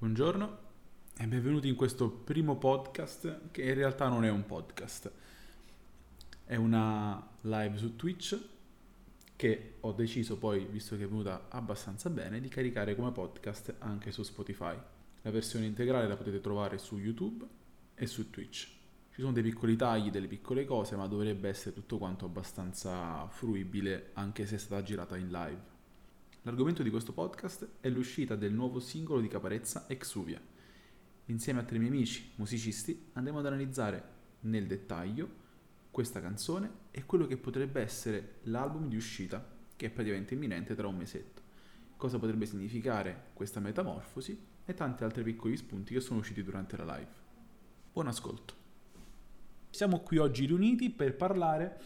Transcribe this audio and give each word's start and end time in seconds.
Buongiorno 0.00 0.58
e 1.18 1.26
benvenuti 1.26 1.66
in 1.66 1.74
questo 1.74 2.08
primo 2.08 2.56
podcast 2.56 3.50
che 3.50 3.62
in 3.62 3.74
realtà 3.74 4.06
non 4.06 4.24
è 4.24 4.30
un 4.30 4.46
podcast, 4.46 5.10
è 6.44 6.54
una 6.54 7.28
live 7.40 7.76
su 7.78 7.96
Twitch 7.96 8.38
che 9.34 9.74
ho 9.80 9.90
deciso 9.90 10.38
poi, 10.38 10.66
visto 10.66 10.96
che 10.96 11.02
è 11.02 11.08
venuta 11.08 11.46
abbastanza 11.48 12.10
bene, 12.10 12.38
di 12.38 12.46
caricare 12.46 12.94
come 12.94 13.10
podcast 13.10 13.74
anche 13.80 14.12
su 14.12 14.22
Spotify. 14.22 14.76
La 15.22 15.32
versione 15.32 15.66
integrale 15.66 16.06
la 16.06 16.16
potete 16.16 16.40
trovare 16.40 16.78
su 16.78 16.96
YouTube 16.96 17.44
e 17.96 18.06
su 18.06 18.30
Twitch. 18.30 18.68
Ci 19.10 19.20
sono 19.20 19.32
dei 19.32 19.42
piccoli 19.42 19.74
tagli, 19.74 20.12
delle 20.12 20.28
piccole 20.28 20.64
cose, 20.64 20.94
ma 20.94 21.08
dovrebbe 21.08 21.48
essere 21.48 21.74
tutto 21.74 21.98
quanto 21.98 22.24
abbastanza 22.24 23.26
fruibile 23.30 24.10
anche 24.12 24.46
se 24.46 24.54
è 24.54 24.58
stata 24.58 24.80
girata 24.84 25.16
in 25.16 25.28
live. 25.32 25.77
L'argomento 26.48 26.82
di 26.82 26.88
questo 26.88 27.12
podcast 27.12 27.72
è 27.78 27.90
l'uscita 27.90 28.34
del 28.34 28.54
nuovo 28.54 28.80
singolo 28.80 29.20
di 29.20 29.28
Caparezza 29.28 29.84
Exuvia. 29.86 30.40
Insieme 31.26 31.60
a 31.60 31.62
tre 31.62 31.76
miei 31.76 31.90
amici 31.90 32.32
musicisti 32.36 33.10
andremo 33.12 33.40
ad 33.40 33.44
analizzare 33.44 34.02
nel 34.40 34.66
dettaglio 34.66 35.28
questa 35.90 36.22
canzone 36.22 36.70
e 36.90 37.04
quello 37.04 37.26
che 37.26 37.36
potrebbe 37.36 37.82
essere 37.82 38.36
l'album 38.44 38.88
di 38.88 38.96
uscita 38.96 39.46
che 39.76 39.86
è 39.88 39.90
praticamente 39.90 40.32
imminente 40.32 40.74
tra 40.74 40.86
un 40.86 40.96
mesetto. 40.96 41.42
Cosa 41.98 42.18
potrebbe 42.18 42.46
significare 42.46 43.24
questa 43.34 43.60
metamorfosi 43.60 44.42
e 44.64 44.72
tanti 44.72 45.04
altri 45.04 45.24
piccoli 45.24 45.54
spunti 45.54 45.92
che 45.92 46.00
sono 46.00 46.20
usciti 46.20 46.42
durante 46.42 46.78
la 46.78 46.96
live. 46.96 47.12
Buon 47.92 48.06
ascolto. 48.06 48.54
Siamo 49.68 50.00
qui 50.00 50.16
oggi 50.16 50.46
riuniti 50.46 50.88
per 50.88 51.14
parlare 51.14 51.78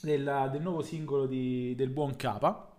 della, 0.00 0.46
del 0.46 0.62
nuovo 0.62 0.82
singolo 0.82 1.26
di, 1.26 1.74
del 1.74 1.90
buon 1.90 2.14
Capa, 2.14 2.69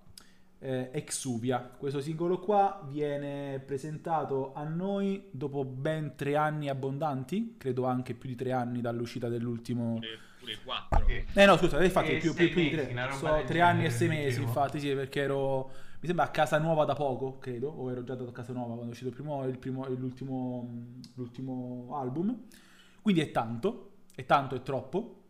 eh, 0.64 0.90
Exuvia. 0.94 1.60
Questo 1.60 2.02
singolo 2.02 2.40
qua 2.40 2.88
viene 2.88 3.60
presentato 3.66 4.54
a 4.54 4.64
noi 4.64 5.28
dopo 5.32 5.66
ben 5.66 6.14
tre 6.16 6.36
anni 6.36 6.70
abbondanti, 6.70 7.56
credo 7.58 7.86
anche 7.86 8.14
più 8.14 8.30
di 8.30 8.36
tre 8.36 8.52
anni 8.52 8.80
dall'uscita 8.80 9.28
dell'ultimo... 9.28 10.00
Pure 10.40 10.58
quattro. 10.64 11.06
Eh 11.08 11.46
no, 11.46 11.58
scusa, 11.58 11.84
infatti 11.84 12.12
E 12.12 12.18
più, 12.18 12.34
più, 12.34 12.50
più 12.50 12.62
di 12.62 12.70
tre. 12.72 12.96
So, 13.12 13.44
tre 13.46 13.62
anni 13.62 13.86
e 13.86 13.90
sei 13.90 14.08
mesi, 14.08 14.42
infatti, 14.42 14.80
sì, 14.80 14.94
perché 14.94 15.22
ero... 15.22 15.72
Mi 16.00 16.08
sembra 16.08 16.26
a 16.26 16.30
casa 16.30 16.58
nuova 16.58 16.84
da 16.84 16.96
poco, 16.96 17.38
credo, 17.38 17.70
o 17.70 17.92
ero 17.92 18.04
già 18.04 18.14
andato 18.14 18.32
a 18.32 18.34
casa 18.34 18.54
nuova 18.54 18.74
quando 18.74 18.88
è 18.88 18.90
uscito 18.90 19.10
il 19.10 19.14
primo, 19.14 19.46
il 19.46 19.60
primo, 19.60 19.88
l'ultimo, 19.88 20.68
l'ultimo 21.14 21.90
album. 21.94 22.46
Quindi 23.04 23.22
è 23.22 23.30
tanto, 23.30 23.92
è 24.16 24.26
tanto, 24.26 24.56
è 24.56 24.64
troppo. 24.64 25.22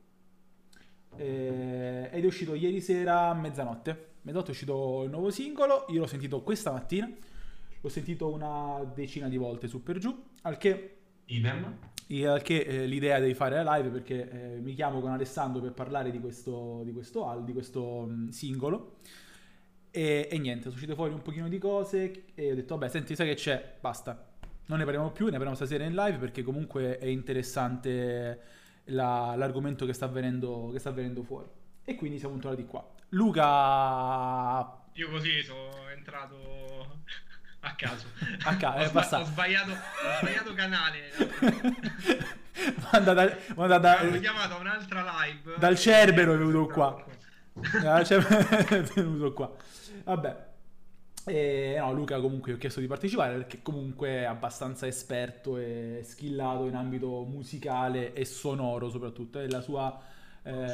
Eh, 1.17 2.09
ed 2.09 2.23
è 2.23 2.25
uscito 2.25 2.53
ieri 2.53 2.79
sera 2.79 3.27
a 3.27 3.33
mezzanotte. 3.33 4.10
Mezzanotte 4.23 4.49
è 4.49 4.51
uscito 4.51 5.03
il 5.03 5.09
nuovo 5.09 5.31
singolo. 5.31 5.85
Io 5.89 5.99
l'ho 5.99 6.07
sentito 6.07 6.41
questa 6.41 6.71
mattina. 6.71 7.09
L'ho 7.81 7.89
sentito 7.89 8.31
una 8.31 8.83
decina 8.93 9.27
di 9.27 9.37
volte 9.37 9.67
su 9.67 9.81
per 9.81 9.97
giù. 9.97 10.15
Al 10.43 10.57
che, 10.57 10.97
Idem. 11.25 11.77
al 12.27 12.41
che, 12.43 12.59
eh, 12.59 12.85
l'idea 12.85 13.19
di 13.19 13.33
fare 13.33 13.63
la 13.63 13.75
live 13.77 13.89
perché 13.89 14.29
eh, 14.55 14.59
mi 14.59 14.73
chiamo 14.73 14.99
con 14.99 15.11
Alessandro 15.11 15.61
per 15.61 15.73
parlare 15.73 16.11
di 16.11 16.19
questo, 16.19 16.81
di 16.83 16.91
questo, 16.91 17.27
al- 17.27 17.43
di 17.43 17.53
questo 17.53 18.05
mm, 18.07 18.27
singolo. 18.29 18.97
E, 19.89 20.27
e 20.31 20.37
niente, 20.37 20.63
sono 20.63 20.75
uscite 20.75 20.93
fuori 20.93 21.13
un 21.13 21.21
pochino 21.21 21.49
di 21.49 21.57
cose 21.57 22.25
e 22.35 22.51
ho 22.51 22.55
detto, 22.55 22.77
vabbè, 22.77 22.91
senti, 22.91 23.15
sai 23.15 23.27
che 23.27 23.35
c'è? 23.35 23.77
Basta. 23.79 24.29
Non 24.67 24.77
ne 24.77 24.83
parliamo 24.85 25.11
più, 25.11 25.25
ne 25.25 25.31
parliamo 25.31 25.55
stasera 25.55 25.83
in 25.83 25.93
live 25.95 26.17
perché 26.17 26.43
comunque 26.43 26.97
è 26.99 27.05
interessante 27.07 28.39
la- 28.85 29.33
l'argomento 29.35 29.85
che 29.85 29.93
sta, 29.93 30.05
avvenendo, 30.05 30.69
che 30.71 30.79
sta 30.79 30.89
avvenendo 30.89 31.23
fuori. 31.23 31.47
E 31.83 31.95
quindi 31.95 32.19
siamo 32.19 32.37
tornati 32.37 32.65
qua. 32.65 32.87
Luca... 33.11 34.79
Io 34.93 35.09
così 35.09 35.41
sono 35.43 35.89
entrato 35.95 36.99
a 37.61 37.75
caso. 37.75 38.07
A 38.43 38.55
ca- 38.57 38.75
ho, 38.75 38.77
è 38.77 38.87
sba- 38.87 39.19
ho 39.19 39.23
sbagliato, 39.23 39.71
ho 39.71 40.17
sbagliato 40.19 40.53
canale. 40.53 41.09
Manda 42.91 43.13
da- 43.13 43.37
manda 43.55 43.77
da- 43.79 43.99
Avevo 43.99 44.19
chiamato 44.19 44.57
un'altra 44.59 45.03
live. 45.23 45.55
Dal 45.57 45.77
Cerbero 45.77 46.33
è 46.33 46.37
venuto 46.37 46.67
qua. 46.67 47.05
Ah, 47.85 48.03
cioè, 48.03 48.19
è 48.21 48.81
venuto 48.81 49.33
qua. 49.33 49.51
Vabbè. 50.03 50.49
Eh, 51.25 51.75
no, 51.77 51.93
Luca 51.93 52.19
comunque 52.19 52.53
ho 52.53 52.57
chiesto 52.57 52.79
di 52.79 52.87
partecipare 52.87 53.35
perché 53.35 53.61
comunque 53.61 54.09
è 54.09 54.23
abbastanza 54.23 54.87
esperto 54.87 55.57
e 55.57 56.01
skillato 56.03 56.65
in 56.65 56.75
ambito 56.75 57.23
musicale 57.23 58.13
e 58.13 58.25
sonoro 58.25 58.89
soprattutto. 58.89 59.39
È 59.39 59.47
la 59.47 59.61
sua... 59.61 60.01
eh, 60.43 60.73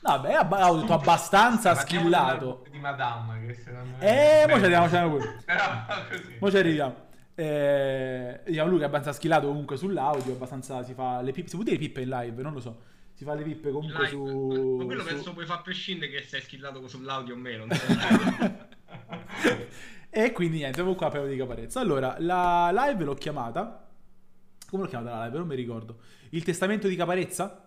Vabbè, 0.00 0.46
ho 0.50 0.76
detto 0.76 0.92
abbastanza 0.92 1.74
skillato. 1.74 2.64
Di 2.70 2.78
Madame, 2.78 3.46
che 3.46 3.54
secondo 3.54 3.96
me... 3.98 4.42
Eh, 4.42 4.46
mo 4.46 4.54
Beh, 4.54 4.58
ci 4.58 4.64
arriviamo, 4.64 4.88
ci 4.88 4.96
arriviamo 4.96 5.16
pure. 5.16 5.42
Però 5.44 5.84
così. 6.10 6.36
Mo 6.40 6.50
ci 6.50 6.56
arriviamo. 6.56 6.94
Eh, 7.34 8.40
diciamo, 8.46 8.70
Luca 8.70 8.82
è 8.82 8.86
abbastanza 8.86 9.18
skillato 9.18 9.46
comunque 9.46 9.76
sull'audio, 9.76 10.34
abbastanza 10.34 10.82
si 10.84 10.94
fa 10.94 11.20
le 11.20 11.32
pippe, 11.32 11.48
si 11.48 11.56
può 11.56 11.64
dire 11.64 11.78
pippe 11.78 12.02
in 12.02 12.08
live, 12.08 12.42
non 12.42 12.52
lo 12.52 12.60
so. 12.60 12.82
Si 13.14 13.24
fa 13.24 13.34
le 13.34 13.42
pippe 13.42 13.70
comunque 13.70 14.04
live. 14.04 14.10
su... 14.10 14.76
Ma 14.78 14.84
quello 14.84 15.02
su- 15.02 15.08
penso 15.08 15.32
puoi 15.32 15.46
far 15.46 15.62
prescindere 15.62 16.12
che 16.12 16.22
sei 16.22 16.40
schillato 16.42 16.86
sull'audio 16.86 17.34
o 17.34 17.38
meno. 17.38 17.64
non 17.66 17.78
e 20.10 20.32
quindi 20.32 20.58
niente, 20.58 20.76
siamo 20.76 20.94
qua 20.94 21.10
per 21.10 21.26
di 21.26 21.36
caparezza. 21.36 21.80
Allora, 21.80 22.16
la 22.18 22.70
live 22.72 23.04
l'ho 23.04 23.14
chiamata. 23.14 23.88
Come 24.68 24.82
l'ho 24.82 24.88
chiamata 24.88 25.16
la 25.16 25.24
live? 25.24 25.38
Non 25.38 25.46
mi 25.46 25.56
ricordo. 25.56 25.98
Il 26.30 26.44
testamento 26.44 26.88
di 26.88 26.96
Caparezza. 26.96 27.63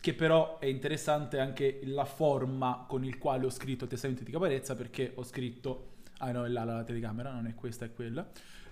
Che 0.00 0.14
però 0.14 0.58
è 0.58 0.64
interessante 0.66 1.38
anche 1.38 1.80
la 1.84 2.06
forma 2.06 2.86
con 2.88 3.04
il 3.04 3.18
quale 3.18 3.44
ho 3.44 3.50
scritto 3.50 3.84
il 3.84 3.90
testamento 3.90 4.24
di 4.24 4.30
Caparezza. 4.32 4.74
Perché 4.74 5.12
ho 5.14 5.22
scritto. 5.22 5.88
Ah 6.18 6.32
no, 6.32 6.44
è 6.44 6.48
là 6.48 6.64
la 6.64 6.84
telecamera, 6.84 7.32
non 7.32 7.46
è 7.46 7.54
questa, 7.54 7.84
è 7.84 7.92
quella. 7.92 8.26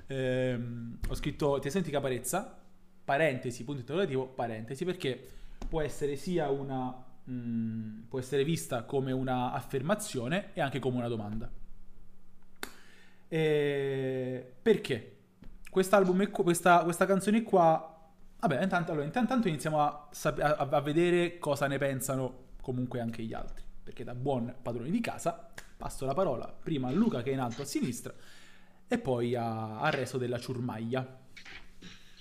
Ehm, 0.06 0.99
ho 1.09 1.15
scritto 1.15 1.59
testamento 1.59 1.91
di 1.91 1.94
Caparezza. 1.94 2.59
Parentesi, 3.05 3.65
punto 3.65 3.81
interrogativo, 3.81 4.27
parentesi. 4.27 4.84
Perché 4.84 5.28
può 5.69 5.81
essere 5.83 6.17
sia 6.17 6.49
una. 6.50 6.94
mm, 7.31 8.03
può 8.09 8.19
essere 8.19 8.43
vista 8.44 8.84
come 8.84 9.12
una 9.12 9.53
affermazione 9.53 10.50
e 10.55 10.61
anche 10.62 10.78
come 10.78 10.97
una 10.97 11.09
domanda. 11.09 11.50
E 13.28 14.53
perché? 14.62 15.17
Quest'album 15.71 16.31
qua- 16.31 16.44
questa, 16.44 16.83
questa 16.84 17.05
canzone 17.06 17.43
qua. 17.43 17.97
Vabbè, 18.41 18.62
intanto, 18.62 18.93
allora, 18.93 19.06
intanto 19.06 19.49
iniziamo 19.49 19.81
a, 19.81 20.09
sap- 20.12 20.38
a- 20.41 20.56
a 20.56 20.81
vedere 20.81 21.38
cosa 21.38 21.66
ne 21.66 21.78
pensano 21.78 22.47
comunque 22.62 23.00
anche 23.00 23.22
gli 23.22 23.32
altri. 23.34 23.65
Perché 23.82 24.04
da 24.04 24.15
buon 24.15 24.54
padrone 24.62 24.91
di 24.91 25.00
casa 25.00 25.50
passo 25.76 26.04
la 26.06 26.15
parola 26.15 26.47
prima 26.47 26.88
a 26.88 26.93
Luca 26.93 27.22
che 27.22 27.31
è 27.31 27.32
in 27.32 27.41
alto 27.41 27.62
a 27.62 27.65
sinistra 27.65 28.12
e 28.87 28.99
poi 28.99 29.34
a- 29.34 29.81
al 29.81 29.93
resto 29.93 30.19
della 30.19 30.38
ciurmaglia. 30.38 31.21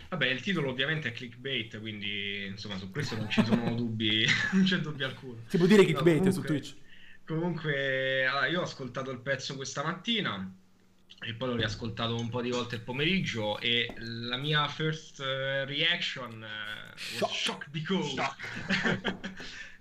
Vabbè, 0.10 0.26
il 0.28 0.42
titolo 0.42 0.70
ovviamente 0.70 1.10
è 1.10 1.12
clickbait, 1.12 1.80
quindi 1.80 2.46
insomma 2.46 2.78
su 2.78 2.90
questo 2.90 3.16
non 3.18 3.30
ci 3.30 3.44
sono 3.44 3.74
dubbi, 3.76 4.26
non 4.54 4.64
c'è 4.64 4.78
dubbio 4.78 5.06
alcuno. 5.06 5.42
Si 5.48 5.58
può 5.58 5.66
dire 5.68 5.82
No, 5.82 5.88
clickbait 5.88 6.18
su 6.30 6.42
comunque- 6.42 6.48
Twitch? 6.48 6.76
Comunque, 7.26 8.26
allora, 8.26 8.46
io 8.48 8.62
ho 8.62 8.64
ascoltato 8.64 9.12
il 9.12 9.20
pezzo 9.20 9.56
questa 9.58 9.84
mattina 9.84 10.50
e 11.20 11.34
poi 11.34 11.50
l'ho 11.50 11.56
riascoltato 11.56 12.16
un 12.16 12.30
po' 12.30 12.42
di 12.42 12.52
volte 12.52 12.76
il 12.76 12.82
pomeriggio 12.82 13.60
e 13.60 13.94
la 13.98 14.38
mia 14.38 14.68
first 14.68 15.20
eh, 15.20 15.66
reaction 15.66 16.44
eh, 16.44 16.98
Shock. 16.98 17.34
shock 17.34 17.70
because 17.70 18.16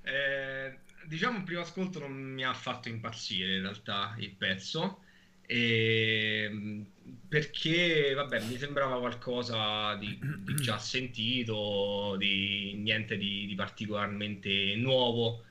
Eh, 0.09 0.79
diciamo 1.07 1.39
il 1.39 1.43
primo 1.45 1.63
ascolto 1.63 1.99
non 1.99 2.13
mi 2.13 2.45
ha 2.45 2.55
fatto 2.55 2.89
impazzire 2.89 3.57
in 3.57 3.63
realtà 3.63 4.15
il 4.19 4.31
pezzo. 4.31 5.01
E, 5.49 6.49
mh, 6.49 6.83
perché 7.29 8.13
vabbè 8.15 8.45
mi 8.47 8.57
sembrava 8.57 8.99
qualcosa 9.01 9.95
di, 9.97 10.19
di 10.45 10.55
già 10.57 10.79
sentito 10.79 12.15
di 12.19 12.75
niente 12.77 13.17
di, 13.17 13.47
di 13.47 13.55
particolarmente 13.57 14.75
nuovo 14.77 15.46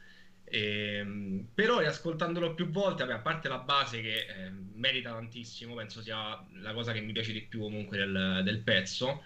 Ehm, 0.56 1.48
però 1.54 1.80
riascoltandolo 1.80 2.54
più 2.54 2.70
volte, 2.70 3.04
vabbè, 3.04 3.18
a 3.18 3.22
parte 3.22 3.50
la 3.50 3.58
base 3.58 4.02
che 4.02 4.20
eh, 4.20 4.52
merita 4.76 5.12
tantissimo, 5.12 5.76
penso 5.76 6.02
sia 6.02 6.42
la 6.62 6.74
cosa 6.74 6.94
che 6.94 7.02
mi 7.02 7.12
piace 7.12 7.34
di 7.34 7.42
più 7.42 7.60
comunque 7.60 7.98
del, 7.98 8.42
del 8.42 8.62
pezzo. 8.62 9.24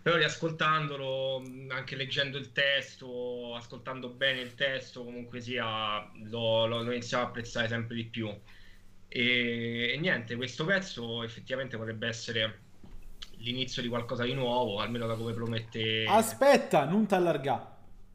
Però 0.00 0.16
riascoltandolo, 0.16 1.42
anche 1.68 1.94
leggendo 1.94 2.38
il 2.38 2.52
testo, 2.52 3.54
ascoltando 3.54 4.08
bene 4.08 4.40
il 4.40 4.54
testo, 4.54 5.04
comunque 5.04 5.40
sia, 5.40 6.10
lo, 6.24 6.66
lo, 6.66 6.82
lo 6.82 6.90
iniziavo 6.90 7.24
a 7.24 7.26
apprezzare 7.28 7.68
sempre 7.68 7.94
di 7.94 8.06
più. 8.06 8.28
E, 9.08 9.92
e 9.92 9.98
niente, 9.98 10.36
questo 10.36 10.64
pezzo 10.64 11.22
effettivamente 11.22 11.76
potrebbe 11.76 12.08
essere 12.08 12.60
l'inizio 13.36 13.82
di 13.82 13.88
qualcosa 13.88 14.24
di 14.24 14.32
nuovo, 14.32 14.78
almeno 14.78 15.06
da 15.06 15.14
come 15.14 15.34
promette. 15.34 16.06
Aspetta, 16.08 16.84
non 16.86 17.06
t'allargà. 17.06 17.71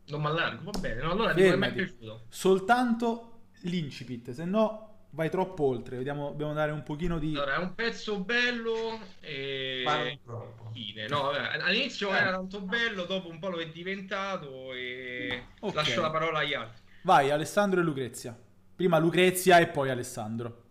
Non 0.07 0.21
mi 0.21 0.27
allargo, 0.27 0.71
va 0.71 0.80
bene. 0.80 1.01
No, 1.01 1.12
allora 1.12 1.33
dico 1.33 1.50
che 1.50 1.57
mi 1.57 1.65
è 1.65 1.69
Fermati. 1.69 1.95
piaciuto. 1.98 2.21
Soltanto 2.30 3.31
l'incipit, 3.62 4.31
se 4.31 4.45
no 4.45 4.83
vai 5.12 5.30
troppo 5.30 5.63
oltre. 5.65 5.98
Vediamo, 5.98 6.30
dobbiamo 6.30 6.54
dare 6.54 6.71
un 6.71 6.83
pochino 6.83 7.18
di... 7.19 7.33
Allora, 7.36 7.56
è 7.56 7.57
un 7.59 7.74
pezzo 7.75 8.19
bello 8.19 9.00
e 9.19 9.83
non 10.25 10.54
fine. 10.74 11.07
No, 11.07 11.24
vabbè, 11.24 11.57
all'inizio 11.62 12.13
Eh. 12.13 12.18
era 12.18 12.31
tanto 12.31 12.62
bello, 12.62 13.04
dopo 13.06 13.30
un 13.30 13.39
po' 13.39 13.50
lo 13.50 13.57
è 13.59 13.68
diventato 13.69 14.74
e 14.74 15.44
Ok. 15.59 15.74
lascio 15.75 16.01
la 16.01 16.12
parola 16.12 16.39
agli 16.39 16.54
altri. 16.54 16.81
Vai, 17.04 17.31
Alessandro 17.31 17.80
e 17.80 17.83
Lucrezia. 17.83 18.38
Prima 18.75 18.98
Lucrezia 19.00 19.57
e 19.59 19.68
poi 19.68 19.89
Alessandro. 19.89 20.63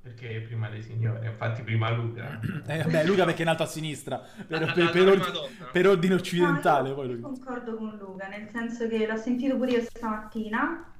Perché 0.00 0.40
prima 0.46 0.68
le 0.68 0.80
signore, 0.80 1.26
infatti 1.26 1.62
prima 1.62 1.90
Luca. 1.90 2.40
Eh, 2.66 2.82
vabbè, 2.82 3.04
Luca 3.04 3.24
perché 3.24 3.40
è 3.40 3.42
in 3.42 3.48
alto 3.48 3.64
a 3.64 3.66
sinistra, 3.66 4.18
per, 4.46 4.60
La- 4.64 4.72
per- 4.72 4.90
per 4.90 5.18
donna. 5.18 5.48
per 5.72 5.86
ordine 5.88 6.14
occidentale. 6.14 6.88
No, 6.90 6.94
poi 6.94 7.06
io 7.06 7.12
lui. 7.12 7.20
concordo 7.22 7.76
con 7.76 7.96
Luca, 7.98 8.28
nel 8.28 8.48
senso 8.48 8.86
che 8.88 9.06
l'ho 9.06 9.16
sentito 9.16 9.56
pure 9.56 9.70
io 9.72 9.82
stamattina, 9.82 10.92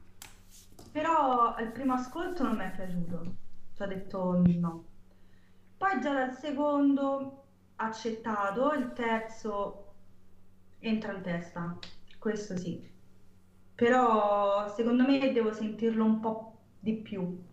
però 0.93 1.55
al 1.55 1.71
primo 1.73 1.95
ascolto 1.95 2.43
non 2.43 2.57
mi 2.57 2.65
è 2.65 2.73
piaciuto, 2.75 3.35
ci 3.75 3.83
ho 3.83 3.87
detto 3.87 4.43
no. 4.47 4.85
Poi 5.77 6.01
già 6.01 6.13
dal 6.13 6.35
secondo 6.35 7.45
accettato, 7.77 8.73
il 8.73 8.93
terzo 8.95 9.93
entra 10.81 11.13
in 11.13 11.23
testa, 11.23 11.79
questo 12.19 12.57
sì. 12.57 12.85
Però 13.75 14.69
secondo 14.75 15.05
me 15.07 15.33
devo 15.33 15.53
sentirlo 15.53 16.05
un 16.05 16.19
po' 16.21 16.59
di 16.81 16.95
più. 16.97 17.47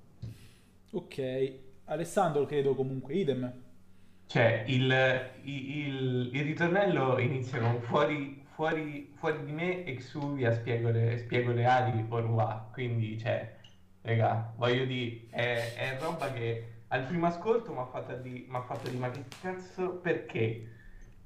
Ok, 0.96 1.20
Alessandro 1.86 2.46
credo 2.48 2.74
comunque 2.74 3.14
idem. 3.14 3.54
Cioè, 4.28 4.64
il, 4.68 4.92
il- 5.44 6.30
il 6.34 6.44
ritornello 6.44 7.20
inizia 7.20 7.60
con 7.60 7.80
fuori, 7.82 8.44
fuori, 8.54 9.12
fuori 9.16 9.44
di 9.46 9.52
me 9.52 9.86
Exuvia 9.86 10.52
spiego 10.54 10.90
le, 10.90 11.18
spiego 11.20 11.52
le 11.52 11.66
ali 11.66 12.02
revoir. 12.10 12.70
Quindi, 12.72 13.18
cioè, 13.20 13.56
raga, 14.02 14.54
voglio 14.58 14.86
dire, 14.86 15.28
è, 15.30 15.74
è 15.76 16.00
roba 16.00 16.32
che 16.32 16.72
al 16.88 17.06
primo 17.06 17.28
ascolto 17.28 17.72
mi 17.74 17.80
ha 17.80 17.86
fatto 17.86 18.16
di 18.18 18.46
ma 18.50 19.10
che 19.12 19.26
cazzo, 19.40 19.98
perché? 20.00 20.70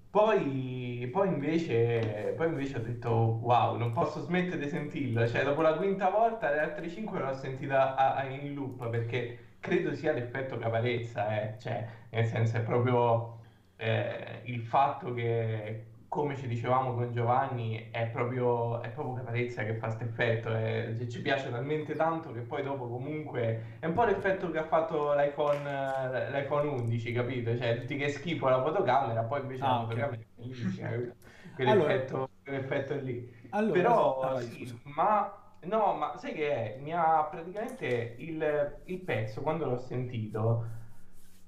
Poi, 0.09 1.07
poi 1.11 1.27
invece, 1.29 2.33
poi 2.35 2.47
invece 2.47 2.77
ho 2.77 2.81
detto 2.81 3.09
wow, 3.11 3.77
non 3.77 3.91
posso 3.93 4.21
smettere 4.21 4.57
di 4.63 4.67
sentirlo. 4.69 5.27
Cioè, 5.27 5.43
dopo 5.43 5.61
la 5.61 5.75
quinta 5.77 6.09
volta, 6.09 6.49
le 6.51 6.59
altre 6.59 6.89
cinque 6.89 7.19
l'ho 7.19 7.33
sentita 7.35 7.95
a- 7.95 8.15
a- 8.15 8.25
in 8.27 8.53
loop 8.55 8.89
perché 8.89 9.48
credo 9.59 9.93
sia 9.95 10.11
l'effetto 10.13 10.57
caparezza, 10.57 11.41
eh. 11.41 11.55
Cioè, 11.59 11.87
nel 12.11 12.25
senso 12.25 12.57
è 12.57 12.61
proprio 12.61 13.39
eh, 13.77 14.41
il 14.45 14.61
fatto 14.61 15.13
che, 15.13 15.85
come 16.07 16.35
ci 16.35 16.47
dicevamo 16.47 16.93
con 16.93 17.11
Giovanni, 17.11 17.89
è 17.91 18.07
proprio, 18.07 18.81
è 18.81 18.89
proprio 18.89 19.15
caparezza 19.15 19.63
che 19.63 19.75
fa 19.75 19.87
questo 19.87 20.03
effetto. 20.05 20.55
eh. 20.55 21.07
Ci 21.09 21.21
piace 21.21 21.49
talmente 21.51 21.95
tanto 21.95 22.31
che 22.31 22.41
poi 22.41 22.63
dopo 22.63 22.87
comunque 22.87 23.77
è 23.79 23.85
un 23.85 23.93
po' 23.93 24.05
l'effetto 24.05 24.49
che 24.51 24.57
ha 24.57 24.63
fatto 24.65 25.13
l'iPhone, 25.13 26.29
l'iPhone 26.31 26.67
11, 26.69 27.11
capito? 27.11 27.55
Cioè, 27.57 27.79
tutti 27.81 27.95
che 27.97 28.09
schifo 28.09 28.47
la 28.49 28.61
fotocamera, 28.61 29.23
poi 29.23 29.41
invece 29.41 29.63
Ah, 29.63 29.67
la 29.73 29.79
fotocamera 29.81 30.21
è 30.21 30.25
bellissima, 30.35 30.89
capito? 30.89 31.13
Allora- 31.59 31.85
Quell'effetto, 31.85 32.29
quell'effetto 32.43 32.95
lì. 32.95 33.37
Allora, 33.49 33.73
Però, 33.73 34.19
ah, 34.21 34.33
vai, 34.33 34.43
sì, 34.45 34.79
ma 34.83 35.33
no, 35.63 35.93
ma 35.95 36.17
sai 36.17 36.33
che 36.33 36.75
è? 36.75 36.79
Mi 36.79 36.93
ha 36.93 37.23
praticamente 37.25 38.15
il, 38.17 38.81
il 38.85 38.99
pezzo 39.01 39.41
quando 39.41 39.65
l'ho 39.65 39.77
sentito 39.77 40.65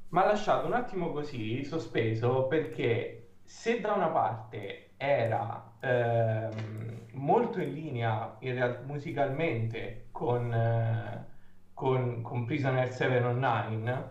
mi 0.09 0.19
ha 0.19 0.25
lasciato 0.25 0.67
un 0.67 0.73
attimo 0.73 1.11
così 1.11 1.63
sospeso 1.63 2.47
perché 2.47 3.35
se 3.43 3.79
da 3.79 3.93
una 3.93 4.09
parte 4.09 4.91
era 4.97 5.73
ehm, 5.79 7.07
molto 7.13 7.61
in 7.61 7.73
linea 7.73 8.35
in 8.39 8.53
real- 8.53 8.83
musicalmente 8.85 10.07
con, 10.11 10.53
eh, 10.53 11.25
con, 11.73 12.21
con 12.21 12.45
Prisoner 12.45 12.91
709, 12.91 14.09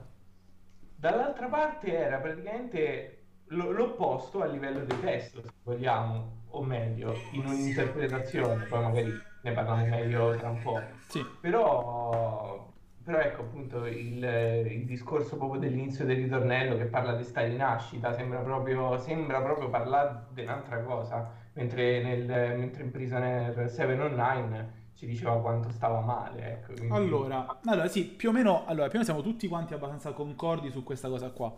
dall'altra 0.96 1.48
parte 1.48 1.96
era 1.96 2.18
praticamente 2.18 3.16
lo- 3.46 3.70
l'opposto 3.70 4.42
a 4.42 4.46
livello 4.46 4.84
di 4.84 4.98
testo, 5.00 5.42
se 5.42 5.50
vogliamo, 5.62 6.44
o 6.48 6.62
meglio, 6.62 7.28
in 7.32 7.46
un'interpretazione, 7.46 8.64
poi 8.66 8.82
magari 8.82 9.28
ne 9.42 9.52
parliamo 9.52 9.86
meglio 9.86 10.36
tra 10.36 10.50
un 10.50 10.62
po'. 10.62 10.80
Sì. 11.08 11.24
Però, 11.40 12.68
però 13.02 13.18
ecco 13.18 13.42
appunto 13.42 13.86
il, 13.86 14.22
il 14.22 14.84
discorso 14.84 15.36
proprio 15.36 15.60
dell'inizio 15.60 16.04
del 16.04 16.16
ritornello 16.16 16.76
che 16.76 16.84
parla 16.84 17.14
di 17.14 17.24
sta 17.24 17.42
rinascita 17.42 18.12
sembra 18.12 18.40
proprio, 18.40 18.98
sembra 18.98 19.40
proprio 19.40 19.68
parlare 19.70 20.26
di 20.32 20.42
un'altra 20.42 20.82
cosa, 20.82 21.30
mentre, 21.54 22.02
nel, 22.02 22.24
mentre 22.58 22.82
in 22.82 22.90
Prisoner 22.90 23.68
709 23.70 24.78
ci 24.94 25.06
diceva 25.06 25.40
quanto 25.40 25.70
stava 25.70 26.00
male. 26.00 26.52
Ecco, 26.52 26.72
quindi- 26.74 26.94
Allora, 26.94 27.60
allora, 27.64 27.88
sì, 27.88 28.04
più 28.04 28.28
o 28.28 28.32
meno, 28.32 28.64
allora, 28.66 28.88
più 28.88 28.98
o 28.98 29.02
meno 29.02 29.04
siamo 29.04 29.22
tutti 29.22 29.48
quanti 29.48 29.72
abbastanza 29.72 30.12
concordi 30.12 30.70
su 30.70 30.82
questa 30.82 31.08
cosa 31.08 31.30
qua. 31.30 31.56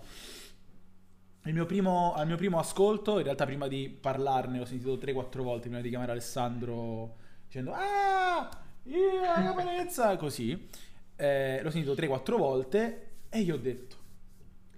Il 1.45 1.55
mio 1.55 1.67
primo, 1.67 2.15
al 2.15 2.29
mio 2.29 2.37
primo 2.37 2.61
ascolto, 2.61 3.19
in 3.19 3.25
realtà 3.25 3.45
prima 3.45 3.67
di 3.67 3.89
parlarne, 3.89 4.61
ho 4.61 4.65
sentito 4.65 4.95
3-4 4.95 5.43
volte 5.43 5.67
prima 5.67 5.81
di 5.81 5.89
chiamare 5.89 6.13
Alessandro 6.13 7.17
dicendo 7.53 7.73
Ah, 7.75 8.49
io 8.85 9.21
la 9.21 9.43
caparezza, 9.43 10.17
così. 10.17 10.69
Eh, 11.17 11.61
l'ho 11.63 11.71
sentito 11.71 11.95
3-4 11.95 12.39
volte 12.39 13.11
e 13.29 13.41
io 13.41 13.55
ho 13.55 13.59
detto, 13.59 13.97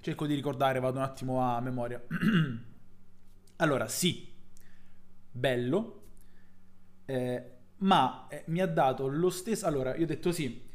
cerco 0.01 0.27
di 0.27 0.35
ricordare, 0.35 0.81
vado 0.81 0.99
un 0.99 1.05
attimo 1.05 1.41
a 1.41 1.61
memoria. 1.61 2.03
allora, 3.57 3.87
sì, 3.87 4.29
bello, 5.31 6.03
eh, 7.07 7.51
ma 7.79 8.27
eh, 8.29 8.43
mi 8.47 8.61
ha 8.61 8.67
dato 8.67 9.07
lo 9.07 9.31
stesso. 9.31 9.67
Allora, 9.67 9.95
io 9.97 10.03
ho 10.05 10.07
detto 10.07 10.33
sì, 10.33 10.69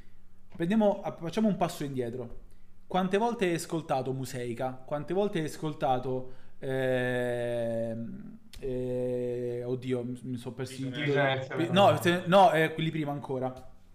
prendiamo, 0.56 1.01
facciamo 1.19 1.48
un 1.50 1.57
passo 1.57 1.84
indietro. 1.84 2.48
Quante 2.88 3.18
volte 3.18 3.46
hai 3.46 3.56
ascoltato 3.56 4.13
Museica? 4.13 4.72
Quante 4.86 5.13
volte 5.13 5.40
hai 5.40 5.46
ascoltato. 5.46 6.34
ehm, 6.60 8.38
eh, 8.60 9.64
oddio, 9.66 10.04
mi 10.24 10.38
sono 10.38 10.54
perso 10.56 10.74
i 10.74 10.86
Prisoner 10.86 11.40
titoli. 11.40 11.68
709. 11.72 12.24
No, 12.28 12.44
no, 12.44 12.52
eh, 12.52 12.74
quelli 12.74 12.92
prima 12.92 13.12
ancora. 13.12 13.48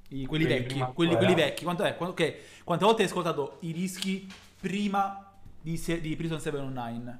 I- 0.08 0.26
quelli 0.26 0.44
Quelli 0.44 0.60
vecchi, 0.60 0.78
quelli, 0.94 1.16
quelli 1.16 1.34
vecchi. 1.34 1.64
Quanto 1.64 1.82
è? 1.82 1.96
Quanto- 1.96 2.22
ok, 2.22 2.34
Quante 2.64 2.84
volte 2.84 3.02
hai 3.02 3.08
ascoltato 3.08 3.56
i 3.60 3.72
dischi 3.72 4.30
prima 4.60 5.32
di, 5.60 5.76
se- 5.76 6.00
di 6.00 6.14
Prison 6.16 6.40
709? 6.40 7.18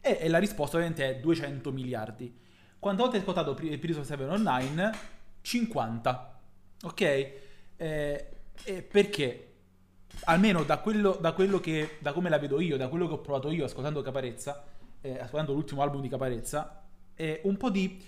E, 0.00 0.18
e 0.20 0.28
la 0.28 0.38
risposta 0.38 0.76
ovviamente 0.76 1.08
è 1.08 1.18
200 1.20 1.72
miliardi. 1.72 2.32
Quante 2.78 3.00
volte 3.02 3.16
hai 3.16 3.22
ascoltato 3.22 3.54
Pri- 3.54 3.76
Prison 3.78 4.04
709? 4.04 4.90
50. 5.42 6.40
Ok? 6.84 7.00
Eh, 7.76 8.26
perché? 8.88 9.42
Almeno 10.24 10.62
da 10.64 10.78
quello, 10.78 11.18
da 11.20 11.32
quello 11.32 11.60
che, 11.60 11.96
da 11.98 12.12
come 12.12 12.30
la 12.30 12.38
vedo 12.38 12.60
io, 12.60 12.76
da 12.76 12.88
quello 12.88 13.06
che 13.06 13.14
ho 13.14 13.20
provato 13.20 13.50
io 13.50 13.64
ascoltando 13.66 14.00
Caparezza, 14.02 14.64
eh, 15.06 15.18
ascoltando 15.20 15.52
l'ultimo 15.52 15.82
album 15.82 16.00
di 16.00 16.08
Caparezza, 16.08 16.82
è 17.14 17.40
un 17.44 17.56
po' 17.56 17.70
di... 17.70 18.02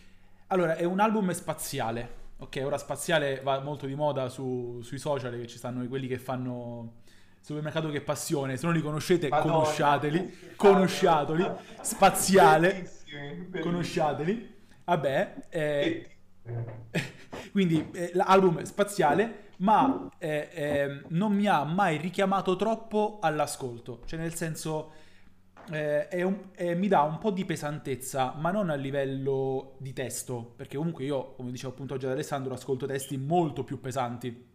Allora, 0.49 0.77
è 0.77 0.85
un 0.85 0.99
album 0.99 1.31
spaziale. 1.31 2.17
Ok, 2.39 2.61
ora 2.65 2.79
spaziale 2.79 3.41
va 3.43 3.61
molto 3.61 3.87
di 3.87 3.95
moda 3.95 4.29
su- 4.29 4.81
sui 4.83 4.99
social, 4.99 5.39
che 5.39 5.47
ci 5.47 5.59
stanno 5.59 5.87
quelli 5.87 6.07
che 6.07 6.19
fanno 6.19 6.95
supermercato 7.41 7.91
che 7.91 8.01
passione. 8.01 8.57
Se 8.57 8.67
non 8.67 8.75
li 8.75 8.83
conoscete, 8.83 9.29
Madonna. 9.29 9.53
conosciateli. 9.53 10.39
Conosciateli. 10.57 11.51
Spaziale. 11.81 12.69
Bellissimi, 12.69 13.29
bellissimi. 13.29 13.61
Conosciateli. 13.61 14.57
Vabbè, 14.85 15.35
eh, 15.51 16.11
quindi 17.53 17.89
eh, 17.93 18.11
l'album 18.15 18.63
spaziale, 18.63 19.51
ma 19.59 20.09
eh, 20.19 20.49
ehm, 20.53 21.05
non 21.09 21.33
mi 21.33 21.47
ha 21.47 21.63
mai 21.65 21.99
richiamato 21.99 22.57
troppo 22.57 23.19
all'ascolto. 23.21 24.01
Cioè, 24.07 24.19
nel 24.19 24.35
senso, 24.35 24.93
eh, 25.71 26.09
è 26.09 26.23
un- 26.23 26.49
eh, 26.57 26.75
mi 26.75 26.89
dà 26.89 27.03
un 27.03 27.19
po' 27.19 27.31
di 27.31 27.45
pesantezza, 27.45 28.35
ma 28.39 28.51
non 28.51 28.71
a 28.71 28.75
livello 28.75 29.75
di 29.79 29.93
testo, 29.93 30.53
perché 30.57 30.77
comunque 30.77 31.05
io, 31.05 31.35
come 31.35 31.51
dicevo 31.51 31.73
appunto 31.73 31.95
oggi 31.95 32.07
ad 32.07 32.13
Alessandro, 32.13 32.55
ascolto 32.55 32.87
testi 32.87 33.17
molto 33.17 33.65
più 33.65 33.81
pesanti. 33.81 34.47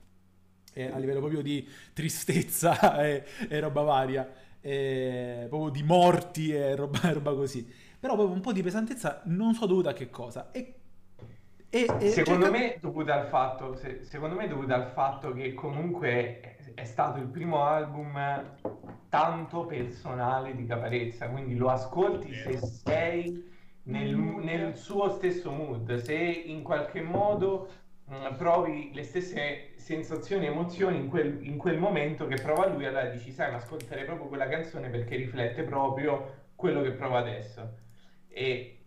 eh, 0.75 0.87
a 0.91 0.97
livello 0.97 1.19
proprio 1.19 1.41
di 1.41 1.67
tristezza 1.93 2.97
e, 3.05 3.23
e 3.49 3.59
roba 3.59 3.81
varia, 3.83 4.27
eh, 4.61 5.45
proprio 5.49 5.69
di 5.69 5.83
morti 5.83 6.51
e 6.53 6.75
roba, 6.75 6.99
roba 7.13 7.33
così. 7.35 7.63
Però 7.99 8.15
proprio 8.15 8.35
un 8.35 8.41
po' 8.41 8.51
di 8.53 8.61
pesantezza, 8.63 9.21
non 9.25 9.53
so 9.53 9.65
dovuta 9.67 9.91
a 9.91 9.93
che 9.93 10.09
cosa. 10.09 10.51
E, 10.51 10.75
e- 11.69 11.87
Secondo 12.05 12.45
cerca- 12.45 12.49
me, 12.49 12.77
dovuta 12.81 13.15
al 13.19 13.27
fatto, 13.29 13.75
se- 13.75 14.03
secondo 14.03 14.35
me 14.35 14.47
dovuta 14.47 14.75
al 14.75 14.91
fatto 14.93 15.33
che 15.33 15.53
comunque 15.53 16.52
è, 16.75 16.83
stato 16.85 17.19
il 17.19 17.27
primo 17.27 17.63
album 17.63 18.17
tanto 19.09 19.65
personale 19.65 20.55
di 20.55 20.65
Caparezza, 20.65 21.29
quindi 21.29 21.55
lo 21.55 21.69
ascolti 21.69 22.33
se 22.33 22.57
sei 22.57 23.51
nel, 23.83 24.15
nel 24.15 24.75
suo 24.75 25.09
stesso 25.09 25.51
mood, 25.51 25.95
se 25.97 26.15
in 26.15 26.63
qualche 26.63 27.01
modo 27.01 27.69
mh, 28.05 28.35
provi 28.37 28.91
le 28.93 29.03
stesse 29.03 29.73
sensazioni 29.75 30.45
e 30.45 30.49
emozioni 30.49 30.97
in 30.97 31.09
quel, 31.09 31.45
in 31.45 31.57
quel 31.57 31.77
momento 31.77 32.25
che 32.27 32.41
prova 32.41 32.67
lui, 32.67 32.85
allora 32.85 33.05
dici, 33.05 33.31
sai, 33.31 33.51
ma 33.51 33.57
ascolterei 33.57 34.05
proprio 34.05 34.27
quella 34.27 34.47
canzone 34.47 34.89
perché 34.89 35.15
riflette 35.15 35.63
proprio 35.63 36.41
quello 36.55 36.81
che 36.81 36.91
provo 36.91 37.17
adesso. 37.17 37.77
E, 38.27 38.82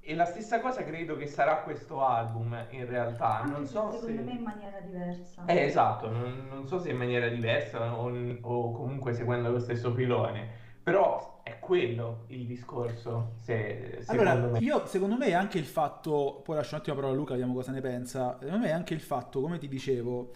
e 0.00 0.14
la 0.14 0.24
stessa 0.24 0.60
cosa 0.60 0.82
credo 0.82 1.16
che 1.16 1.26
sarà 1.26 1.58
questo 1.58 2.02
album 2.04 2.56
in 2.70 2.86
realtà. 2.88 3.40
Anche 3.40 3.50
Non 3.50 3.66
se 3.66 3.72
so 3.72 3.90
secondo 3.92 4.16
se... 4.16 4.22
me 4.22 4.32
in 4.32 4.42
maniera 4.42 4.80
diversa. 4.80 5.44
Eh, 5.46 5.62
esatto, 5.64 6.10
non, 6.10 6.46
non 6.48 6.66
so 6.66 6.78
se 6.78 6.90
in 6.90 6.96
maniera 6.96 7.28
diversa 7.28 7.94
o, 7.98 8.10
o 8.40 8.72
comunque 8.72 9.12
seguendo 9.12 9.50
lo 9.50 9.58
stesso 9.60 9.92
filone, 9.92 10.48
però 10.82 11.40
è 11.42 11.58
quello 11.58 12.24
il 12.28 12.46
discorso, 12.46 13.32
se, 13.40 13.98
secondo 14.00 14.30
Allora, 14.30 14.52
me. 14.52 14.58
io 14.60 14.86
secondo 14.86 15.16
me 15.16 15.26
è 15.26 15.32
anche 15.32 15.58
il 15.58 15.64
fatto, 15.66 16.40
poi 16.44 16.56
lascio 16.56 16.74
un 16.74 16.80
attimo 16.80 16.96
la 16.96 17.00
parola 17.02 17.16
a 17.16 17.20
Luca, 17.20 17.32
vediamo 17.32 17.54
cosa 17.54 17.72
ne 17.72 17.80
pensa. 17.80 18.36
Secondo 18.40 18.58
me 18.64 18.68
è 18.68 18.72
anche 18.72 18.94
il 18.94 19.00
fatto, 19.00 19.40
come 19.40 19.58
ti 19.58 19.68
dicevo, 19.68 20.32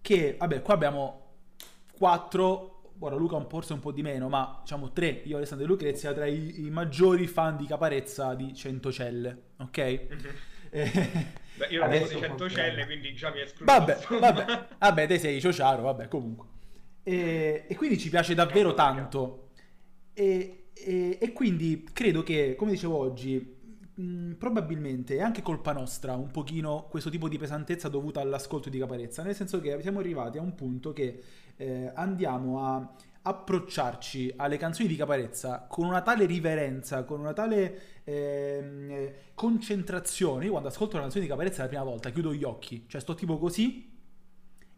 che 0.00 0.36
vabbè, 0.38 0.62
qua 0.62 0.74
abbiamo 0.74 1.20
quattro, 1.96 2.73
ora 3.00 3.16
Luca 3.16 3.36
un- 3.36 3.48
forse 3.48 3.72
un 3.72 3.80
po' 3.80 3.92
di 3.92 4.02
meno, 4.02 4.28
ma 4.28 4.58
diciamo 4.62 4.92
tre, 4.92 5.22
io 5.24 5.36
Alessandro 5.36 5.66
e 5.66 5.68
Lucrezia, 5.68 6.12
tra 6.12 6.26
i, 6.26 6.64
i 6.64 6.70
maggiori 6.70 7.26
fan 7.26 7.56
di 7.56 7.66
Caparezza 7.66 8.34
di 8.34 8.54
Centocelle, 8.54 9.42
ok? 9.58 9.78
Eh, 9.78 10.90
Beh, 11.56 11.66
io 11.70 11.80
non 11.86 11.92
sono 11.94 12.08
di. 12.08 12.18
Centocelle, 12.18 12.84
quindi 12.86 13.14
già 13.14 13.30
mi 13.30 13.40
escludo. 13.40 13.70
Vabbè, 13.70 13.98
vabbè, 14.18 14.66
vabbè, 14.78 15.06
te 15.06 15.18
sei 15.18 15.40
Ciociaro, 15.40 15.82
vabbè, 15.82 16.08
comunque. 16.08 16.46
E, 17.02 17.64
e 17.68 17.76
quindi 17.76 17.98
ci 17.98 18.08
piace 18.10 18.34
davvero 18.34 18.74
tanto. 18.74 19.50
E, 20.12 20.66
e- 20.74 21.18
e 21.20 21.32
quindi 21.32 21.88
credo 21.92 22.22
che, 22.22 22.54
come 22.56 22.72
dicevo 22.72 22.96
oggi, 22.96 23.56
mh, 23.94 24.32
probabilmente 24.32 25.16
è 25.16 25.20
anche 25.20 25.42
colpa 25.42 25.72
nostra 25.72 26.14
un 26.14 26.30
pochino 26.30 26.86
questo 26.90 27.10
tipo 27.10 27.28
di 27.28 27.38
pesantezza 27.38 27.88
dovuta 27.88 28.20
all'ascolto 28.20 28.68
di 28.68 28.78
Caparezza, 28.78 29.22
nel 29.22 29.34
senso 29.36 29.60
che 29.60 29.80
siamo 29.80 30.00
arrivati 30.00 30.38
a 30.38 30.42
un 30.42 30.54
punto 30.56 30.92
che 30.92 31.22
eh, 31.56 31.90
andiamo 31.94 32.64
a 32.64 32.94
approcciarci 33.26 34.34
alle 34.36 34.58
canzoni 34.58 34.86
di 34.88 34.96
Caparezza 34.96 35.66
con 35.68 35.86
una 35.86 36.02
tale 36.02 36.26
riverenza, 36.26 37.04
con 37.04 37.20
una 37.20 37.32
tale 37.32 38.02
eh, 38.04 39.14
concentrazione. 39.34 40.44
Io 40.44 40.50
quando 40.50 40.68
ascolto 40.68 40.94
una 40.94 41.02
canzone 41.02 41.24
di 41.24 41.30
Caparezza 41.30 41.62
la 41.62 41.68
prima 41.68 41.84
volta 41.84 42.10
chiudo 42.10 42.34
gli 42.34 42.44
occhi, 42.44 42.84
cioè 42.86 43.00
sto 43.00 43.14
tipo 43.14 43.38
così 43.38 43.92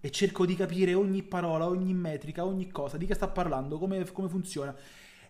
e 0.01 0.11
cerco 0.11 0.47
di 0.47 0.55
capire 0.55 0.95
ogni 0.95 1.23
parola, 1.25 1.67
ogni 1.67 1.93
metrica, 1.93 2.45
ogni 2.45 2.69
cosa, 2.71 2.97
di 2.97 3.07
che 3.07 3.15
sta 3.15 3.29
parlando, 3.29 3.79
come, 3.79 4.05
come 4.13 4.29
funziona. 4.29 4.75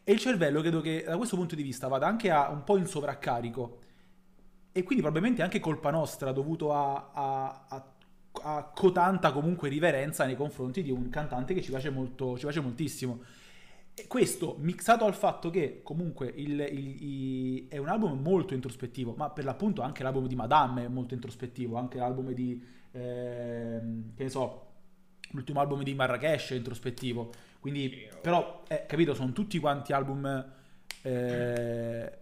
E 0.04 0.12
il 0.12 0.18
cervello 0.18 0.60
credo 0.60 0.80
che 0.82 1.02
da 1.06 1.16
questo 1.16 1.36
punto 1.36 1.54
di 1.54 1.62
vista 1.62 1.88
vada 1.88 2.06
anche 2.06 2.30
a 2.30 2.50
un 2.50 2.62
po' 2.64 2.76
in 2.76 2.86
sovraccarico. 2.86 3.78
E 4.72 4.82
quindi 4.82 5.02
probabilmente 5.02 5.42
anche 5.42 5.58
colpa 5.58 5.90
nostra 5.90 6.32
dovuto 6.32 6.74
a, 6.74 7.10
a, 7.12 7.66
a- 7.68 7.94
a 8.42 8.64
cotanta 8.74 9.32
comunque 9.32 9.68
riverenza 9.68 10.24
nei 10.26 10.36
confronti 10.36 10.82
di 10.82 10.90
un 10.90 11.08
cantante 11.08 11.54
che 11.54 11.62
ci 11.62 11.70
piace 11.70 11.90
molto, 11.90 12.36
ci 12.36 12.44
piace 12.44 12.60
moltissimo. 12.60 13.20
E 13.94 14.06
questo 14.08 14.56
mixato 14.58 15.06
al 15.06 15.14
fatto 15.14 15.48
che 15.48 15.80
comunque 15.82 16.26
il- 16.34 16.60
il- 16.60 17.02
i- 17.02 17.66
è 17.68 17.78
un 17.78 17.88
album 17.88 18.20
molto 18.20 18.52
introspettivo, 18.54 19.14
ma 19.16 19.30
per 19.30 19.44
l'appunto 19.44 19.80
anche 19.82 20.02
l'album 20.02 20.26
di 20.26 20.34
Madame 20.34 20.84
è 20.84 20.88
molto 20.88 21.14
introspettivo, 21.14 21.76
anche 21.76 21.96
l'album 21.98 22.32
di, 22.32 22.62
ehm, 22.92 24.14
che 24.14 24.22
ne 24.24 24.28
so, 24.28 24.66
l'ultimo 25.30 25.60
album 25.60 25.82
di 25.82 25.94
Marrakesh 25.94 26.50
è 26.50 26.54
introspettivo. 26.56 27.30
Quindi, 27.58 28.06
no. 28.12 28.18
però, 28.20 28.62
eh, 28.68 28.84
capito, 28.86 29.14
sono 29.14 29.32
tutti 29.32 29.58
quanti 29.58 29.92
album 29.92 30.52
eh, 31.02 32.18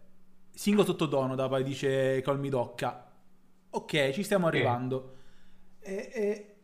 singolo 0.51 0.87
sottotono, 0.87 1.35
da 1.35 1.49
poi 1.49 1.65
dice 1.65 2.21
Colmi 2.23 2.49
d'Occa. 2.51 3.11
Ok, 3.71 4.11
ci 4.13 4.23
stiamo 4.23 4.47
arrivando. 4.47 5.15
E- 5.85 6.11
e- 6.15 6.55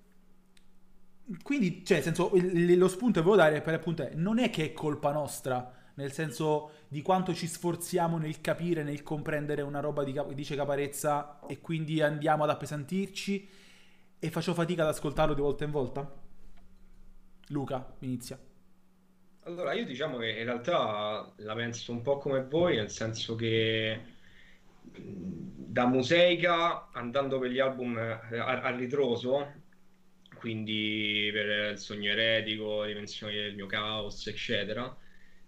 quindi, 1.43 1.85
cioè, 1.85 1.97
nel 1.99 2.05
senso, 2.05 2.31
il- 2.35 2.77
lo 2.77 2.89
spunto 2.89 3.21
che 3.21 3.27
volevo 3.27 3.43
dare 3.49 3.63
per 3.63 3.75
appunto 3.75 4.03
è, 4.03 4.15
non 4.15 4.39
è 4.39 4.51
che 4.51 4.65
è 4.67 4.73
colpa 4.73 5.13
nostra, 5.13 5.73
nel 5.95 6.13
senso 6.13 6.71
di 6.89 7.03
quanto 7.03 7.35
ci 7.35 7.47
sforziamo 7.47 8.19
nel 8.19 8.41
capire, 8.41 8.83
nel 8.83 9.03
comprendere 9.03 9.63
una 9.63 9.81
roba 9.81 10.03
di 10.03 10.13
Cap- 10.13 10.33
dice 10.33 10.57
Caparezza 10.57 11.41
e 11.47 11.61
quindi 11.61 12.01
andiamo 12.03 12.45
ad 12.45 12.51
appesantirci 12.51 13.49
e 14.19 14.31
faccio 14.31 14.55
fatica 14.55 14.83
ad 14.83 14.89
ascoltarlo 14.89 15.35
di 15.35 15.41
volta 15.41 15.65
in 15.65 15.71
volta. 15.71 16.11
Luca, 17.49 17.95
inizia. 18.01 18.39
Allora, 19.45 19.73
io 19.73 19.85
diciamo 19.87 20.19
che 20.19 20.29
in 20.39 20.45
realtà 20.45 21.33
la 21.39 21.55
penso 21.55 21.93
un 21.93 22.03
po' 22.03 22.19
come 22.19 22.45
voi, 22.45 22.77
nel 22.77 22.91
senso 22.91 23.35
che 23.35 24.01
da 24.83 25.87
Museica, 25.87 26.91
andando 26.93 27.39
per 27.39 27.51
gli 27.51 27.61
album 27.61 27.97
eh, 27.97 28.39
a, 28.39 28.63
a 28.63 28.77
ritroso, 28.77 29.53
quindi 30.35 31.31
per 31.33 31.73
Il 31.73 31.79
Sogno 31.79 32.11
Eretico, 32.11 32.85
Dimensioni 32.85 33.35
del 33.35 33.55
mio 33.55 33.67
caos, 33.67 34.27
eccetera, 34.27 34.97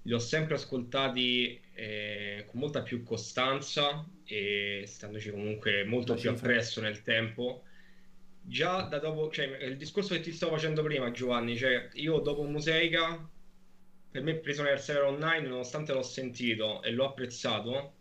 li 0.02 0.12
ho 0.12 0.18
sempre 0.18 0.54
ascoltati 0.54 1.60
eh, 1.74 2.44
con 2.46 2.60
molta 2.60 2.82
più 2.82 3.02
costanza 3.02 4.04
e 4.24 4.84
standoci 4.86 5.30
comunque 5.30 5.84
molto 5.84 6.14
più 6.14 6.30
appresso 6.30 6.80
nel 6.80 7.02
tempo. 7.02 7.64
Già 8.42 8.82
da 8.82 8.98
dopo, 8.98 9.30
cioè 9.30 9.46
il 9.62 9.76
discorso 9.76 10.14
che 10.14 10.20
ti 10.20 10.32
stavo 10.32 10.52
facendo 10.52 10.82
prima, 10.82 11.10
Giovanni, 11.10 11.56
cioè 11.56 11.88
io 11.94 12.18
dopo 12.18 12.42
Museica, 12.42 13.28
per 14.10 14.22
me 14.22 14.34
Prisoner 14.34 14.80
Server 14.80 15.04
Online, 15.04 15.48
nonostante 15.48 15.92
l'ho 15.92 16.02
sentito 16.02 16.82
e 16.82 16.90
l'ho 16.90 17.06
apprezzato, 17.06 17.94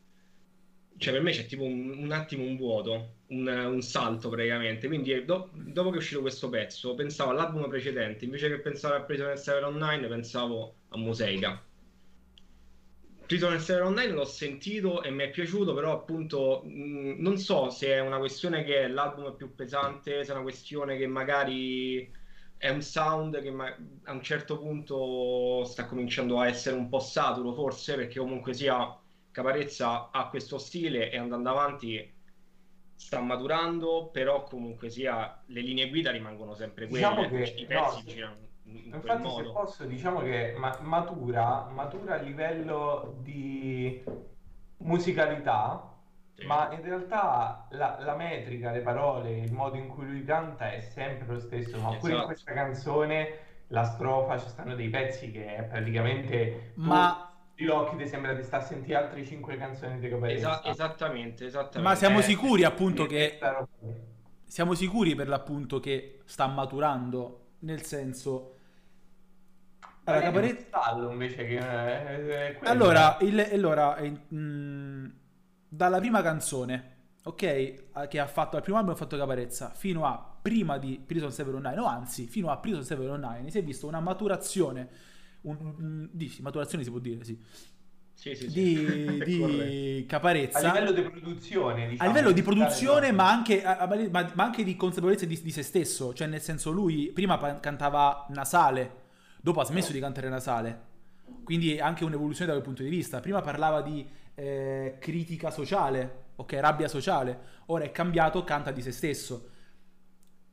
cioè 0.98 1.14
per 1.14 1.22
me 1.22 1.32
c'è 1.32 1.46
tipo 1.46 1.64
un, 1.64 1.90
un 1.98 2.12
attimo 2.12 2.44
un 2.44 2.56
vuoto, 2.58 3.22
un, 3.28 3.48
un 3.48 3.82
salto 3.82 4.30
praticamente. 4.30 4.88
Quindi 4.88 5.12
eh, 5.14 5.26
do- 5.26 5.50
dopo 5.54 5.90
che 5.90 5.96
è 5.96 6.00
uscito 6.00 6.22
questo 6.22 6.50
pezzo, 6.50 6.94
pensavo 6.96 7.32
all'album 7.32 7.68
precedente, 7.70 8.26
invece 8.26 8.50
che 8.50 8.60
pensare 8.62 8.96
a 8.98 9.04
Prisoner 9.04 9.38
Server 9.40 9.66
Online, 9.66 10.08
pensavo 10.08 10.82
a 10.90 10.98
Museica. 10.98 11.66
Prisoner 13.26 13.62
Server 13.62 13.84
Online 13.86 14.12
l'ho 14.14 14.26
sentito 14.26 15.02
e 15.04 15.10
mi 15.12 15.24
è 15.24 15.30
piaciuto, 15.30 15.74
però 15.74 15.94
appunto 15.94 16.62
mh, 16.66 17.16
non 17.20 17.38
so 17.38 17.70
se 17.70 17.88
è 17.88 18.00
una 18.02 18.18
questione 18.18 18.64
che 18.64 18.88
l'album 18.88 19.32
è 19.32 19.36
più 19.36 19.56
pesante, 19.56 20.24
se 20.26 20.32
è 20.32 20.34
una 20.36 20.44
questione 20.44 20.98
che 20.98 21.08
magari 21.08 22.12
è 22.58 22.70
un 22.70 22.82
sound 22.82 23.42
che 23.42 23.50
ma- 23.52 23.74
a 24.04 24.12
un 24.12 24.22
certo 24.22 24.60
punto 24.60 25.64
sta 25.64 25.86
cominciando 25.86 26.40
a 26.40 26.48
essere 26.48 26.76
un 26.76 26.90
po' 26.90 27.00
saturo, 27.00 27.54
forse 27.54 27.96
perché 27.96 28.20
comunque 28.20 28.54
sia 28.54 29.01
Caparezza 29.32 30.10
ha 30.12 30.28
questo 30.28 30.58
stile 30.58 31.10
e 31.10 31.18
andando 31.18 31.50
avanti 31.50 32.14
sta 32.96 33.20
maturando, 33.20 34.10
però 34.12 34.44
comunque 34.44 34.90
sia 34.90 35.42
le 35.48 35.62
linee 35.62 35.90
guida 35.90 36.12
rimangono 36.12 36.54
sempre 36.54 36.88
quelle, 36.88 37.08
Diciamo 37.08 37.28
che- 37.30 37.54
i 37.58 37.66
pezzi 37.66 37.74
no, 37.74 37.90
se- 37.90 38.04
girano 38.06 38.36
in, 38.66 38.82
Infatti, 38.94 39.08
se 39.08 39.28
modo. 39.28 39.52
posso, 39.54 39.86
diciamo 39.86 40.20
che 40.22 40.54
ma- 40.58 40.78
matura, 40.82 41.68
matura 41.74 42.16
a 42.16 42.22
livello 42.22 43.16
di 43.22 44.04
musicalità, 44.78 45.96
Sì. 46.36 46.46
ma 46.46 46.72
in 46.74 46.82
realtà 46.82 47.68
la, 47.72 47.98
la 48.02 48.16
metrica, 48.16 48.72
le 48.72 48.82
parole, 48.82 49.38
il 49.40 49.52
modo 49.52 49.78
in 49.78 49.88
cui 49.88 50.06
lui 50.06 50.24
canta 50.24 50.72
è 50.72 50.82
sempre 50.82 51.34
lo 51.34 51.40
stesso. 51.40 51.80
Ma 51.80 51.90
pure 51.90 51.98
in 51.98 52.18
Esatto. 52.18 52.26
questa 52.26 52.54
canzone, 52.54 53.38
la 53.68 53.84
strofa, 53.84 54.38
ci 54.38 54.48
stanno 54.48 54.76
dei 54.76 54.90
pezzi 54.90 55.32
che 55.32 55.56
è 55.56 55.64
praticamente 55.64 56.74
tu 56.76 56.82
Ma, 56.82 57.31
gli 57.64 57.68
occhi 57.68 57.98
ti 57.98 58.08
sembra 58.08 58.34
di 58.34 58.44
stare 58.44 58.64
a 58.64 58.66
sentire 58.66 58.96
altre 58.98 59.26
cinque 59.26 59.58
canzoni 59.58 60.00
di 60.00 60.10
Caparezza. 60.10 60.60
Esa- 60.60 60.70
esattamente, 60.70 61.46
esattamente. 61.46 61.80
ma 61.82 61.96
siamo 61.96 62.20
Eh, 62.20 62.24
sicuri 62.24 62.64
appunto 62.64 63.06
che 63.06 63.40
siamo 64.46 64.74
sicuri 64.74 65.16
per 65.16 65.28
l'appunto 65.28 65.80
che 65.80 66.22
sta 66.26 66.48
maturando, 66.48 67.52
nel 67.60 67.84
senso... 67.84 68.56
Allora, 70.04 70.26
Magari 70.32 70.48
Capare- 70.48 70.52
un 70.52 70.66
stallo 70.68 71.12
invece 71.12 71.46
che 71.46 72.50
eh. 72.50 72.60
Allora, 72.64 73.18
il- 73.22 73.40
allora, 73.54 73.96
eh, 73.98 74.12
mm, 74.34 75.06
dalla 75.70 76.00
prima 76.00 76.22
canzone, 76.24 76.96
ok, 77.24 78.08
che 78.08 78.20
ha 78.20 78.26
fatto, 78.26 78.58
al 78.58 78.64
primo 78.64 78.80
album 78.80 78.94
ha 78.94 78.98
fatto 78.98 79.16
Caparezza, 79.16 79.70
fino 79.70 80.06
a 80.06 80.38
prima 80.42 80.80
di 80.80 81.00
Prison 81.06 81.32
Seven 81.32 81.54
Online, 81.54 81.80
o 81.80 81.86
anzi, 81.86 82.26
fino 82.26 82.50
a 82.50 82.58
Prison 82.58 82.84
Seven 82.84 83.10
Online, 83.12 83.52
si 83.52 83.60
è 83.60 83.64
visto 83.64 83.86
una 83.88 84.00
maturazione, 84.00 84.90
un, 85.42 86.10
dici, 86.12 86.42
maturazione 86.42 86.84
si 86.84 86.90
può 86.90 87.00
dire, 87.00 87.24
sì, 87.24 87.38
Sì, 88.14 88.36
sì, 88.36 88.50
di, 88.52 89.22
di 89.24 89.38
corretto. 89.38 90.08
a 90.52 90.60
Caparezza. 90.60 90.60
livello 90.62 90.92
di 90.92 91.02
produzione, 91.04 91.88
A 91.98 92.06
diciamo, 92.06 92.10
livello 92.10 92.32
di 92.32 92.42
produzione, 92.42 93.12
no. 93.12 93.16
ma 93.18 93.30
anche, 93.32 93.64
a- 93.64 93.78
a- 93.78 93.88
ma, 94.10 94.32
ma 94.36 94.44
anche 94.44 94.64
di 94.64 94.76
consapevolezza 94.76 95.26
di, 95.26 95.40
di 95.42 95.52
se 95.52 95.64
stesso. 95.64 96.14
Cioè, 96.14 96.28
nel 96.28 96.42
senso, 96.42 96.72
lui 96.72 97.12
prima 97.14 97.38
pa- 97.38 97.60
cantava 97.60 98.26
nasale, 98.30 98.96
dopo 99.42 99.60
ha 99.62 99.66
smesso 99.66 99.92
di 99.92 100.00
cantare 100.00 100.30
nasale. 100.30 100.90
Quindi 101.44 101.80
anche 101.80 102.04
un'evoluzione 102.06 102.48
da 102.48 102.54
quel 102.58 102.66
punto 102.66 102.84
di 102.84 102.90
vista. 102.90 103.20
Prima 103.20 103.42
parlava 103.42 103.82
di 103.82 104.08
eh, 104.36 104.98
critica 105.00 105.52
sociale, 105.52 106.26
ok, 106.36 106.54
rabbia 106.54 106.88
sociale. 106.88 107.40
Ora 107.68 107.84
è 107.86 107.92
cambiato, 107.92 108.44
canta 108.44 108.72
di 108.72 108.82
se 108.82 108.92
stesso. 108.92 109.50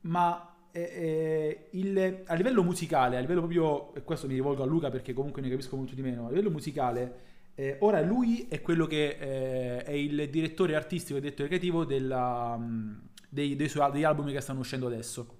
Ma 0.01 0.55
eh, 0.71 0.81
eh, 0.81 1.67
il- 1.71 2.23
a 2.25 2.33
livello 2.35 2.63
musicale, 2.63 3.17
a 3.17 3.19
livello 3.19 3.39
proprio, 3.41 3.93
e 3.95 4.03
questo 4.03 4.27
mi 4.27 4.33
rivolgo 4.35 4.63
a 4.63 4.65
Luca 4.65 4.89
perché 4.89 5.13
comunque 5.13 5.41
ne 5.41 5.49
capisco 5.49 5.75
molto 5.75 5.95
di 5.95 6.01
meno, 6.01 6.25
a 6.27 6.29
livello 6.29 6.51
musicale, 6.51 7.27
eh, 7.55 7.77
ora 7.81 8.01
lui 8.01 8.47
è 8.49 8.61
quello 8.61 8.85
che 8.85 9.17
eh, 9.19 9.83
è 9.83 9.91
il 9.91 10.29
direttore 10.29 10.75
artistico 10.75 11.17
e 11.17 11.21
direttore 11.21 11.47
creativo 11.49 11.85
della, 11.85 12.55
mh, 12.57 13.01
dei, 13.29 13.55
dei 13.55 13.67
suoi, 13.69 13.91
degli 13.91 14.03
album 14.03 14.31
che 14.31 14.39
stanno 14.41 14.59
uscendo 14.59 14.87
adesso. 14.87 15.37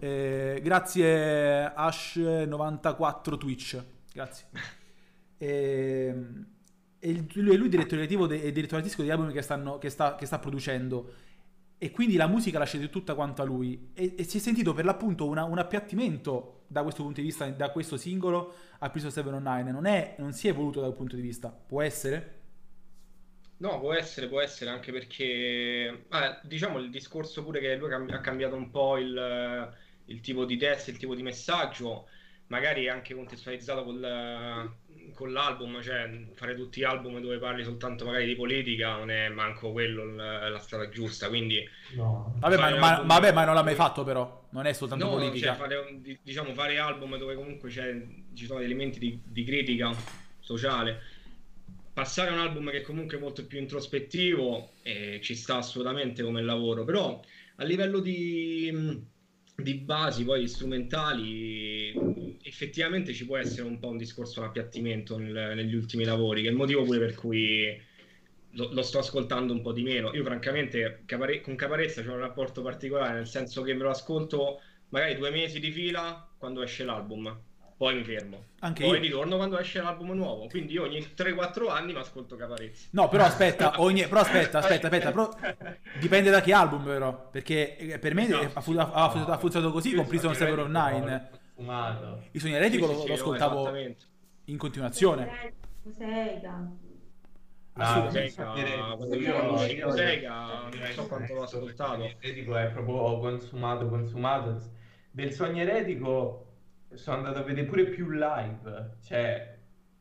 Eh, 0.00 0.60
grazie 0.62 1.72
Ash94 1.74 3.36
Twitch, 3.38 3.82
grazie. 4.12 4.46
Ehm, 5.40 6.46
E, 7.00 7.10
il- 7.10 7.28
lui 7.34 7.54
è 7.54 7.56
lui 7.56 7.68
direttore 7.68 7.96
creativo 7.98 8.28
e 8.28 8.50
direttore 8.50 8.78
artistico 8.78 9.02
degli 9.02 9.12
album 9.12 9.30
che, 9.32 9.40
stanno, 9.40 9.78
che, 9.78 9.88
sta, 9.88 10.16
che 10.16 10.26
sta 10.26 10.40
producendo. 10.40 11.12
E 11.80 11.90
quindi 11.92 12.16
la 12.16 12.26
musica 12.26 12.58
la 12.58 12.64
sceglie 12.64 12.90
tutta 12.90 13.14
quanto 13.14 13.42
a 13.42 13.44
lui. 13.44 13.90
E, 13.94 14.14
e 14.18 14.24
si 14.24 14.38
è 14.38 14.40
sentito 14.40 14.72
per 14.74 14.84
l'appunto 14.84 15.26
una- 15.26 15.44
un 15.44 15.58
appiattimento 15.58 16.64
da 16.66 16.82
questo 16.82 17.02
punto 17.04 17.20
di 17.20 17.26
vista, 17.26 17.48
da 17.50 17.70
questo 17.70 17.96
singolo 17.96 18.52
a 18.80 18.90
Prison 18.90 19.10
709. 19.10 19.70
Non, 19.70 19.86
è, 19.86 20.16
non 20.18 20.32
si 20.32 20.48
è 20.48 20.50
evoluto 20.50 20.80
da 20.80 20.86
quel 20.86 20.98
punto 20.98 21.16
di 21.16 21.22
vista. 21.22 21.50
Può 21.50 21.80
essere? 21.82 22.36
No, 23.60 23.80
può 23.80 23.92
essere, 23.92 24.28
può 24.28 24.40
essere 24.40 24.70
anche 24.70 24.92
perché, 24.92 26.04
ah, 26.10 26.40
diciamo, 26.44 26.78
il 26.78 26.90
discorso 26.90 27.42
pure 27.42 27.58
che 27.60 27.74
lui 27.76 27.92
ha 27.92 28.20
cambiato 28.20 28.54
un 28.54 28.70
po' 28.70 28.96
il, 28.98 29.74
il 30.04 30.20
tipo 30.20 30.44
di 30.44 30.56
testo, 30.56 30.90
il 30.90 30.96
tipo 30.98 31.16
di 31.16 31.22
messaggio, 31.24 32.08
magari 32.46 32.88
anche 32.88 33.14
contestualizzato 33.14 33.82
col, 33.82 34.72
con 35.12 35.32
l'album, 35.32 35.80
cioè 35.82 36.08
fare 36.34 36.54
tutti 36.54 36.80
gli 36.80 36.84
album 36.84 37.20
dove 37.20 37.38
parli 37.38 37.64
soltanto 37.64 38.04
magari 38.04 38.26
di 38.26 38.34
politica 38.36 38.96
non 38.96 39.10
è 39.10 39.28
manco 39.28 39.72
quello 39.72 40.04
la, 40.04 40.48
la 40.48 40.58
strada 40.58 40.88
giusta, 40.88 41.28
quindi... 41.28 41.66
No. 41.94 42.34
Vabbè 42.38 42.56
ma, 42.56 42.60
ma- 42.60 42.66
album- 42.94 43.06
ma 43.06 43.14
vabbè, 43.18 43.32
ma 43.32 43.44
non 43.44 43.54
l'ha 43.54 43.62
mai 43.62 43.74
fatto 43.74 44.04
però, 44.04 44.46
non 44.50 44.66
è 44.66 44.72
soltanto 44.72 45.04
No, 45.04 45.10
politica. 45.12 45.48
cioè, 45.48 45.56
fare, 45.56 45.98
di- 46.00 46.18
diciamo, 46.22 46.52
fare 46.54 46.78
album 46.78 47.16
dove 47.18 47.34
comunque 47.34 47.68
c'è, 47.70 48.00
ci 48.34 48.46
sono 48.46 48.60
elementi 48.60 48.98
di, 48.98 49.20
di 49.24 49.44
critica 49.44 49.94
sociale. 50.40 51.00
Passare 51.92 52.30
a 52.30 52.34
un 52.34 52.38
album 52.38 52.70
che 52.70 52.82
comunque 52.82 53.16
è 53.16 53.20
molto 53.20 53.44
più 53.46 53.58
introspettivo 53.58 54.70
eh, 54.82 55.18
ci 55.22 55.34
sta 55.34 55.56
assolutamente 55.56 56.22
come 56.22 56.42
lavoro, 56.42 56.84
però 56.84 57.20
a 57.56 57.64
livello 57.64 57.98
di, 57.98 59.02
di 59.60 59.74
basi, 59.74 60.24
poi 60.24 60.46
strumentali, 60.46 61.92
effettivamente 62.42 63.12
ci 63.12 63.26
può 63.26 63.36
essere 63.36 63.66
un 63.66 63.78
po' 63.78 63.88
un 63.88 63.96
discorso, 63.96 64.40
un 64.40 64.46
appiattimento 64.46 65.18
nel- 65.18 65.54
negli 65.56 65.74
ultimi 65.74 66.04
lavori, 66.04 66.42
che 66.42 66.48
è 66.48 66.50
il 66.50 66.56
motivo 66.56 66.84
pure 66.84 66.98
per 66.98 67.14
cui 67.14 67.76
lo, 68.50 68.72
lo 68.72 68.82
sto 68.82 68.98
ascoltando 68.98 69.52
un 69.52 69.60
po' 69.60 69.72
di 69.72 69.82
meno. 69.82 70.14
Io, 70.14 70.22
francamente, 70.24 71.02
Capare- 71.04 71.40
con 71.40 71.56
Caparezza 71.56 72.02
c'ho 72.04 72.12
un 72.12 72.18
rapporto 72.20 72.62
particolare, 72.62 73.14
nel 73.14 73.26
senso 73.26 73.62
che 73.62 73.74
me 73.74 73.82
lo 73.82 73.90
ascolto 73.90 74.60
magari 74.90 75.16
due 75.16 75.30
mesi 75.30 75.58
di 75.60 75.70
fila 75.72 76.32
quando 76.38 76.62
esce 76.62 76.84
l'album, 76.84 77.47
poi 77.78 77.94
mi 77.94 78.02
fermo. 78.04 78.44
Anche 78.58 78.82
poi 78.84 78.96
io. 78.96 79.00
ritorno 79.00 79.36
quando 79.36 79.56
esce 79.56 79.80
l'album 79.80 80.10
nuovo. 80.10 80.48
Quindi 80.48 80.72
io 80.72 80.82
ogni 80.82 80.98
3-4 81.16 81.70
anni 81.70 81.92
mi 81.92 82.00
ascolto 82.00 82.34
Caparezza. 82.34 82.88
No, 82.90 83.08
però 83.08 83.24
aspetta, 83.24 83.74
ogni... 83.80 84.02
però 84.08 84.20
aspetta, 84.20 84.58
aspetta, 84.58 84.88
aspetta, 84.88 85.10
però 85.12 85.30
dipende 86.00 86.28
da 86.30 86.40
che 86.40 86.52
album 86.52 86.82
però, 86.82 87.30
perché 87.30 87.76
eh, 87.76 87.98
per 88.00 88.14
me 88.14 88.26
No, 88.26 88.40
ha, 88.52 88.60
fu- 88.60 88.72
ha- 88.76 88.90
ha- 88.92 89.04
ha 89.26 89.38
funzionato 89.38 89.72
così 89.72 89.90
sono 90.18 90.34
Seven 90.34 90.58
of 90.58 90.66
Nine. 90.66 91.30
Fumato. 91.54 92.24
I 92.32 92.38
suoni 92.40 92.54
eretico 92.56 92.86
Sì, 92.88 92.92
lo, 92.92 93.00
sì, 93.00 93.06
lo 93.08 93.14
ascoltavo 93.14 93.72
in 94.44 94.56
continuazione. 94.56 95.54
Sega. 95.96 96.70
Assolutamente. 97.74 98.30
Sega, 98.32 98.94
quando 98.96 99.14
Io- 99.14 99.90
Sega, 99.92 100.68
non 100.68 100.92
so 100.92 101.06
quanto 101.06 101.34
l'ho 101.34 101.42
ascoltato. 101.44 102.02
Eretico 102.02 102.56
è 102.56 102.70
proprio 102.70 103.18
consumato, 103.20 103.88
consumato. 103.88 104.60
Del 105.12 105.32
sogno 105.32 105.62
eretico 105.62 106.47
sono 106.94 107.18
andato 107.18 107.38
a 107.38 107.42
vedere 107.42 107.66
pure 107.66 107.84
più 107.86 108.08
live, 108.10 108.96
cioè, 109.02 109.58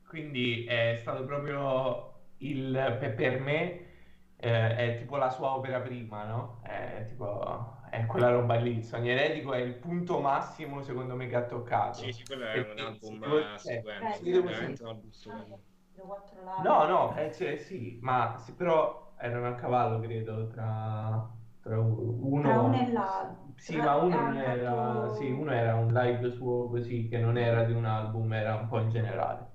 quindi 0.07 0.65
è 0.65 0.95
stato 0.99 1.25
proprio 1.25 2.13
il, 2.37 2.71
per, 2.99 3.13
per 3.15 3.39
me, 3.39 3.85
eh, 4.37 4.75
è 4.75 4.95
tipo 4.97 5.17
la 5.17 5.29
sua 5.29 5.55
opera 5.55 5.79
prima, 5.81 6.25
no? 6.25 6.61
È 6.63 7.03
tipo, 7.07 7.81
è 7.89 8.05
quella 8.05 8.29
roba 8.31 8.55
lì, 8.55 8.77
il 8.77 8.83
sogno 8.83 9.11
eretico 9.11 9.53
è 9.53 9.59
il 9.59 9.73
punto 9.75 10.19
massimo 10.19 10.81
secondo 10.81 11.15
me 11.15 11.27
che 11.27 11.35
ha 11.35 11.45
toccato. 11.45 11.93
Sì, 12.03 12.11
sì, 12.11 12.25
quello 12.25 12.45
è 12.45 12.59
un 12.71 12.79
album 12.79 13.19
devo- 14.23 14.43
veramente 14.43 14.81
un 14.83 14.89
album 14.89 15.09
stupendo. 15.11 15.63
No, 16.55 16.87
no, 16.87 17.15
eh, 17.17 17.31
cioè, 17.33 17.57
sì, 17.57 17.99
ma 18.01 18.37
sì, 18.39 18.53
però 18.53 19.13
erano 19.19 19.47
a 19.47 19.55
cavallo, 19.55 19.99
credo, 19.99 20.47
tra, 20.47 21.29
tra 21.67 21.79
uno... 21.79 22.41
Tra 22.41 22.59
uno 22.61 22.75
e 22.81 22.91
l'altro. 22.91 23.45
Sì, 23.57 23.75
ma 23.75 23.95
uno 23.95 24.39
era, 24.39 25.13
sì, 25.15 25.29
uno 25.31 25.51
era 25.51 25.75
un 25.75 25.91
live 25.91 26.31
suo 26.31 26.69
così, 26.69 27.07
che 27.09 27.17
non 27.19 27.37
era 27.37 27.63
di 27.63 27.73
un 27.73 27.85
album, 27.85 28.33
era 28.33 28.55
un 28.55 28.67
po' 28.67 28.79
in 28.79 28.89
generale. 28.89 29.45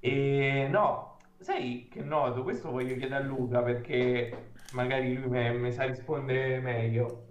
E 0.00 0.66
no, 0.70 1.16
sai 1.38 1.88
che 1.90 2.02
noto? 2.02 2.42
Questo 2.42 2.70
voglio 2.70 2.96
chiedere 2.96 3.22
a 3.22 3.26
Luca 3.26 3.62
perché 3.62 4.52
magari 4.72 5.14
lui 5.16 5.28
me- 5.28 5.52
mi 5.52 5.72
sa 5.72 5.84
rispondere 5.84 6.58
meglio. 6.60 7.26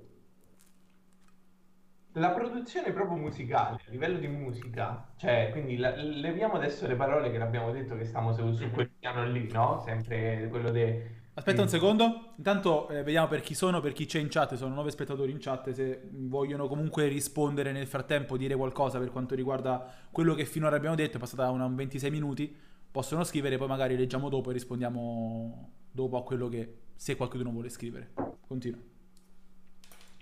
La 2.15 2.31
produzione 2.31 2.91
proprio 2.91 3.17
musicale, 3.17 3.81
a 3.87 3.89
livello 3.89 4.17
di 4.19 4.27
musica, 4.27 5.13
cioè, 5.15 5.49
quindi 5.51 5.77
la- 5.77 5.95
leviamo 5.95 6.55
adesso 6.55 6.85
le 6.87 6.95
parole 6.95 7.31
che 7.31 7.37
l'abbiamo 7.37 7.71
detto 7.71 7.95
che 7.95 8.03
stiamo 8.05 8.33
su, 8.33 8.51
su 8.53 8.69
quel 8.69 8.89
piano 8.99 9.23
lì, 9.25 9.49
no? 9.51 9.79
Sempre 9.79 10.47
quello 10.49 10.71
de... 10.71 11.20
Aspetta 11.41 11.61
un 11.61 11.67
di- 11.67 11.73
secondo, 11.73 12.33
intanto 12.37 12.87
eh, 12.89 13.01
vediamo 13.01 13.27
per 13.27 13.41
chi 13.41 13.55
sono, 13.55 13.81
per 13.81 13.93
chi 13.93 14.05
c'è 14.05 14.19
in 14.19 14.27
chat, 14.29 14.53
sono 14.53 14.75
nove 14.75 14.91
spettatori 14.91 15.31
in 15.31 15.39
chat, 15.39 15.71
se 15.71 16.07
vogliono 16.11 16.67
comunque 16.67 17.07
rispondere 17.07 17.71
nel 17.71 17.87
frattempo, 17.87 18.37
dire 18.37 18.55
qualcosa 18.55 18.99
per 18.99 19.09
quanto 19.09 19.33
riguarda 19.33 19.91
quello 20.11 20.35
che 20.35 20.45
finora 20.45 20.75
abbiamo 20.75 20.95
detto, 20.95 21.17
è 21.17 21.19
passata 21.19 21.49
una 21.49 21.67
26 21.67 22.11
minuti, 22.11 22.55
possono 22.91 23.23
scrivere, 23.23 23.57
poi 23.57 23.67
magari 23.67 23.97
leggiamo 23.97 24.29
dopo 24.29 24.51
e 24.51 24.53
rispondiamo 24.53 25.71
dopo 25.91 26.17
a 26.17 26.23
quello 26.23 26.47
che, 26.47 26.73
se 26.95 27.15
qualcuno 27.15 27.49
vuole 27.49 27.69
scrivere. 27.69 28.11
Continua. 28.45 28.90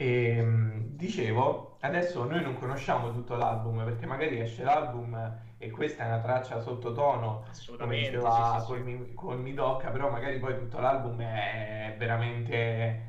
E, 0.01 0.41
mm, 0.41 0.95
dicevo, 0.95 1.75
adesso 1.81 2.23
noi 2.23 2.41
non 2.41 2.57
conosciamo 2.57 3.11
tutto 3.11 3.35
l'album 3.35 3.83
perché 3.83 4.05
magari 4.05 4.39
esce 4.39 4.63
l'album 4.63 5.37
e 5.57 5.69
questa 5.71 6.05
è 6.05 6.07
una 6.07 6.21
traccia 6.21 6.61
sottotono, 6.61 7.43
come 7.77 7.97
diceva 7.97 8.55
sì, 8.55 8.61
sì, 8.61 8.65
col, 8.67 8.77
sì. 8.77 8.83
Mi- 8.83 9.13
col 9.13 9.39
Midocca, 9.41 9.89
però 9.89 10.09
magari 10.09 10.39
poi 10.39 10.57
tutto 10.57 10.79
l'album 10.79 11.19
è 11.19 11.95
veramente, 11.97 13.03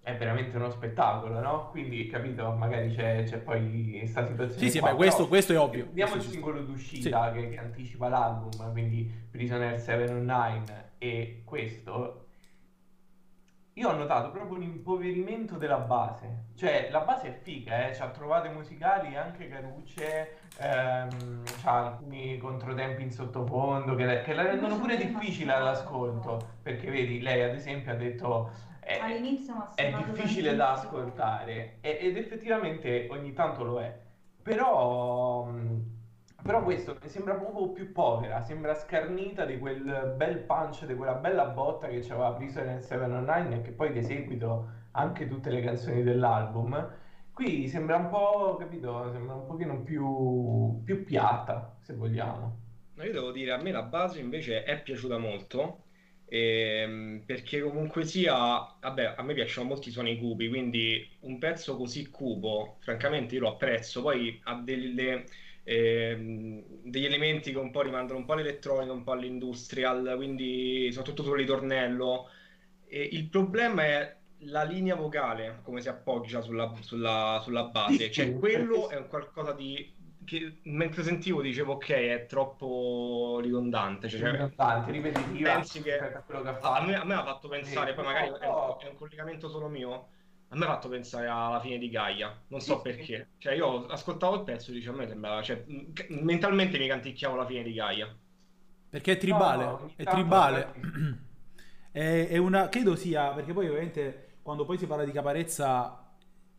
è 0.00 0.16
veramente 0.16 0.56
uno 0.56 0.70
spettacolo, 0.70 1.40
no? 1.40 1.68
Quindi, 1.70 2.06
capito, 2.06 2.48
magari 2.52 2.94
c'è, 2.94 3.24
c'è 3.24 3.38
poi 3.38 3.96
questa 3.98 4.24
situazione 4.24 4.62
Sì, 4.62 4.70
sì, 4.70 4.78
qua, 4.78 4.90
beh, 4.90 4.94
questo, 4.94 5.26
questo 5.26 5.52
è 5.52 5.58
ovvio. 5.58 5.86
Vediamo 5.86 6.14
il 6.14 6.20
ci 6.20 6.26
sta. 6.28 6.32
singolo 6.34 6.60
d'uscita 6.62 7.32
che, 7.32 7.48
che 7.48 7.58
anticipa 7.58 8.08
l'album, 8.08 8.70
quindi 8.70 9.12
Prisoner 9.32 9.80
709 9.80 10.90
e 10.98 11.42
questo. 11.44 12.25
Io 13.78 13.90
ho 13.90 13.92
notato 13.94 14.30
proprio 14.30 14.56
un 14.56 14.62
impoverimento 14.62 15.56
della 15.58 15.76
base, 15.76 16.46
cioè 16.54 16.88
la 16.90 17.00
base 17.00 17.28
è 17.28 17.32
figa, 17.42 17.86
eh? 17.86 17.90
c'ha 17.92 18.08
trovate 18.08 18.48
musicali 18.48 19.14
anche 19.16 19.48
carucce, 19.48 20.38
ehm, 20.56 21.42
c'ha 21.62 21.84
alcuni 21.84 22.38
controtempi 22.38 23.02
in 23.02 23.12
sottofondo 23.12 23.94
che, 23.94 24.04
la- 24.06 24.20
che 24.22 24.32
la 24.32 24.44
rendono 24.44 24.78
pure 24.78 24.96
difficile 24.96 25.52
all'ascolto, 25.52 26.54
perché 26.62 26.90
vedi, 26.90 27.20
lei 27.20 27.42
ad 27.42 27.54
esempio 27.54 27.92
ha 27.92 27.96
detto 27.96 28.50
eh, 28.80 28.98
All'inizio 28.98 29.68
è 29.74 29.92
difficile 29.92 30.54
da 30.56 30.72
ascoltare. 30.72 31.76
Ed 31.82 32.16
effettivamente 32.16 33.08
ogni 33.10 33.34
tanto 33.34 33.62
lo 33.62 33.78
è, 33.80 33.94
però, 34.42 35.44
mh, 35.44 35.95
però 36.42 36.62
questo 36.62 36.96
mi 37.02 37.08
sembra 37.08 37.34
proprio 37.34 37.70
più 37.70 37.92
povera, 37.92 38.40
sembra 38.42 38.74
scarnita 38.74 39.44
di 39.44 39.58
quel 39.58 40.14
bel 40.16 40.38
punch, 40.38 40.86
di 40.86 40.94
quella 40.94 41.14
bella 41.14 41.46
botta 41.46 41.88
che 41.88 42.00
c'aveva 42.00 42.32
preso 42.32 42.62
nel 42.62 42.82
709 42.82 43.56
e 43.56 43.62
che 43.62 43.72
poi 43.72 43.92
di 43.92 44.02
seguito 44.02 44.68
anche 44.92 45.28
tutte 45.28 45.50
le 45.50 45.62
canzoni 45.62 46.02
dell'album. 46.02 46.88
Qui 47.32 47.68
sembra 47.68 47.96
un 47.96 48.08
po', 48.08 48.56
capito, 48.58 49.10
sembra 49.12 49.34
un 49.34 49.46
pochino 49.46 49.82
più, 49.82 50.82
più 50.84 51.04
piatta, 51.04 51.76
se 51.82 51.94
vogliamo. 51.94 52.64
No, 52.94 53.04
io 53.04 53.12
devo 53.12 53.30
dire, 53.30 53.52
a 53.52 53.58
me 53.60 53.72
la 53.72 53.82
base 53.82 54.20
invece 54.20 54.62
è 54.64 54.80
piaciuta 54.82 55.18
molto, 55.18 55.84
ehm, 56.24 57.24
perché 57.26 57.60
comunque 57.60 58.04
sia, 58.06 58.34
vabbè, 58.80 59.14
a 59.16 59.22
me 59.22 59.34
piacciono 59.34 59.68
molti 59.68 59.90
suoni 59.90 60.18
cupi, 60.18 60.48
quindi 60.48 61.06
un 61.20 61.38
pezzo 61.38 61.76
così 61.76 62.08
cupo, 62.08 62.76
francamente 62.80 63.34
io 63.34 63.42
lo 63.42 63.48
apprezzo, 63.52 64.00
poi 64.00 64.40
ha 64.44 64.54
delle, 64.62 65.26
ehm, 65.66 66.64
degli 66.82 67.04
elementi 67.04 67.50
che 67.52 67.58
un 67.58 67.70
po' 67.72 67.82
rimandano 67.82 68.18
un 68.20 68.24
po' 68.24 68.32
all'elettronica, 68.34 68.92
un 68.92 69.02
po' 69.02 69.12
all'industrial, 69.12 70.12
quindi 70.16 70.88
soprattutto 70.92 71.22
sul 71.24 71.36
ritornello. 71.36 72.28
E 72.88 73.02
il 73.02 73.28
problema 73.28 73.84
è 73.84 74.16
la 74.40 74.62
linea 74.62 74.94
vocale, 74.94 75.60
come 75.62 75.80
si 75.80 75.88
appoggia 75.88 76.40
sulla, 76.40 76.72
sulla- 76.80 77.40
sulla 77.42 77.64
base, 77.64 78.10
cioè 78.10 78.32
quello 78.38 78.88
è 78.88 78.96
un 78.96 79.08
qualcosa 79.08 79.52
di... 79.52 79.92
che 80.24 80.60
mentre 80.64 81.02
sentivo 81.02 81.40
dicevo 81.40 81.74
ok, 81.74 81.90
è 81.90 82.26
troppo 82.26 83.40
ridondante, 83.42 84.08
cioè, 84.08 84.30
Ridondante, 84.30 84.92
ripetitiva 84.92 85.54
pensi 85.54 85.82
che- 85.82 85.98
che 85.98 86.22
a 86.60 86.84
me, 86.84 86.94
a 86.96 87.04
me 87.04 87.14
ha 87.14 87.24
fatto 87.24 87.48
pensare, 87.48 87.88
Sì, 87.90 87.94
poi 87.96 88.04
magari 88.04 88.28
no, 88.28 88.36
è 88.36 88.46
un, 88.46 88.52
no. 88.52 88.78
è 88.78 88.88
un 88.88 88.96
collegamento 88.96 89.48
solo 89.48 89.68
mio, 89.68 90.08
a 90.48 90.56
me 90.56 90.64
ha 90.64 90.68
fatto 90.68 90.88
pensare 90.88 91.26
alla 91.28 91.60
fine 91.60 91.78
di 91.78 91.88
Gaia, 91.90 92.42
non 92.48 92.60
so 92.60 92.80
Sì, 92.82 92.82
perché, 92.82 93.32
cioè 93.38 93.54
io 93.54 93.86
ascoltavo 93.86 94.36
il 94.36 94.44
pezzo 94.44 94.70
e 94.70 94.74
dicevo 94.74 94.94
a 94.96 94.98
me 95.00 95.08
sembrava, 95.08 95.42
cioè, 95.42 95.64
m- 95.66 95.92
mentalmente 96.24 96.78
mi 96.78 96.86
canticchiavo 96.88 97.36
la 97.36 97.46
fine 97.46 97.62
di 97.64 97.72
Gaia. 97.74 98.16
Perché 98.88 99.12
è 99.12 99.18
tribale, 99.18 99.78
No, 99.78 99.92
è 99.96 100.06
tanto 100.06 100.06
tribale. 100.06 100.46
ragazzi- 100.48 100.80
è, 101.90 102.28
è 102.28 102.36
una, 102.38 102.68
credo 102.68 102.94
sia, 102.96 103.32
perché 103.32 103.52
poi 103.52 103.66
ovviamente 103.68 104.38
quando 104.42 104.64
poi 104.64 104.78
si 104.78 104.86
parla 104.86 105.04
di 105.04 105.12
caparezza 105.12 106.00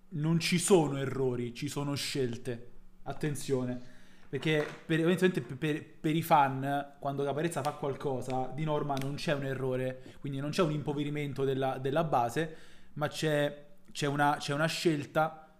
non 0.09 0.39
ci 0.39 0.59
sono 0.59 0.97
errori, 0.97 1.53
ci 1.53 1.67
sono 1.67 1.95
scelte. 1.95 2.71
Attenzione. 3.03 3.95
Perché 4.29 4.65
per, 4.85 4.99
ovviamente 4.99 5.41
per, 5.41 5.57
per- 5.57 5.85
per 6.01 6.15
i 6.15 6.21
fan, 6.21 6.95
quando 6.99 7.23
Caparezza 7.23 7.61
fa 7.63 7.71
qualcosa, 7.71 8.51
di 8.53 8.65
norma 8.65 8.95
non 8.95 9.15
c'è 9.15 9.33
un 9.33 9.45
errore, 9.45 10.03
quindi 10.19 10.39
non 10.39 10.49
c'è 10.49 10.61
un 10.63 10.71
impoverimento 10.71 11.45
della, 11.45 11.77
della 11.77 12.03
base, 12.03 12.55
ma 12.93 13.07
c'è, 13.07 13.66
c'è 13.97 14.05
una, 14.05 14.35
c'è 14.37 14.53
una 14.53 14.67
scelta 14.67 15.51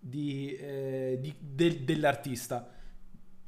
di, 0.00 0.56
eh, 0.56 1.18
di- 1.20 1.36
del- 1.38 1.80
dell'artista. 1.80 2.66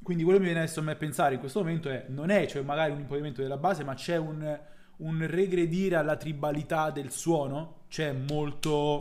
Quindi 0.02 0.22
quello 0.22 0.36
che 0.38 0.44
mi 0.44 0.50
viene 0.50 0.64
adesso 0.64 0.80
a 0.80 0.82
me 0.82 0.92
a 0.92 0.96
pensare 0.96 1.32
in 1.32 1.40
questo 1.40 1.60
momento 1.60 1.88
è, 1.88 2.04
non 2.08 2.28
è 2.28 2.46
cioè 2.46 2.60
magari 2.60 2.92
un 2.92 2.98
impoverimento 2.98 3.40
della 3.40 3.56
base, 3.56 3.84
ma 3.84 3.94
c'è 3.94 4.18
un, 4.18 4.60
un 4.98 5.26
regredire 5.26 5.96
alla 5.96 6.16
tribalità 6.16 6.90
del 6.90 7.10
suono, 7.10 7.84
c'è 7.88 8.12
molto... 8.12 8.98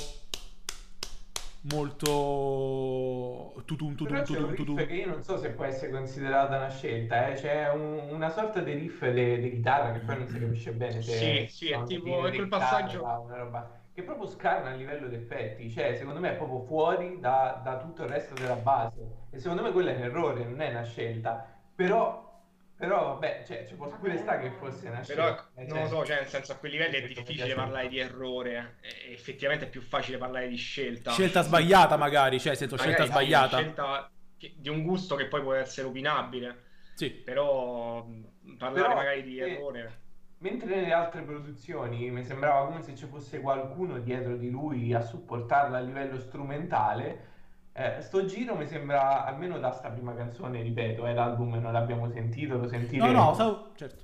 molto 1.74 3.62
tutun 3.66 3.96
tutun 3.96 4.08
Però 4.08 4.24
c'è 4.24 4.38
un 4.38 4.38
tutun 4.38 4.50
riff 4.50 4.58
tutun. 4.58 4.76
che 4.88 4.94
io 4.94 5.08
non 5.08 5.24
so 5.24 5.38
se 5.38 5.50
può 5.50 5.66
essere 5.66 5.92
considerata 5.92 6.56
una 6.56 6.70
scelta, 6.70 7.28
eh. 7.28 7.34
C'è 7.34 7.70
un- 7.70 8.00
una 8.12 8.30
sorta 8.30 8.62
di 8.62 8.72
riff 8.74 9.06
di 9.10 9.50
chitarra 9.50 9.92
che 9.92 10.00
poi 10.00 10.18
non 10.20 10.28
si 10.30 10.40
capisce 10.40 10.72
bene 10.72 11.02
se 11.02 11.48
Sì, 11.48 11.48
sì, 11.50 11.70
è 11.72 11.84
tipo- 11.84 12.26
è 12.26 12.34
quel 12.34 12.48
passaggio- 12.48 13.04
una 13.04 13.36
roba 13.36 13.82
che 13.94 14.02
è 14.02 14.04
proprio 14.04 14.28
scarna 14.28 14.70
a 14.72 14.74
livello 14.74 15.08
di 15.08 15.16
effetti, 15.16 15.70
cioè 15.70 15.96
secondo 15.96 16.20
me 16.20 16.32
è 16.32 16.36
proprio 16.36 16.62
fuori 16.62 17.20
da, 17.20 17.62
da 17.64 17.78
tutto 17.78 18.04
il 18.04 18.10
resto 18.10 18.34
della 18.34 18.56
base 18.56 19.00
e 19.30 19.40
secondo 19.40 19.62
me 19.62 19.72
quello 19.72 19.90
è 19.90 19.96
un 19.96 20.02
errore, 20.02 20.44
non 20.44 20.62
è 20.62 20.70
una 20.70 20.84
scelta, 20.84 21.46
però, 21.76 22.42
però 22.76 23.14
vabbè, 23.14 23.44
cioè, 23.46 23.66
ci 23.68 23.76
può 23.76 23.88
pure 23.88 24.18
stare 24.18 24.42
che 24.42 24.52
fosse 24.58 24.88
una 24.90 25.02
Però 25.06 25.26
scelta. 25.26 25.50
nel 25.56 25.68
non 25.68 25.82
lo 25.84 25.88
so, 25.88 26.06
cioè 26.06 26.16
nel 26.18 26.28
senso 26.28 26.54
a 26.54 26.56
quei 26.56 26.72
livelli 26.72 26.96
è 26.98 27.08
difficile 27.08 27.54
parlare 27.54 27.88
di 27.88 28.00
errore, 28.00 28.78
eh, 28.82 29.14
effettivamente 29.14 29.66
è 29.66 29.70
più 29.70 29.82
facile 29.82 30.18
parlare 30.18 30.48
di 30.48 30.56
scelta. 30.56 31.12
Scelta 31.12 31.42
sbagliata 31.44 31.96
magari, 31.96 32.40
cioè, 32.40 32.50
nel 32.50 32.58
senso, 32.58 32.76
Magari 32.76 32.94
scelta 32.96 33.12
sbagliata. 33.12 33.58
scelta 33.58 34.12
che- 34.38 34.54
di 34.58 34.70
un 34.70 34.82
gusto 34.84 35.16
che 35.16 35.28
poi 35.28 35.42
può 35.42 35.54
essere 35.54 35.88
opinabile, 35.88 36.64
Sì. 36.96 37.10
però 37.12 38.04
mh, 38.04 38.56
parlare 38.58 38.82
Però, 38.88 38.96
magari 38.96 39.24
di 39.24 39.38
eh, 39.40 39.52
errore. 39.52 40.02
Mentre 40.44 40.76
nelle 40.76 40.92
altre 40.92 41.22
produzioni 41.22 42.12
mi 42.12 42.22
sembrava 42.22 42.66
come 42.66 42.82
se 42.82 42.96
ci 42.96 43.06
fosse 43.06 43.40
qualcuno 43.40 44.00
dietro 44.00 44.36
di 44.36 44.50
lui 44.50 44.94
a 44.94 45.00
supportarla 45.02 45.78
a 45.78 45.80
livello 45.82 46.20
strumentale, 46.20 47.28
eh, 47.72 48.02
sto 48.02 48.26
giro 48.26 48.54
mi 48.56 48.68
sembra, 48.68 49.24
almeno 49.24 49.58
da 49.58 49.72
sta 49.72 49.90
prima 49.90 50.14
canzone, 50.14 50.62
ripeto, 50.62 51.08
eh, 51.08 51.14
l'album 51.14 51.54
non 51.56 51.72
l'abbiamo 51.72 52.10
sentito, 52.10 52.56
lo 52.56 52.64
No, 52.64 52.68
sentiremo. 52.68 53.12
no, 53.14 53.34
stavo- 53.34 53.72
certo. 53.76 54.04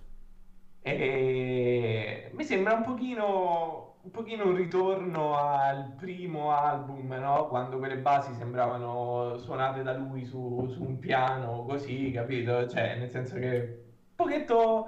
E 0.82 2.32
mi 2.34 2.44
sembra 2.46 2.74
un 2.76 2.84
pochino, 2.84 3.96
un 4.02 4.10
pochino 4.12 4.46
un 4.46 4.56
ritorno 4.56 5.38
al 5.38 5.92
primo 5.98 6.52
album, 6.54 7.12
no? 7.20 7.48
Quando 7.48 7.78
quelle 7.80 7.98
basi 7.98 8.34
sembravano 8.34 9.38
suonate 9.40 9.84
da 9.84 9.94
lui 9.94 10.24
su, 10.24 10.68
su 10.70 10.84
un 10.86 11.00
piano, 11.00 11.66
così, 11.66 12.12
capito? 12.12 12.66
Cioè, 12.66 12.96
nel 12.98 13.10
senso 13.10 13.36
che 13.36 13.84
un 14.10 14.16
pochetto, 14.16 14.88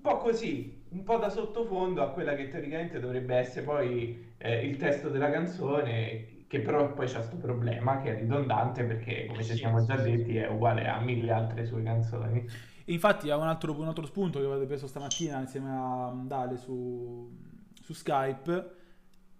un 0.00 0.10
po' 0.12 0.16
così, 0.16 0.82
un 0.88 1.04
po' 1.04 1.18
da 1.18 1.28
sottofondo 1.28 2.02
a 2.02 2.08
quella 2.08 2.34
che 2.34 2.48
teoricamente 2.48 2.98
dovrebbe 2.98 3.36
essere 3.36 3.66
poi 3.66 4.32
eh, 4.38 4.66
il 4.66 4.78
testo 4.78 5.10
della 5.10 5.30
canzone, 5.30 6.46
che 6.48 6.60
però 6.60 6.94
poi 6.94 7.06
c'ha 7.06 7.18
questo 7.18 7.36
problema 7.36 8.00
che 8.00 8.16
è 8.16 8.18
ridondante 8.18 8.82
perché, 8.84 9.26
come 9.26 9.44
ci 9.44 9.56
siamo 9.56 9.84
già 9.84 9.96
detti, 9.96 10.38
è 10.38 10.48
uguale 10.48 10.88
a 10.88 10.98
mille 11.00 11.30
altre 11.30 11.66
sue 11.66 11.82
canzoni. 11.82 12.46
E 12.86 12.92
infatti 12.92 13.28
ha 13.28 13.36
un 13.36 13.46
altro, 13.46 13.78
un 13.78 13.88
altro 13.88 14.06
spunto 14.06 14.40
che 14.40 14.46
avete 14.46 14.64
preso 14.64 14.86
stamattina 14.86 15.38
insieme 15.38 15.68
a 15.70 16.12
Dale 16.24 16.56
su, 16.56 17.30
su 17.74 17.92
Skype 17.92 18.78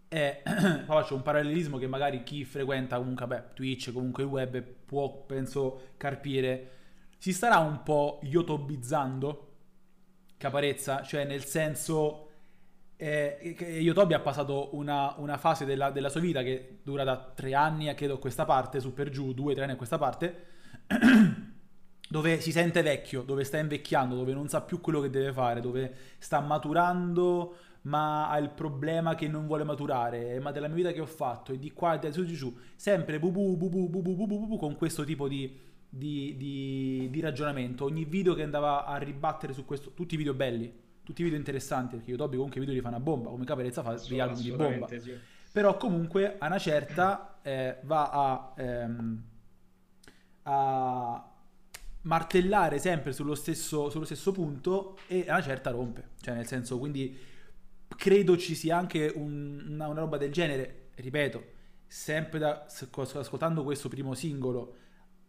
è, 0.08 0.42
qua 0.84 1.00
faccio 1.00 1.14
un 1.14 1.22
parallelismo 1.22 1.78
che 1.78 1.86
magari 1.86 2.22
chi 2.22 2.44
frequenta 2.44 2.98
comunque, 2.98 3.26
beh, 3.26 3.42
Twitch, 3.54 3.92
comunque 3.92 4.24
il 4.24 4.28
web 4.28 4.60
può, 4.60 5.24
penso, 5.24 5.92
carpire. 5.96 6.70
Si 7.16 7.32
starà 7.32 7.58
un 7.58 7.82
po' 7.82 8.20
yotobizzando 8.22 9.49
Caparezza, 10.40 11.02
cioè 11.02 11.24
nel 11.24 11.44
senso 11.44 12.28
eh, 12.96 13.56
Yotobi 13.82 14.14
ha 14.14 14.20
passato 14.20 14.74
una, 14.74 15.14
una 15.18 15.36
fase 15.36 15.66
della, 15.66 15.90
della 15.90 16.08
sua 16.08 16.20
vita 16.20 16.42
che 16.42 16.78
dura 16.82 17.04
da 17.04 17.30
tre 17.34 17.52
anni 17.52 17.90
a 17.90 17.94
credo 17.94 18.18
questa 18.18 18.46
parte, 18.46 18.80
su 18.80 18.94
per 18.94 19.10
giù, 19.10 19.34
due, 19.34 19.52
tre 19.52 19.64
anni 19.64 19.72
a 19.72 19.76
questa 19.76 19.98
parte, 19.98 20.46
dove 22.08 22.40
si 22.40 22.52
sente 22.52 22.80
vecchio, 22.80 23.20
dove 23.20 23.44
sta 23.44 23.58
invecchiando, 23.58 24.14
dove 24.14 24.32
non 24.32 24.48
sa 24.48 24.62
più 24.62 24.80
quello 24.80 25.02
che 25.02 25.10
deve 25.10 25.30
fare, 25.34 25.60
dove 25.60 25.94
sta 26.16 26.40
maturando, 26.40 27.56
ma 27.82 28.30
ha 28.30 28.38
il 28.38 28.48
problema 28.48 29.14
che 29.14 29.28
non 29.28 29.46
vuole 29.46 29.64
maturare, 29.64 30.32
eh, 30.32 30.40
ma 30.40 30.52
della 30.52 30.68
mia 30.68 30.76
vita 30.76 30.92
che 30.92 31.02
ho 31.02 31.06
fatto, 31.06 31.52
e 31.52 31.58
di 31.58 31.70
qua 31.72 31.96
e 31.96 31.98
di 31.98 32.12
su, 32.14 32.24
di 32.24 32.34
giù, 32.34 32.56
sempre 32.76 33.18
bubu, 33.18 33.58
bubu, 33.58 33.90
bubu, 33.90 34.14
bubu, 34.14 34.38
bubu, 34.38 34.56
con 34.56 34.74
questo 34.76 35.04
tipo 35.04 35.28
di, 35.28 35.54
di, 35.90 36.36
di- 36.36 37.08
di 37.10 37.20
ragionamento. 37.20 37.84
Ogni 37.84 38.04
video 38.04 38.34
che 38.34 38.42
andava 38.42 38.86
a 38.86 38.96
ribattere 38.96 39.52
su 39.52 39.64
questo, 39.64 39.92
tutti 39.92 40.14
i 40.14 40.16
video 40.16 40.32
belli, 40.32 40.72
tutti 41.02 41.20
i 41.20 41.24
video 41.24 41.38
interessanti, 41.38 41.96
perché 41.96 42.12
Yotobi 42.12 42.36
comunque 42.36 42.58
i 42.58 42.60
video 42.60 42.76
li 42.76 42.80
fa 42.80 42.88
una 42.88 43.00
bomba, 43.00 43.30
come 43.30 43.44
Caparezza 43.44 43.82
fa 43.82 43.94
degli 43.94 44.20
album 44.20 44.40
di 44.40 44.50
bomba. 44.52 44.88
Sì. 44.88 45.12
Però 45.52 45.76
comunque 45.76 46.38
a 46.38 46.46
una 46.46 46.58
certa 46.58 47.40
eh, 47.42 47.78
va 47.82 48.10
a, 48.10 48.54
ehm, 48.56 49.22
a 50.44 51.32
martellare 52.02 52.78
sempre 52.78 53.12
sullo 53.12 53.34
stesso, 53.34 53.90
sullo 53.90 54.04
stesso 54.04 54.30
punto 54.30 54.96
e 55.08 55.24
a 55.28 55.32
una 55.32 55.42
certa 55.42 55.70
rompe. 55.70 56.10
Cioè 56.20 56.34
nel 56.34 56.46
senso, 56.46 56.78
quindi 56.78 57.18
credo 57.96 58.36
ci 58.36 58.54
sia 58.54 58.76
anche 58.76 59.12
un- 59.12 59.66
una, 59.70 59.88
una 59.88 60.00
roba 60.00 60.16
del 60.16 60.30
genere, 60.30 60.90
ripeto, 60.94 61.44
sempre 61.86 62.38
da, 62.38 62.66
ascoltando 62.66 63.64
questo 63.64 63.88
primo 63.88 64.14
singolo, 64.14 64.76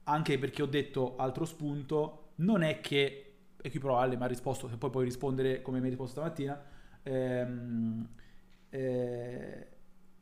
anche 0.03 0.37
perché 0.39 0.61
ho 0.61 0.65
detto 0.67 1.15
altro 1.17 1.45
spunto, 1.45 2.31
non 2.37 2.63
è 2.63 2.81
che, 2.81 3.33
e 3.61 3.69
qui 3.69 3.79
però 3.79 3.97
Ale 3.99 4.17
mi 4.17 4.23
ha 4.23 4.27
risposto, 4.27 4.67
se 4.67 4.77
poi 4.77 4.89
puoi 4.89 5.05
rispondere 5.05 5.61
come 5.61 5.77
mi 5.79 5.85
hai 5.85 5.89
risposto 5.91 6.13
stamattina, 6.19 6.61
ehm, 7.03 8.07
eh, 8.69 9.67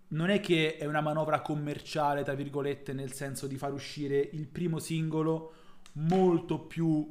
non 0.10 0.30
è 0.30 0.40
che 0.40 0.78
è 0.78 0.86
una 0.86 1.02
manovra 1.02 1.42
commerciale, 1.42 2.24
tra 2.24 2.34
virgolette, 2.34 2.94
nel 2.94 3.14
senso 3.14 3.48
di 3.48 3.58
far 3.58 3.74
uscire 3.74 4.18
il 4.34 4.48
primo 4.48 4.80
singolo 4.80 5.54
molto 5.94 6.60
più 6.60 7.08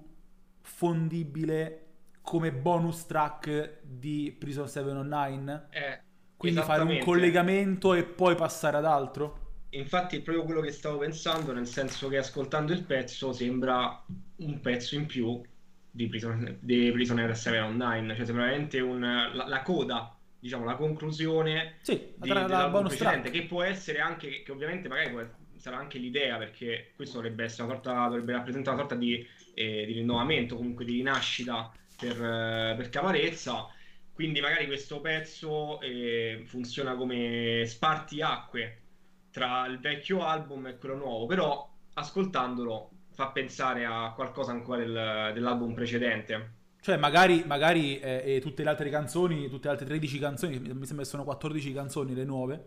fondibile 0.60 1.84
come 2.22 2.52
bonus 2.52 3.06
track 3.06 3.80
di 3.82 4.34
Prison 4.38 4.68
709, 4.68 5.66
Eh, 5.70 6.00
quindi 6.36 6.60
fare 6.62 6.82
un 6.82 6.98
collegamento 6.98 7.94
e 7.94 8.04
poi 8.04 8.34
passare 8.34 8.76
ad 8.76 8.84
altro. 8.84 9.46
Infatti 9.70 10.16
è 10.16 10.22
proprio 10.22 10.44
quello 10.44 10.60
che 10.62 10.72
stavo 10.72 10.98
pensando, 10.98 11.52
nel 11.52 11.66
senso 11.66 12.08
che 12.08 12.16
ascoltando 12.16 12.72
il 12.72 12.84
pezzo 12.84 13.32
sembra 13.32 14.02
un 14.36 14.60
pezzo 14.60 14.94
in 14.94 15.04
più 15.06 15.42
di, 15.90 16.06
Prison, 16.08 16.56
di 16.60 16.90
Prisoner 16.90 17.36
709, 17.36 18.16
cioè 18.16 18.24
sembra 18.24 18.44
veramente 18.44 18.80
un, 18.80 19.00
la, 19.00 19.46
la 19.46 19.62
coda, 19.62 20.18
diciamo, 20.38 20.64
la 20.64 20.74
conclusione 20.76 21.76
Sì, 21.82 22.12
di, 22.14 22.46
la 22.46 22.68
bonus 22.68 22.96
precedente, 22.96 23.28
track. 23.28 23.30
che 23.30 23.46
può 23.46 23.62
essere 23.62 23.98
anche, 24.00 24.42
che 24.42 24.52
ovviamente 24.52 24.88
magari 24.88 25.10
può- 25.10 25.28
sarà 25.56 25.76
anche 25.76 25.98
l'idea, 25.98 26.38
perché 26.38 26.92
questo 26.96 27.16
dovrebbe 27.16 27.44
essere 27.44 27.64
una 27.64 27.74
sorta, 27.74 28.04
dovrebbe 28.08 28.32
rappresentare 28.32 28.76
una 28.76 28.86
sorta 28.86 28.98
di, 28.98 29.26
eh, 29.54 29.84
di 29.84 29.92
rinnovamento, 29.92 30.56
comunque 30.56 30.84
di 30.86 30.92
rinascita 30.92 31.70
per, 31.98 32.16
per 32.16 32.88
Caparezza. 32.88 33.66
Quindi 34.12 34.40
magari 34.40 34.66
questo 34.66 35.00
pezzo 35.00 35.80
eh, 35.80 36.42
funziona 36.46 36.94
come 36.96 37.64
spartiacque 37.66 38.82
tra 39.30 39.66
il 39.66 39.78
vecchio 39.78 40.24
album 40.24 40.66
e 40.66 40.78
quello 40.78 40.96
nuovo, 40.96 41.26
però 41.26 41.68
ascoltandolo 41.94 42.90
fa 43.12 43.28
pensare 43.28 43.84
a 43.84 44.12
qualcosa 44.14 44.52
ancora 44.52 44.78
del- 44.78 45.30
dell'album 45.34 45.74
precedente. 45.74 46.52
Cioè, 46.80 46.96
magari, 46.96 47.42
magari 47.46 47.98
eh, 47.98 48.38
tutte 48.40 48.62
le 48.62 48.70
altre 48.70 48.88
canzoni, 48.88 49.48
tutte 49.48 49.66
le 49.66 49.72
altre 49.72 49.86
13 49.86 50.18
canzoni, 50.18 50.58
mi 50.58 50.86
sembra 50.86 51.04
che 51.04 51.10
sono 51.10 51.24
14 51.24 51.72
canzoni 51.72 52.14
le 52.14 52.24
nuove, 52.24 52.64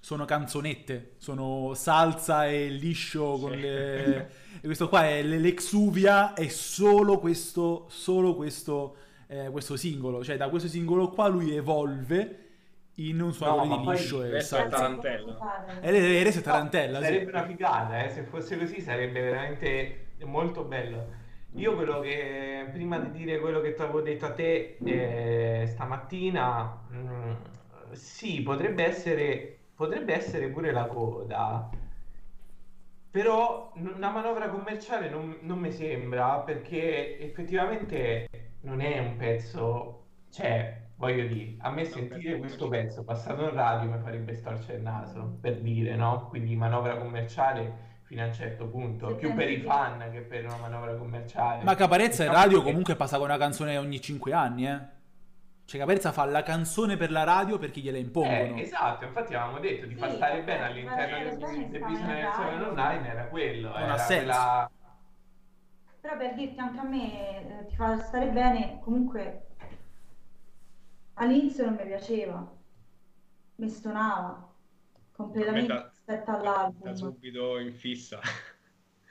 sono 0.00 0.24
canzonette, 0.24 1.14
sono 1.18 1.72
salsa 1.74 2.46
e 2.46 2.68
liscio 2.68 3.38
con 3.38 3.52
Sì. 3.52 3.60
le... 3.60 4.42
E 4.64 4.66
questo 4.66 4.88
qua 4.88 5.06
è 5.06 5.22
l'exuvia, 5.22 6.32
è 6.32 6.48
solo 6.48 7.18
questo, 7.18 7.86
solo 7.90 8.34
questo, 8.34 8.96
eh, 9.26 9.48
questo 9.50 9.76
singolo. 9.76 10.22
Cioè, 10.24 10.36
da 10.36 10.48
questo 10.48 10.68
singolo 10.68 11.10
qua 11.10 11.26
lui 11.28 11.54
evolve 11.54 12.38
in 12.96 13.20
un 13.20 13.32
suonatore 13.32 13.68
ma 13.68 13.76
di 13.76 13.88
liscio 13.88 14.22
e 14.24 14.46
tarantella. 14.46 15.42
E 15.80 15.90
le 15.90 16.22
rese 16.22 16.38
No, 16.38 16.42
tarantella, 16.42 16.98
sì. 17.02 17.06
sarebbe 17.06 17.30
una 17.30 17.46
figata, 17.46 18.04
eh, 18.04 18.10
se 18.10 18.24
fosse 18.24 18.58
così 18.58 18.80
sarebbe 18.80 19.20
veramente 19.20 20.06
molto 20.24 20.64
bello. 20.64 21.22
Io 21.52 21.74
quello 21.74 22.00
che, 22.00 22.68
prima 22.72 22.98
di 22.98 23.10
dire 23.10 23.38
quello 23.40 23.60
che 23.60 23.74
ti 23.74 23.82
avevo 23.82 24.00
detto 24.02 24.26
a 24.26 24.32
te 24.32 24.78
eh, 24.82 25.66
stamattina, 25.66 26.62
mh, 26.88 27.92
sì, 27.92 28.42
potrebbe 28.42 28.84
essere, 28.84 29.58
potrebbe 29.74 30.14
essere 30.14 30.48
pure 30.48 30.72
la 30.72 30.86
coda, 30.86 31.70
però 33.10 33.72
n- 33.76 33.92
una 33.96 34.10
manovra 34.10 34.48
commerciale 34.48 35.08
non, 35.08 35.38
non 35.42 35.58
mi 35.58 35.72
sembra 35.72 36.40
perché 36.40 37.18
effettivamente 37.20 38.26
non 38.62 38.80
è 38.80 38.98
un 38.98 39.16
pezzo, 39.16 40.06
cioè, 40.30 40.82
voglio 41.04 41.26
dire, 41.26 41.54
a 41.58 41.70
me 41.70 41.84
sentire 41.84 42.38
questo 42.38 42.68
pezzo 42.68 43.04
passato 43.04 43.42
in 43.44 43.54
radio 43.54 43.90
mi 43.90 43.98
farebbe 44.02 44.34
storcere 44.34 44.78
il 44.78 44.82
naso, 44.82 45.38
per 45.40 45.60
dire, 45.60 45.94
no? 45.96 46.26
Quindi 46.28 46.56
manovra 46.56 46.96
commerciale 46.96 47.92
fino 48.04 48.22
a 48.22 48.26
un 48.26 48.32
certo 48.34 48.66
punto, 48.68 49.08
Se 49.08 49.14
più 49.14 49.34
per 49.34 49.50
i 49.50 49.60
fan 49.60 50.10
che 50.12 50.20
per 50.20 50.44
una 50.44 50.56
manovra 50.58 50.94
commerciale. 50.96 51.62
Ma 51.64 51.74
Caparezza 51.74 52.22
in 52.24 52.28
Diciamo 52.28 52.44
radio 52.44 52.58
che- 52.62 52.68
comunque 52.68 52.96
passa 52.96 53.16
con 53.16 53.26
una 53.26 53.38
canzone 53.38 53.76
ogni 53.78 54.00
5 54.00 54.32
anni, 54.32 54.66
eh. 54.66 54.92
Cioè 55.66 55.80
Caparezza 55.80 56.12
fa 56.12 56.26
la 56.26 56.42
canzone 56.42 56.96
per 56.98 57.10
la 57.10 57.24
radio 57.24 57.56
perché 57.58 57.80
gliela 57.80 57.96
impongono. 57.96 58.56
Eh, 58.56 58.60
esatto, 58.60 59.04
infatti 59.06 59.34
avevamo 59.34 59.58
detto 59.60 59.86
di 59.86 59.94
far 59.94 60.10
Sì, 60.10 60.16
stare 60.16 60.42
perché 60.42 60.44
bene 60.44 60.58
far 60.60 60.70
all'interno 60.70 61.30
stare 61.32 61.56
del, 61.56 61.68
del 61.70 61.80
business 61.84 62.36
online 62.36 63.08
era 63.08 63.24
quello, 63.28 63.68
Non 63.70 63.80
era 63.80 64.04
quella... 64.04 64.70
Però 66.02 66.16
per 66.18 66.34
dirti 66.34 66.60
anche 66.60 66.78
a 66.78 66.82
me 66.82 67.60
eh, 67.62 67.66
ti 67.66 67.76
fa 67.76 67.96
stare 67.96 68.26
bene, 68.28 68.78
comunque 68.82 69.46
all'inizio 71.14 71.64
non 71.64 71.74
mi 71.74 71.84
piaceva, 71.86 72.62
mi 73.56 73.68
stonava 73.68 74.54
completamente. 75.12 75.66
da, 75.66 75.88
rispetto 75.90 76.30
Da 76.30 76.36
all'album. 76.38 76.94
subito 76.94 77.58
in 77.58 77.72
fissa. 77.72 78.20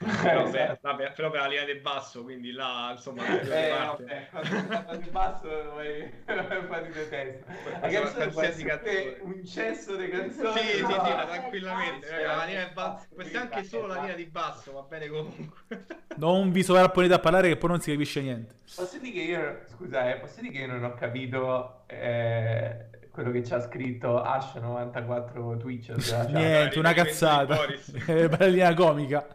Però 0.04 0.50
per, 0.50 0.60
esatto. 0.60 0.78
vabbè, 0.82 1.12
però 1.12 1.30
per 1.30 1.40
la 1.40 1.46
linea 1.46 1.64
del 1.64 1.80
basso, 1.80 2.22
quindi 2.22 2.52
là, 2.52 2.90
insomma, 2.92 3.40
Eh, 3.40 3.68
parte. 3.70 4.28
vabbè, 4.30 4.96
di 4.98 5.10
basso 5.10 5.48
vai 5.74 6.12
fare 6.68 6.86
di 6.86 7.08
testa. 7.08 7.52
La 7.80 7.88
Qualsiasi 8.30 8.64
canzone 8.64 9.16
un 9.22 9.44
cesso 9.44 9.96
di 9.96 10.08
canzoni. 10.08 10.58
Sì, 10.60 10.66
sì, 10.76 10.80
No, 10.82 10.88
sì, 10.88 10.94
ma 10.96 11.22
eh, 11.22 11.26
tranquillamente. 11.26 12.10
raga, 12.10 12.36
la 12.36 12.44
linea 12.44 12.64
del 12.64 12.72
basso. 12.74 13.06
Può 13.14 13.22
essere 13.22 13.38
anche 13.38 13.64
solo 13.64 13.86
la 13.86 14.00
linea 14.00 14.14
di 14.16 14.24
basso, 14.26 14.72
va 14.72 14.82
bene 14.82 15.08
comunque. 15.08 15.58
Non 16.16 16.52
vi 16.52 16.62
sovrapponete 16.62 17.14
a 17.14 17.18
parlare 17.18 17.48
che 17.48 17.56
poi 17.56 17.70
non 17.70 17.80
si 17.80 17.90
capisce 17.90 18.20
niente. 18.20 18.54
Posso 18.76 18.98
dire 18.98 19.12
che 19.12 19.20
io, 19.20 19.58
scusa, 19.66 20.10
eh, 20.14 20.18
posso 20.18 20.40
dire 20.40 20.52
che 20.52 20.58
io 20.60 20.66
non 20.68 20.84
ho 20.84 20.94
capito 20.94 21.82
eh, 21.88 22.86
quello 23.10 23.32
che 23.32 23.44
ci 23.44 23.52
ha 23.52 23.60
scritto 23.60 24.22
Ash94 24.22 25.58
Twitch. 25.58 25.96
cioè, 26.00 26.26
Niente, 26.28 26.78
una 26.78 26.92
cazzata. 26.92 27.56
È 28.06 28.24
una 28.26 28.44
linea 28.46 28.74
comica. 28.74 29.26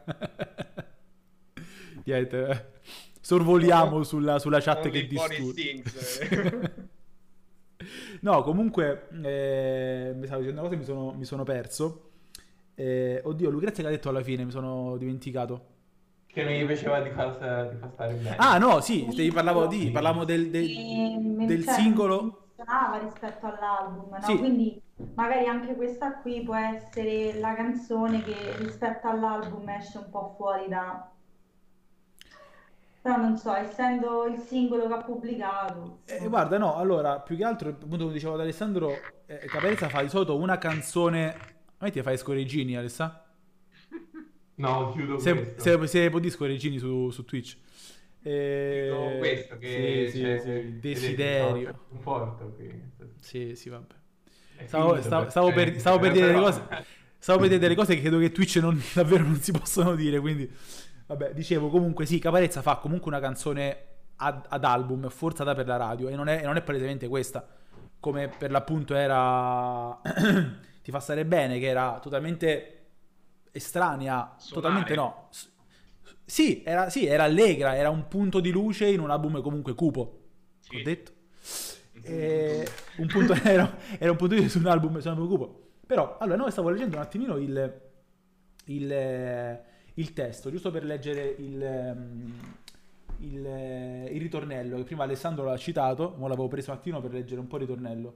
Niente. 2.16 2.48
eh. 2.48 2.66
Sorvoliamo 3.22 4.04
sulla, 4.04 4.40
sulla 4.40 4.60
chat 4.62 4.86
Only 4.86 4.92
che 4.92 5.08
disturba. 5.08 5.54
Sings. 5.54 6.20
No, 8.22 8.42
comunque, 8.44 9.08
eh, 9.24 10.12
mi 10.16 10.26
stavo 10.26 10.42
dicendo 10.42 10.60
una 10.60 10.70
cosa 10.70 10.74
e 10.74 10.78
mi 10.78 10.84
sono, 10.84 11.14
mi 11.14 11.24
sono 11.26 11.44
perso. 11.44 12.10
Eh, 12.76 13.22
oddio, 13.24 13.50
Lucrezia 13.50 13.84
che 13.84 13.90
ha 13.90 13.92
detto 13.92 14.10
alla 14.10 14.22
fine, 14.22 14.44
mi 14.44 14.52
sono 14.52 14.98
dimenticato. 14.98 15.66
Che 16.28 16.44
non 16.44 16.52
gli 16.54 16.66
piaceva 16.66 17.00
di 17.00 17.10
far, 17.12 17.70
di 17.72 17.78
far 17.78 17.90
stare 17.94 18.14
bene. 18.16 18.36
Ah, 18.38 18.58
no, 18.58 18.82
sì, 18.82 19.08
ti 19.08 19.32
parlavo 19.32 19.68
di, 19.68 19.90
parlavamo 19.92 20.26
del, 20.26 20.50
del- 20.50 20.70
Ehm, 20.70 21.46
del 21.46 21.64
cioè, 21.64 21.74
singolo. 21.74 22.48
funzionava 22.56 22.98
rispetto 22.98 23.46
all'album, 23.48 24.10
no? 24.12 24.22
Sì. 24.22 24.38
Quindi 24.38 24.82
magari 25.16 25.46
anche 25.48 25.76
questa 25.76 26.18
qui 26.20 26.42
può 26.44 26.56
essere 26.56 27.40
la 27.40 27.56
canzone 27.56 28.22
che 28.24 28.36
rispetto 28.58 29.08
all'album 29.08 29.68
esce 29.70 29.98
un 30.00 30.10
po' 30.10 30.34
fuori 30.38 30.68
da... 30.68 31.10
Però 33.02 33.16
non 33.16 33.38
so, 33.38 33.54
essendo 33.54 34.26
il 34.26 34.40
singolo 34.40 34.88
che 34.88 34.94
ha 34.94 35.02
pubblicato... 35.04 36.00
Eh, 36.06 36.28
guarda, 36.28 36.58
no, 36.58 36.76
allora, 36.76 37.20
più 37.22 37.38
che 37.38 37.44
altro, 37.46 37.70
appunto, 37.70 37.98
come 38.04 38.12
dicevo 38.14 38.34
ad 38.34 38.42
Alessandro, 38.42 38.92
eh, 39.26 39.38
Caparezza 39.46 39.88
fa 39.90 40.02
di 40.02 40.10
solito 40.10 40.36
una 40.38 40.58
canzone... 40.58 41.34
A 41.82 41.86
me 41.86 41.92
ti 41.92 42.02
fai 42.02 42.18
scorreggini, 42.18 42.76
Alessà? 42.76 43.26
No, 44.60 44.92
chiudo 44.92 45.18
Se, 45.20 45.34
questo. 45.34 45.62
se, 45.62 45.88
se 45.88 46.10
puoi 46.10 46.22
dire 46.22 46.34
scorreggini 46.34 46.78
su, 46.78 47.10
su 47.12 47.24
Twitch. 47.24 47.56
Eh, 48.22 48.90
Chiudo 48.92 49.18
questo 49.20 49.58
che 49.58 50.10
sì, 50.12 50.18
sì, 50.18 50.24
c'è- 50.24 50.40
sì, 50.40 50.48
vedete, 50.50 50.80
desiderio. 50.82 51.86
un 51.92 52.00
porto 52.02 52.54
qui. 52.58 52.70
Sì, 53.22 53.56
sì, 53.56 53.70
vabbè. 53.70 53.96
Stavo, 54.66 55.02
stavo- 55.02 55.30
stavo 55.30 55.54
per, 55.54 55.80
stavo 55.80 56.00
per 56.00 56.12
dire 56.12 56.26
delle 56.28 56.40
cose, 56.44 56.62
stavo 57.18 57.40
per 57.40 57.48
dire 57.48 57.60
delle 57.62 57.76
cose 57.76 57.96
che 57.96 58.02
credo 58.02 58.20
che 58.20 58.34
Twitch 58.34 58.58
non, 58.58 58.78
davvero 58.94 59.24
non 59.24 59.38
si 59.40 59.54
possono 59.54 59.96
dire, 59.96 60.20
quindi 60.20 60.52
vabbè, 61.10 61.34
dicevo 61.34 61.70
comunque 61.70 62.06
sì, 62.06 62.20
Caparezza 62.20 62.62
fa 62.62 62.78
comunque 62.78 63.10
una 63.10 63.20
canzone 63.20 63.78
ad, 64.18 64.46
ad 64.48 64.64
album 64.64 65.10
forzata 65.10 65.56
per 65.56 65.66
la 65.66 65.76
radio 65.78 66.08
e 66.08 66.16
non 66.16 66.28
è, 66.30 66.40
e 66.42 66.46
non 66.46 66.56
è 66.56 66.62
palesemente 66.62 67.08
questa, 67.08 67.46
come 68.00 68.28
per 68.30 68.52
l'appunto 68.52 68.94
era 68.96 70.00
Ti 70.82 70.92
fa 70.92 71.00
stare 71.00 71.26
bene, 71.26 71.60
che 71.60 71.68
era 71.68 72.00
totalmente 72.02 72.76
estranea, 73.52 74.36
Solare. 74.38 74.54
totalmente 74.62 74.96
no. 74.96 75.30
Sì 76.26 76.62
era, 76.64 76.90
sì, 76.90 77.06
era 77.08 77.24
allegra, 77.24 77.76
era 77.76 77.90
un 77.90 78.08
punto 78.08 78.40
di 78.40 78.52
luce 78.52 78.88
in 78.88 79.00
un 79.00 79.10
album 79.10 79.42
comunque 79.42 79.74
cupo, 79.74 80.20
Sì. 80.60 80.78
ho 80.78 80.84
detto. 80.84 81.12
Eh, 82.04 82.68
un 82.98 83.08
punto, 83.08 83.34
era, 83.44 83.78
era 83.98 84.12
un 84.12 84.18
punto 84.18 84.36
di 84.36 84.42
vista 84.42 84.58
su 84.60 84.64
un 84.66 84.72
album, 84.72 85.00
su 85.00 85.08
un 85.08 85.14
album 85.14 85.28
cupo. 85.28 85.70
Però, 85.86 86.18
allora, 86.20 86.38
no, 86.38 86.50
stavo 86.50 86.70
leggendo 86.70 86.96
un 86.98 87.02
attimino 87.02 87.38
il, 87.38 87.82
il, 88.66 88.92
il 90.00 90.14
testo, 90.14 90.50
giusto 90.50 90.72
per 90.72 90.86
leggere 90.86 91.36
il, 91.38 91.62
ehm, 91.62 92.34
il, 93.20 93.46
eh, 93.46 94.10
il 94.12 94.22
ritornello, 94.22 94.78
che 94.78 94.84
prima 94.84 95.04
Alessandro 95.04 95.44
l'ha 95.44 95.58
citato, 95.58 96.16
ma 96.18 96.28
l'avevo 96.28 96.48
preso 96.48 96.72
un 96.72 97.02
per 97.02 97.12
leggere 97.12 97.40
un 97.40 97.48
po' 97.48 97.58
il 97.58 97.62
ritornello. 97.62 98.16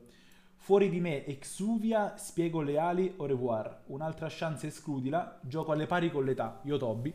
Fuori 0.55 0.89
di 0.89 1.01
me, 1.01 1.25
exuvia, 1.25 2.15
spiego 2.15 2.61
le 2.61 2.77
ali, 2.77 3.13
au 3.17 3.25
revoir. 3.25 3.81
Un'altra 3.87 4.27
chance 4.29 4.67
escludila, 4.67 5.39
gioco 5.41 5.73
alle 5.73 5.87
pari 5.87 6.09
con 6.09 6.23
l'età, 6.23 6.61
io 6.63 6.77
Toby. 6.77 7.13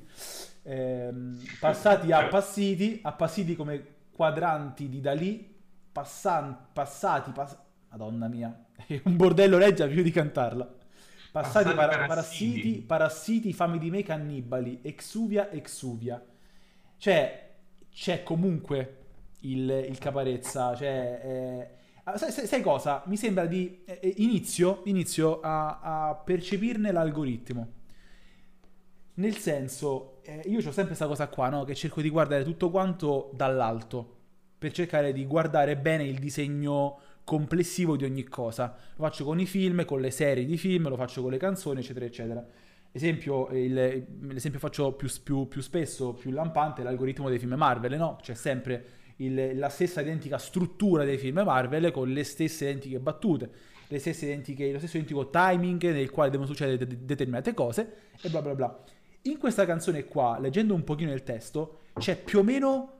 Ehm, 0.64 1.42
passati 1.58 2.12
appassiti, 2.12 3.00
appassiti 3.02 3.56
come 3.56 3.96
quadranti 4.12 4.90
di 4.90 5.00
Dalì, 5.00 5.56
passan- 5.90 6.66
passati, 6.74 7.30
pass- 7.30 7.56
madonna 7.88 8.28
mia, 8.28 8.66
è 8.86 9.00
un 9.04 9.16
bordello 9.16 9.56
leggia 9.56 9.86
più 9.86 10.02
di 10.02 10.10
cantarla. 10.10 10.77
Passati 11.30 11.74
Passati 11.74 11.74
para- 11.74 12.06
parassiti. 12.06 12.82
parassiti, 12.86 13.52
fame 13.52 13.78
di 13.78 13.90
me, 13.90 14.02
cannibali, 14.02 14.80
exuvia, 14.82 15.50
exuvia. 15.50 16.24
Cioè, 16.96 17.50
c'è 17.92 18.22
comunque 18.22 18.96
il, 19.40 19.68
il 19.88 19.98
caparezza, 19.98 20.74
cioè... 20.74 21.20
eh, 21.22 21.68
ah, 22.04 22.16
sai, 22.16 22.32
sai- 22.32 22.46
sai 22.46 22.62
cosa? 22.62 23.02
Mi 23.06 23.16
sembra 23.16 23.46
di... 23.46 23.82
eh, 23.84 23.98
eh, 24.02 24.14
inizio, 24.18 24.82
inizio 24.86 25.40
a, 25.40 26.08
a 26.08 26.14
percepirne 26.14 26.90
l'algoritmo. 26.92 27.72
Nel 29.14 29.36
senso, 29.36 30.20
eh, 30.22 30.42
io 30.46 30.58
ho 30.58 30.62
sempre 30.62 30.86
questa 30.86 31.06
cosa 31.08 31.28
qua, 31.28 31.48
no? 31.48 31.64
Che 31.64 31.74
cerco 31.74 32.00
di 32.00 32.08
guardare 32.08 32.44
tutto 32.44 32.70
quanto 32.70 33.30
dall'alto, 33.34 34.16
per 34.58 34.72
cercare 34.72 35.12
di 35.12 35.26
guardare 35.26 35.76
bene 35.76 36.04
il 36.04 36.18
disegno 36.18 37.00
complessivo 37.28 37.94
di 37.94 38.04
ogni 38.04 38.24
cosa. 38.24 38.74
Lo 38.96 39.04
faccio 39.04 39.22
con 39.26 39.38
i 39.38 39.44
film, 39.44 39.84
con 39.84 40.00
le 40.00 40.10
serie 40.10 40.46
di 40.46 40.56
film, 40.56 40.88
lo 40.88 40.96
faccio 40.96 41.20
con 41.20 41.30
le 41.30 41.36
canzoni, 41.36 41.80
eccetera, 41.80 42.06
eccetera. 42.06 42.42
Esempio, 42.90 43.48
il- 43.50 44.06
l'esempio 44.30 44.58
faccio 44.58 44.92
più, 44.92 45.10
più- 45.22 45.46
più 45.46 45.60
spesso, 45.60 46.14
più 46.14 46.30
lampante, 46.30 46.80
è 46.80 46.84
l'algoritmo 46.84 47.28
dei 47.28 47.38
film 47.38 47.52
Marvel, 47.52 47.98
no? 47.98 48.16
C'è 48.22 48.32
sempre 48.32 48.84
il- 49.16 49.58
la 49.58 49.68
stessa 49.68 50.00
identica 50.00 50.38
struttura 50.38 51.04
dei 51.04 51.18
film 51.18 51.42
Marvel 51.44 51.90
con 51.90 52.08
le 52.10 52.24
stesse 52.24 52.64
identiche 52.64 52.98
battute, 52.98 53.50
le 53.88 53.98
stesse 53.98 54.24
identiche, 54.24 54.72
lo 54.72 54.78
stesso 54.78 54.96
identico 54.96 55.28
timing 55.28 55.82
nel 55.92 56.10
quale 56.10 56.30
devono 56.30 56.48
succedere 56.48 56.78
de- 56.78 57.04
determinate 57.04 57.52
cose 57.52 57.92
e 58.22 58.30
bla 58.30 58.40
bla 58.40 58.54
bla. 58.54 58.84
In 59.24 59.36
questa 59.36 59.66
canzone 59.66 60.06
qua, 60.06 60.38
leggendo 60.40 60.72
un 60.72 60.82
pochino 60.82 61.12
il 61.12 61.24
testo, 61.24 61.80
c'è 61.98 62.16
più 62.16 62.38
o 62.38 62.42
meno 62.42 62.92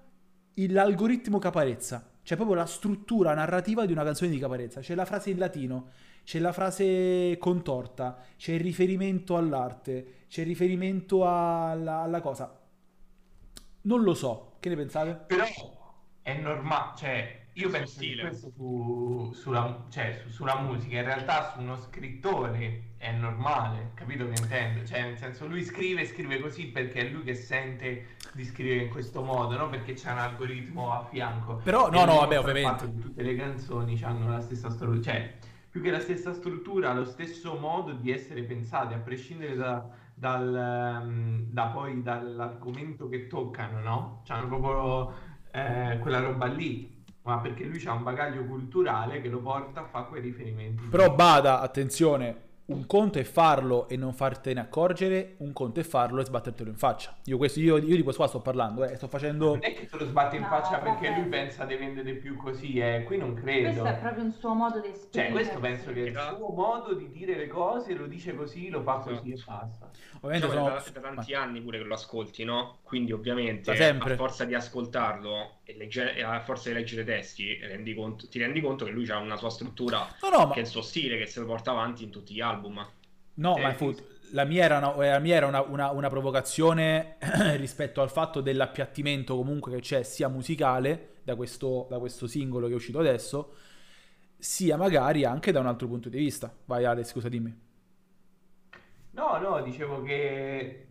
l'algoritmo 0.55 1.39
Caparezza. 1.39 2.11
C'è 2.29 2.37
proprio 2.37 2.57
la 2.57 2.67
struttura 2.67 3.33
narrativa 3.33 3.87
di 3.87 3.93
una 3.93 4.05
canzone 4.05 4.31
di 4.31 4.39
Caparezza. 4.39 4.81
C'è 4.81 4.95
la 4.95 5.07
frase 5.07 5.31
in 5.31 5.39
latino, 5.39 5.93
c'è 6.25 6.39
la 6.41 6.53
frase 6.53 7.39
contorta, 7.39 8.23
c'è 8.37 8.53
il 8.53 8.61
riferimento 8.61 9.35
all'arte, 9.35 10.27
c'è 10.29 10.43
il 10.43 10.49
riferimento 10.49 11.27
alla, 11.27 12.01
alla 12.01 12.21
cosa. 12.21 12.55
Non 13.81 14.03
lo 14.03 14.13
so, 14.13 14.57
che 14.61 14.69
ne 14.69 14.77
pensate? 14.77 15.15
Però 15.27 15.43
è 16.21 16.39
normale, 16.39 16.93
cioè 16.99 17.47
io 17.59 17.71
penso 17.71 17.99
che 17.99 18.07
stile. 18.07 18.23
questo 18.23 18.51
su- 18.55 19.31
sulla, 19.33 19.87
cioè, 19.91 20.21
su- 20.23 20.31
sulla 20.31 20.61
musica, 20.61 20.99
in 20.99 21.05
realtà 21.05 21.51
su 21.53 21.61
uno 21.61 21.77
scrittore 21.77 22.93
è 22.97 23.13
normale, 23.13 23.93
capito 23.95 24.29
che 24.29 24.41
intendo? 24.41 24.85
Cioè 24.85 25.03
nel 25.03 25.17
senso 25.19 25.47
lui 25.47 25.65
scrive, 25.65 26.05
scrive 26.07 26.41
così 26.41 26.67
perché 26.67 27.01
è 27.01 27.11
lui 27.11 27.23
che 27.23 27.35
sente 27.35 28.17
di 28.33 28.45
scrivere 28.45 28.85
in 28.85 28.91
questo 28.91 29.23
modo, 29.23 29.57
no? 29.57 29.69
Perché 29.69 29.95
c'è 29.95 30.13
un 30.13 30.19
algoritmo 30.19 30.93
a 30.93 31.05
fianco. 31.05 31.57
Però, 31.57 31.91
no, 31.91 32.05
no, 32.05 32.17
vabbè, 32.17 32.39
ovviamente. 32.39 32.85
Tutte 33.01 33.23
le 33.23 33.35
canzoni 33.35 34.01
hanno 34.03 34.29
la 34.31 34.41
stessa 34.41 34.71
struttura, 34.71 35.01
cioè 35.03 35.35
più 35.71 35.83
che 35.83 35.91
la 35.91 36.01
stessa 36.01 36.33
struttura, 36.33 36.93
lo 36.95 37.05
stesso 37.05 37.57
modo 37.59 37.93
di 37.93 38.11
essere 38.11 38.43
pensate, 38.43 38.95
a 38.95 38.99
prescindere 38.99 39.55
da, 39.55 39.87
dal, 40.15 40.55
ehm, 40.55 41.45
da 41.51 41.67
poi 41.67 42.03
dall'argomento 42.03 43.09
che 43.09 43.27
toccano, 43.27 43.81
no? 43.81 44.23
C'hanno 44.25 44.47
proprio 44.47 45.15
eh, 45.53 45.99
quella 46.01 46.21
roba 46.21 46.47
lì, 46.47 46.98
ma 47.29 47.37
perché 47.41 47.65
lui 47.65 47.85
ha 47.85 47.93
un 47.93 48.03
bagaglio 48.05 48.43
culturale 48.47 49.21
che 49.21 49.29
lo 49.29 49.41
porta 49.41 49.81
a 49.81 49.85
fare 49.85 50.07
quei 50.09 50.23
riferimenti. 50.23 50.85
Però 50.89 51.15
bada, 51.15 51.61
attenzione, 51.61 52.48
un 52.69 52.85
conto 52.87 53.19
è 53.19 53.25
farlo 53.25 53.89
e 53.89 53.97
non 53.97 54.13
fartene 54.13 54.61
accorgere, 54.61 55.37
un 55.39 55.55
conto 55.55 55.81
è 55.81 55.83
farlo 55.83 56.21
e 56.21 56.27
sbattertelo 56.27 56.69
in 56.69 56.77
faccia. 56.77 57.17
Io, 57.25 57.39
questo, 57.39 57.61
io, 57.61 57.79
io 57.79 57.97
di 57.97 58.03
questo 58.03 58.21
qua 58.21 58.29
sto 58.31 58.41
parlando, 58.41 58.85
eh, 58.85 58.95
sto 58.97 59.09
facendo... 59.09 59.53
Non 59.53 59.61
è 59.65 59.73
che 59.73 59.87
te 59.87 59.97
lo 59.97 60.05
sbatte 60.05 60.37
in 60.37 60.43
No, 60.43 60.49
faccia 60.49 60.79
perché 60.79 61.09
vabbè. 61.09 61.21
lui 61.21 61.29
pensa 61.31 61.65
di 61.65 61.77
vendere 61.77 62.13
più 62.17 62.37
così, 62.37 62.79
eh. 62.79 63.05
Qui 63.05 63.17
non 63.17 63.33
credo. 63.35 63.69
Questo 63.71 63.87
è 63.87 63.99
proprio 63.99 64.25
un 64.25 64.33
suo 64.33 64.53
modo 64.53 64.81
di 64.81 64.89
Cioè, 64.89 64.97
esprimere. 64.97 65.33
questo 65.33 65.59
penso 65.61 65.93
che 65.93 66.05
è 66.05 66.09
il 66.09 66.35
suo 66.37 66.49
modo 66.51 66.93
di 66.95 67.11
dire 67.11 67.37
le 67.37 67.47
cose, 67.47 67.95
lo 67.95 68.07
dice 68.07 68.35
così, 68.35 68.69
lo 68.69 68.83
fa 68.83 68.99
così 68.99 69.33
e 69.33 69.43
basta. 69.47 69.91
Ovviamente 70.21 70.47
Diciamo, 70.49 70.67
sono... 70.67 70.79
è 70.79 70.91
da, 70.93 71.01
da 71.01 71.15
tanti 71.15 71.35
anni 71.35 71.63
pure 71.63 71.79
che 71.79 71.85
lo 71.85 71.95
ascolti, 71.95 72.45
no? 72.45 72.79
Quindi 72.83 73.13
ovviamente 73.13 73.71
a 73.71 74.15
forza 74.17 74.45
di 74.45 74.55
ascoltarlo 74.55 75.61
e, 75.65 75.75
legge- 75.77 76.15
e 76.15 76.23
a 76.23 76.41
forza 76.41 76.69
di 76.69 76.75
leggere 76.75 77.03
i 77.03 77.05
testi 77.05 77.59
rendi 77.63 77.95
conto- 77.95 78.29
ti 78.29 78.39
rendi 78.39 78.61
conto 78.61 78.85
che 78.85 78.91
lui 78.91 79.09
ha 79.11 79.19
una 79.19 79.37
sua 79.37 79.51
struttura 79.51 80.07
No, 80.23 80.29
no, 80.31 80.47
ma... 80.47 80.53
che 80.53 80.61
è 80.61 80.63
il 80.63 80.67
suo 80.69 80.83
stile 80.83 81.19
che 81.19 81.27
se 81.27 81.41
lo 81.41 81.47
porta 81.47 81.71
avanti 81.71 82.03
in 82.05 82.11
tutti 82.11 82.35
gli 82.35 82.41
album. 82.59 82.87
No, 83.35 83.57
Eh, 83.57 83.61
ma 83.61 83.75
fu- 83.75 83.95
la 84.33 84.45
mia 84.45 84.65
era, 84.65 84.79
una, 84.79 84.97
la 84.97 85.19
mia 85.21 85.37
era 85.37 85.47
una, 85.47 85.61
una- 85.63 85.91
una 85.91 86.09
provocazione 86.09 87.17
rispetto 87.57 88.03
al 88.03 88.11
fatto 88.11 88.41
dell'appiattimento 88.41 89.37
comunque 89.37 89.73
che 89.73 89.81
c'è 89.81 90.03
sia 90.03 90.29
musicale 90.29 91.19
da 91.23 91.37
questo, 91.37 91.87
da 91.89 91.99
questo 92.01 92.27
singolo 92.27 92.67
che 92.67 92.73
è 92.73 92.77
uscito 92.77 92.99
adesso, 92.99 93.55
sia 94.39 94.77
magari 94.77 95.25
anche 95.25 95.53
da 95.53 95.61
un 95.61 95.67
altro 95.67 95.87
punto 95.87 96.09
di 96.09 96.19
vista. 96.19 96.53
Vai 96.65 96.85
Ale, 96.85 97.05
scusa, 97.05 97.29
dimmi. 97.29 97.67
No, 99.13 99.39
no, 99.41 99.63
dicevo 99.63 100.03
che 100.03 100.87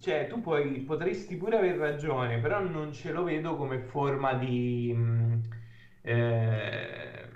cioè, 0.00 0.26
tu 0.28 0.40
puoi, 0.40 0.80
potresti 0.80 1.36
pure 1.36 1.56
aver 1.58 1.76
ragione, 1.76 2.38
però 2.40 2.60
non 2.60 2.92
ce 2.92 3.12
lo 3.12 3.24
vedo 3.24 3.56
come 3.56 3.80
forma 3.80 4.34
di 4.34 4.92
mh, 4.94 5.40
eh, 6.02 7.27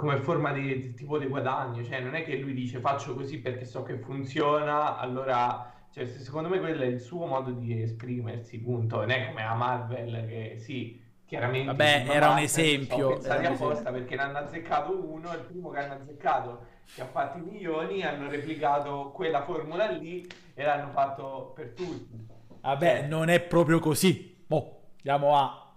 come 0.00 0.16
forma 0.16 0.50
di, 0.50 0.80
di 0.80 0.94
tipo 0.94 1.18
di 1.18 1.26
guadagno, 1.26 1.84
cioè 1.84 2.00
non 2.00 2.14
è 2.14 2.24
che 2.24 2.38
lui 2.38 2.54
dice 2.54 2.80
faccio 2.80 3.14
così 3.14 3.38
perché 3.38 3.66
so 3.66 3.82
che 3.82 3.98
funziona, 3.98 4.96
allora 4.96 5.70
cioè, 5.92 6.06
secondo 6.06 6.48
me 6.48 6.58
quello 6.58 6.82
è 6.82 6.86
il 6.86 7.00
suo 7.00 7.26
modo 7.26 7.50
di 7.50 7.82
esprimersi, 7.82 8.58
punto. 8.60 8.96
Non 8.96 9.10
è 9.10 9.26
come 9.26 9.44
a 9.44 9.54
Marvel 9.54 10.26
che 10.26 10.56
sì, 10.58 10.98
chiaramente 11.26 11.66
Vabbè, 11.66 12.06
era 12.08 12.30
un 12.30 12.38
esempio, 12.38 13.20
sono 13.20 13.48
apposta 13.48 13.92
perché 13.92 14.16
ne 14.16 14.22
hanno 14.22 14.38
azzeccato 14.38 14.90
uno, 14.90 15.34
il 15.34 15.40
primo 15.40 15.68
che 15.68 15.80
hanno 15.80 15.94
azzeccato 16.00 16.64
che 16.94 17.02
ha 17.02 17.06
fatto 17.06 17.36
i 17.36 17.42
milioni, 17.42 18.02
hanno 18.02 18.30
replicato 18.30 19.10
quella 19.12 19.42
formula 19.42 19.90
lì 19.90 20.26
e 20.54 20.64
l'hanno 20.64 20.92
fatto 20.92 21.52
per 21.54 21.74
tutti. 21.74 22.26
Vabbè, 22.62 23.06
non 23.06 23.28
è 23.28 23.38
proprio 23.40 23.78
così. 23.80 24.44
Boh, 24.46 24.92
andiamo 24.96 25.36
a... 25.36 25.69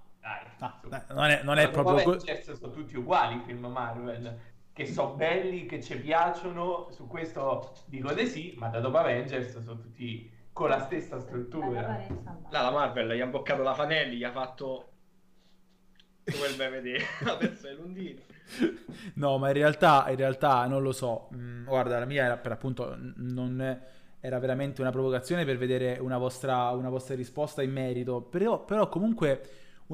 Dai, 0.60 1.02
non 1.10 1.26
è, 1.26 1.42
non 1.44 1.58
è 1.58 1.70
proprio 1.70 2.02
così. 2.04 2.30
Avengers 2.30 2.60
sono 2.60 2.72
tutti 2.72 2.96
uguali 2.98 3.36
i 3.36 3.42
film 3.46 3.66
Marvel, 3.66 4.40
che 4.74 4.86
sono 4.86 5.14
belli, 5.14 5.66
che 5.66 5.82
ci 5.82 5.98
piacciono, 5.98 6.88
su 6.92 7.08
questo 7.08 7.74
dico 7.86 8.14
di 8.14 8.26
sì, 8.28 8.54
ma 8.58 8.70
da 8.70 8.80
dopo 8.80 8.98
Avengers 8.98 9.60
sono 9.60 9.80
tutti 9.80 10.32
con 10.52 10.70
la 10.70 10.80
stessa 10.80 11.20
struttura. 11.20 11.82
Là 12.50 12.62
la 12.62 12.72
Marvel 12.72 13.14
gli 13.16 13.22
ha 13.22 13.26
imboccato 13.26 13.64
la 13.64 13.74
Fanelli, 13.74 14.18
gli 14.18 14.24
ha 14.24 14.32
fatto 14.32 14.88
quel 16.24 16.56
bel 16.56 16.72
vedere, 16.72 17.04
ha 17.26 17.36
perso 17.36 17.68
i 17.68 17.76
lundini. 17.76 18.22
No, 19.16 19.38
ma 19.38 19.48
in 19.48 19.54
realtà, 19.54 20.06
in 20.10 20.16
realtà 20.16 20.66
non 20.68 20.82
lo 20.82 20.92
so. 20.92 21.30
Mm, 21.36 21.66
guarda, 21.66 22.00
la 22.00 22.06
mia 22.06 22.26
era 22.26 22.38
per 22.38 22.52
appunto 22.54 22.96
non 23.16 23.62
è- 23.62 23.80
era 24.20 24.40
veramente 24.40 24.80
una 24.82 24.92
provocazione 24.92 25.44
per 25.44 25.58
vedere 25.58 25.98
una 26.00 26.18
vostra, 26.18 26.70
una 26.70 26.90
vostra 26.90 27.16
risposta 27.16 27.62
in 27.62 27.72
merito. 27.72 28.22
Però, 28.22 28.64
però 28.64 28.88
comunque 28.88 29.42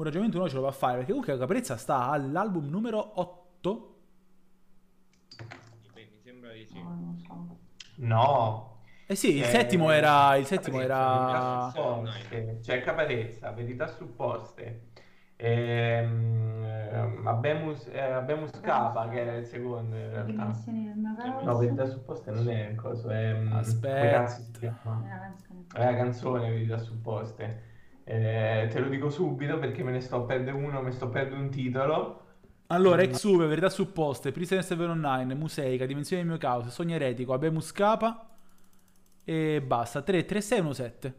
un 0.00 0.04
ragionamento 0.06 0.38
uno 0.38 0.48
ce 0.48 0.54
lo 0.56 0.62
va 0.62 0.68
a 0.68 0.72
fare 0.72 0.96
perché 0.96 1.12
comunque 1.12 1.38
Caprezza 1.38 1.76
sta 1.76 2.08
all'album 2.08 2.68
numero 2.68 3.20
8. 3.20 3.94
Beh, 5.94 6.08
mi 6.12 6.20
sembra 6.22 6.52
di 6.52 6.64
sì. 6.66 6.80
No, 6.82 6.88
non 6.88 7.18
so. 7.18 7.58
No, 7.96 8.78
Eh 9.06 9.14
sì, 9.14 9.36
il 9.36 9.42
Eh, 9.42 9.46
settimo 9.46 9.90
era 9.90 10.36
il 10.36 10.46
settimo 10.46 10.80
era 10.80 11.70
Verità 11.72 11.72
supposte, 11.72 12.60
cioè 12.62 12.80
caparezza, 12.82 13.50
verità 13.50 13.86
supposte. 13.88 14.88
Ehm, 15.36 16.64
ehm, 16.64 17.26
Abemus, 17.26 17.86
eh, 17.88 18.00
Abemus 18.00 18.60
Capa, 18.60 19.08
che 19.08 19.20
era 19.20 19.36
il 19.36 19.44
secondo 19.46 19.96
in 19.96 20.10
realtà. 20.10 20.54
No, 21.44 21.56
verità 21.58 21.86
supposte 21.86 22.30
non 22.30 22.48
è 22.48 22.68
il 22.68 22.76
coso, 22.76 23.08
è... 23.10 23.34
mm, 23.34 23.52
Aspetta. 23.52 24.24
È 25.72 25.84
la 25.84 25.96
canzone 25.96 26.50
Verità 26.50 26.78
supposte. 26.78 27.68
Eh, 28.12 28.66
te 28.72 28.80
lo 28.80 28.88
dico 28.88 29.08
subito 29.08 29.56
perché 29.60 29.84
me 29.84 29.92
ne 29.92 30.00
sto 30.00 30.16
a 30.16 30.20
perdere 30.22 30.56
uno, 30.56 30.82
me 30.82 30.90
sto 30.90 31.04
a 31.04 31.08
perdere 31.10 31.40
un 31.40 31.48
titolo. 31.48 32.24
Allora, 32.66 33.02
Exuve, 33.02 33.46
Verità 33.46 33.68
Supposte, 33.68 34.32
Prisoner 34.32 34.64
709, 34.64 35.34
Museica, 35.34 35.86
Dimensioni 35.86 36.22
del 36.22 36.30
mio 36.30 36.38
caos, 36.40 36.66
Sogno 36.68 36.94
Eretico, 36.96 37.32
Abemus 37.32 37.70
Capa 37.70 38.28
e 39.22 39.62
basta. 39.64 40.02
3, 40.02 40.24
3, 40.24 40.40
6, 40.40 40.58
1, 40.60 40.72
7. 40.72 41.14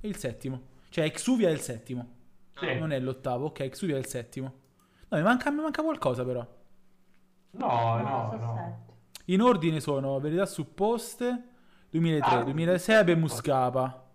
E 0.00 0.08
il 0.08 0.16
settimo. 0.16 0.62
Cioè, 0.88 1.04
Exuvia 1.04 1.48
è 1.48 1.52
il 1.52 1.60
settimo. 1.60 2.14
Sì. 2.54 2.78
Non 2.78 2.92
è 2.92 3.00
l'ottavo, 3.00 3.46
ok, 3.46 3.60
Exuvia 3.60 3.96
è 3.96 3.98
il 3.98 4.06
settimo. 4.06 4.52
No, 5.08 5.16
mi 5.18 5.24
manca, 5.24 5.50
mi 5.50 5.62
manca 5.62 5.82
qualcosa 5.82 6.24
però. 6.24 6.46
No, 7.52 7.66
No, 7.66 8.02
no, 8.02 8.36
no. 8.38 8.84
In 9.26 9.40
ordine 9.40 9.80
sono 9.80 10.18
Verità 10.20 10.46
Supposte, 10.46 11.42
2003, 11.90 12.36
Ah, 12.36 12.42
2006, 12.44 12.94
Abemus 12.94 13.40
Capa. 13.40 14.05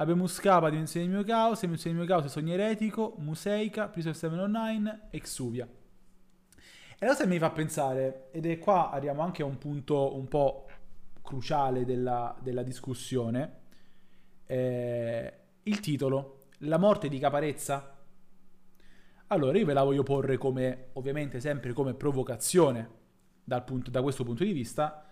Abemus 0.00 0.38
Capa, 0.38 0.70
Dimensioni 0.70 1.06
del 1.06 1.14
mio 1.16 1.24
caos, 1.24 1.60
Dimensioni 1.60 1.96
del 1.96 2.06
mio 2.06 2.14
caos, 2.14 2.30
Sogno 2.30 2.52
Eretico, 2.52 3.14
Museica, 3.18 3.88
Prisoner 3.88 4.16
709, 4.16 5.00
Exuvia. 5.10 5.66
E 5.66 7.04
la 7.04 7.10
cosa 7.10 7.24
che 7.24 7.28
mi 7.28 7.38
fa 7.38 7.50
pensare, 7.50 8.28
ed 8.30 8.46
è 8.46 8.58
qua 8.58 8.90
arriviamo 8.90 9.22
anche 9.22 9.42
a 9.42 9.44
un 9.44 9.58
punto 9.58 10.16
un 10.16 10.28
po' 10.28 10.66
cruciale 11.20 11.84
della, 11.84 12.36
della 12.40 12.62
discussione, 12.62 13.56
eh, 14.46 15.34
il 15.64 15.80
titolo, 15.80 16.46
La 16.58 16.78
morte 16.78 17.08
di 17.08 17.18
Caparezza. 17.18 17.96
Allora 19.26 19.58
io 19.58 19.66
ve 19.66 19.72
la 19.72 19.82
voglio 19.82 20.04
porre 20.04 20.38
come, 20.38 20.90
ovviamente 20.92 21.40
sempre 21.40 21.72
come 21.72 21.94
provocazione 21.94 22.88
punto- 23.64 23.90
da 23.90 24.00
questo 24.02 24.22
punto 24.22 24.44
di 24.44 24.52
vista, 24.52 25.04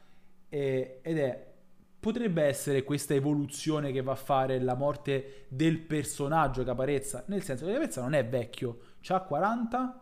eh, 0.48 1.00
ed 1.02 1.18
è, 1.18 1.54
potrebbe 1.98 2.42
essere 2.44 2.84
questa 2.84 3.14
evoluzione 3.14 3.92
che 3.92 4.02
va 4.02 4.12
a 4.12 4.16
fare 4.16 4.60
la 4.60 4.74
morte 4.74 5.46
del 5.48 5.78
personaggio 5.78 6.62
Caparezza, 6.64 7.24
nel 7.28 7.42
senso 7.42 7.64
che 7.66 7.72
Caparezza 7.72 8.00
non 8.02 8.14
è 8.14 8.24
vecchio, 8.26 8.78
ha 9.08 9.20
40 9.20 10.00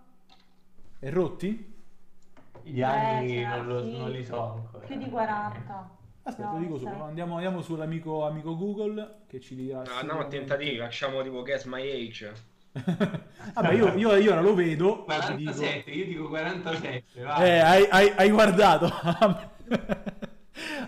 e 0.99 1.11
rotti? 1.11 1.73
Gli 2.63 2.81
anni 2.83 3.41
Eh, 3.41 3.45
cioè, 3.45 3.57
non, 3.59 3.67
lo- 3.67 3.83
sì. 3.83 3.99
non 3.99 4.11
li 4.11 4.25
so 4.25 4.43
ancora. 4.43 4.87
Più 4.87 4.97
di 4.97 5.09
40. 5.11 5.91
Aspetta, 6.27 6.53
No, 6.53 6.59
dico 6.59 6.79
subito. 6.79 7.03
Andiamo, 7.03 7.35
andiamo 7.35 7.61
sull'amico 7.61 8.25
amico 8.27 8.57
Google 8.57 9.25
che 9.27 9.41
ci 9.41 9.55
dirà. 9.55 9.83
No, 9.83 9.93
andiamo 10.01 10.21
a 10.21 10.27
tentativi, 10.27 10.79
facciamo 10.79 11.23
tipo 11.23 11.43
Guess 11.43 11.65
My 11.65 11.83
Age. 11.91 12.33
Vabbè, 13.55 13.73
io, 13.75 13.95
io, 13.95 14.17
io 14.17 14.33
ora 14.33 14.41
lo 14.41 14.55
vedo. 14.55 15.07
e 15.07 15.19
ti 15.27 15.35
dico- 15.37 15.53
47, 15.53 15.91
io 15.91 16.05
dico 16.07 16.29
47, 16.29 17.23
vai. 17.23 17.49
Eh, 17.49 17.59
hai, 17.59 17.87
hai- 17.91 18.13
hai 18.17 18.31
guardato. 18.31 18.91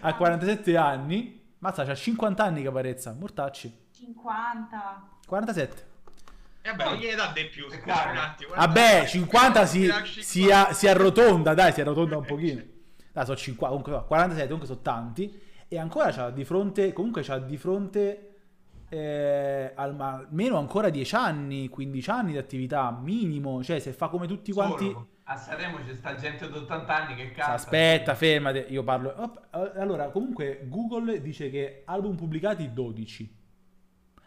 a 0.01 0.14
47 0.14 0.77
anni. 0.77 1.40
Mazza, 1.59 1.85
c'ha 1.85 1.94
50 1.94 2.44
anni 2.44 2.62
Caparezza. 2.62 3.14
Mortacci. 3.18 3.72
50. 3.92 5.09
47. 5.27 5.85
E 6.62 6.70
vabbè, 6.70 6.85
non 6.85 6.94
gliene 6.94 7.14
dà 7.16 7.31
di 7.33 7.44
più, 7.46 7.64
scusa 7.70 7.79
Cavolo. 7.85 8.11
un 8.11 8.16
attimo. 8.18 8.55
Vabbè, 8.55 9.05
50 9.07 9.66
si, 9.66 9.90
si, 10.20 10.51
a- 10.51 10.72
si 10.72 10.88
arrotonda, 10.88 11.55
dai, 11.55 11.72
si 11.72 11.81
arrotonda 11.81 12.16
un 12.16 12.25
pochino. 12.25 12.62
Dai, 13.12 13.25
sono 13.25 13.37
50, 13.37 13.66
comunque 13.68 13.92
no, 13.92 14.05
47, 14.05 14.44
comunque 14.49 14.66
sono 14.68 14.81
tanti. 14.83 15.40
E 15.68 15.79
ancora 15.79 16.11
c'ha 16.12 16.31
di 16.31 16.44
fronte, 16.44 16.92
comunque 16.92 17.22
c'ha 17.22 17.38
di 17.38 17.57
fronte 17.57 18.35
eh, 18.88 19.72
al- 19.75 19.99
almeno 20.01 20.59
ancora 20.59 20.90
10 20.90 21.14
anni, 21.14 21.68
15 21.68 22.11
anni 22.11 22.33
di 22.33 22.38
attività, 22.38 22.90
minimo. 22.90 23.62
Cioè, 23.62 23.79
se 23.79 23.92
fa 23.92 24.09
come 24.09 24.27
tutti 24.27 24.53
quanti... 24.53 24.85
Solo. 24.87 25.09
A 25.29 25.37
Sanremo 25.37 25.79
c'è 25.79 25.95
sta 25.95 26.15
gente 26.15 26.49
di 26.49 26.57
80 26.57 26.95
anni 26.95 27.15
che 27.17 27.33
canta. 27.33 27.53
Aspetta, 27.55 28.15
fermate, 28.15 28.61
io 28.69 28.85
parlo. 28.85 29.12
Op- 29.17 29.47
Allora, 29.77 30.09
comunque 30.11 30.61
Google 30.69 31.21
dice 31.21 31.51
che 31.51 31.83
album 31.85 32.15
pubblicati 32.15 32.73
12. 32.73 33.35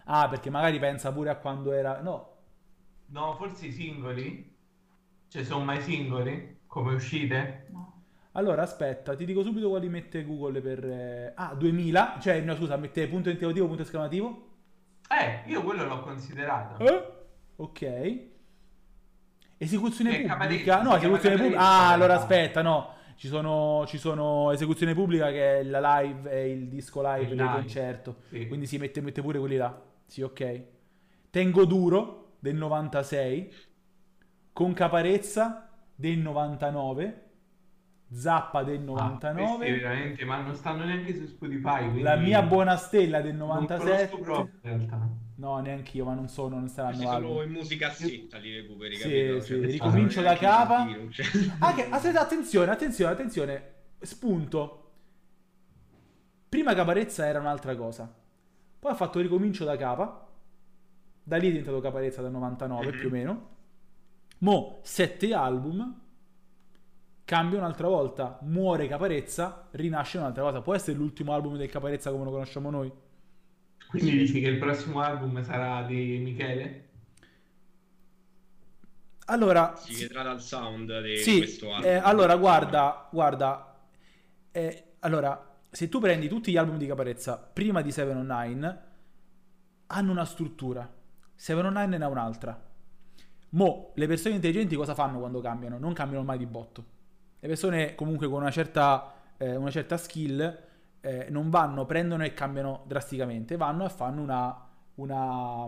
Ah, 0.05 0.27
perché 0.27 0.49
magari 0.49 0.77
pensa 0.79 1.11
pure 1.13 1.29
a 1.29 1.37
quando 1.37 1.71
era... 1.71 2.01
No, 2.01 2.27
No, 3.11 3.33
forse 3.35 3.67
i 3.67 3.71
singoli? 3.71 4.55
Cioè, 5.29 5.43
sono 5.43 5.63
mai 5.63 5.81
singoli? 5.81 6.59
Come 6.67 6.93
uscite? 6.95 7.67
No. 7.71 8.03
allora 8.33 8.61
aspetta, 8.63 9.15
ti 9.15 9.25
dico 9.25 9.41
subito 9.41 9.69
quali 9.69 9.89
mette 9.89 10.23
Google 10.25 10.61
per... 10.61 10.83
eh, 10.85 11.31
Ah, 11.35 11.55
2000, 11.55 12.17
cioè, 12.21 12.41
no 12.41 12.55
scusa, 12.55 12.75
mette 12.77 13.07
punto 13.07 13.29
interrogativo, 13.29 13.67
punto 13.67 13.81
esclamativo. 13.83 14.47
Eh, 15.09 15.49
io 15.49 15.63
quello 15.63 15.85
l'ho 15.85 16.01
considerato. 16.01 16.83
Eh? 16.83 17.11
Ok. 17.57 18.28
Esecuzione 19.61 20.21
Che 20.21 20.27
pubblica? 20.35 20.81
No, 20.81 20.95
esecuzione 20.95 21.35
pubblica. 21.35 21.59
Ah, 21.59 21.91
allora 21.91 22.15
aspetta, 22.15 22.61
no. 22.61 22.93
Ci 23.15 23.27
sono, 23.27 23.83
ci 23.87 23.97
sono 23.97 24.51
esecuzione 24.51 24.93
pubblica 24.93 25.29
che 25.29 25.59
è 25.59 25.63
la 25.63 25.99
live, 25.99 26.29
è 26.29 26.37
il 26.37 26.69
disco 26.69 27.01
live 27.01 27.23
Il 27.23 27.27
del 27.35 27.37
live, 27.37 27.51
concerto. 27.51 28.15
sì. 28.29 28.47
Quindi 28.47 28.65
si 28.65 28.77
mette, 28.77 29.01
mette 29.01 29.21
pure 29.21 29.37
quelli 29.39 29.57
là. 29.57 29.77
Sì, 30.05 30.21
ok. 30.21 30.63
Tengo 31.29 31.65
duro 31.65 32.35
del 32.39 32.55
96. 32.55 33.53
Con 34.53 34.71
Caparezza 34.73 35.69
del 35.93 36.17
99. 36.19 37.23
Zappa 38.11 38.63
del 38.63 38.79
Ah, 38.79 38.85
questi 38.85 39.35
99. 39.35 39.71
veramente, 39.77 40.25
ma 40.25 40.39
non 40.41 40.55
stanno 40.55 40.85
neanche 40.85 41.13
su 41.15 41.25
Spotify. 41.27 42.01
la 42.01 42.15
mia 42.15 42.41
buona 42.41 42.75
stella 42.77 43.19
del 43.21 43.35
non 43.35 43.49
conosco 43.49 43.73
97. 43.75 44.17
proprio, 44.21 44.53
in 44.61 44.77
realtà. 44.77 45.07
No, 45.39 45.57
neanche 45.59 45.95
io, 45.95 46.03
ma 46.03 46.13
non 46.13 46.27
sono, 46.27 46.57
non 46.57 46.67
saranno 46.67 46.97
solo 46.97 47.09
album. 47.11 47.43
in 47.43 47.51
musica 47.51 47.89
zitta 47.91 48.37
li 48.39 48.55
recuperi, 48.59 48.95
Sì, 48.97 49.01
capito? 49.03 49.39
sì, 49.39 49.47
Cioè, 49.53 49.65
ricomincio 49.71 50.21
da 50.21 50.35
capa. 50.35 50.79
in 50.81 50.87
giro, 50.89 51.09
cioè. 51.11 51.25
Ah, 51.59 51.73
che- 51.73 51.87
aspetta, 51.89 52.19
attenzione, 52.21 52.71
attenzione, 52.71 53.11
attenzione. 53.13 53.73
Spunto. 54.01 54.91
Prima 56.49 56.73
Caparezza 56.73 57.25
era 57.25 57.39
un'altra 57.39 57.75
cosa. 57.77 58.13
Poi 58.79 58.91
ha 58.91 58.95
fatto 58.95 59.19
ricomincio 59.21 59.63
da 59.63 59.77
capa. 59.77 60.27
Da 61.23 61.37
lì 61.37 61.47
è 61.47 61.49
diventato 61.51 61.79
Caparezza 61.79 62.21
dal 62.21 62.31
99 62.31 62.91
Mhm. 62.91 62.97
più 62.97 63.07
o 63.07 63.11
meno. 63.11 63.47
Mo, 64.39 64.79
sette 64.83 65.33
album. 65.33 66.01
Cambia 67.23 67.59
un'altra 67.59 67.87
volta. 67.87 68.39
Muore 68.41 68.87
Caparezza. 68.87 69.67
Rinasce 69.71 70.17
un'altra 70.17 70.43
cosa. 70.43 70.61
Può 70.61 70.73
essere 70.73 70.97
l'ultimo 70.97 71.31
album 71.33 71.55
del 71.55 71.69
Caparezza 71.69 72.11
come 72.11 72.23
lo 72.25 72.31
conosciamo 72.31 72.69
noi? 72.71 72.91
Quindi 73.89 74.11
dici 74.17 74.39
che 74.39 74.47
il 74.47 74.57
prossimo 74.57 75.01
album 75.01 75.43
sarà 75.43 75.83
di 75.83 76.17
Michele? 76.19 76.87
Allora, 79.25 79.75
Si 79.75 79.95
vedrà 79.95 80.23
dal 80.23 80.41
sound 80.41 81.01
di 81.01 81.15
Sì, 81.15 81.37
questo 81.37 81.73
album. 81.73 81.89
eh, 81.89 81.95
allora 81.95 82.35
guarda, 82.35 83.07
guarda, 83.11 83.79
eh, 84.51 84.83
allora 84.99 85.57
se 85.69 85.87
tu 85.87 85.99
prendi 85.99 86.27
tutti 86.27 86.51
gli 86.51 86.57
album 86.57 86.77
di 86.77 86.87
Caparezza 86.87 87.37
prima 87.37 87.81
di 87.81 87.91
709, 87.91 88.79
hanno 89.87 90.11
una 90.11 90.25
struttura. 90.25 90.89
709 91.35 91.97
ne 91.97 92.03
ha 92.05 92.07
un'altra. 92.07 92.59
Mo, 93.51 93.91
le 93.95 94.07
persone 94.07 94.35
intelligenti 94.35 94.75
cosa 94.75 94.93
fanno 94.95 95.19
quando 95.19 95.41
cambiano? 95.41 95.77
Non 95.79 95.93
cambiano 95.93 96.23
mai 96.23 96.37
di 96.37 96.45
botto. 96.45 96.85
Le 97.39 97.47
persone 97.47 97.95
comunque 97.95 98.27
con 98.27 98.41
una 98.41 98.51
certa, 98.51 99.13
eh, 99.37 99.55
una 99.55 99.71
certa 99.71 99.97
skill 99.97 100.57
eh, 101.01 101.27
non 101.29 101.49
vanno, 101.49 101.85
prendono 101.85 102.23
e 102.23 102.33
cambiano 102.33 102.83
drasticamente, 102.85 103.57
vanno 103.57 103.85
e 103.85 103.89
fanno 103.89 104.21
una, 104.21 104.67
una, 104.95 105.65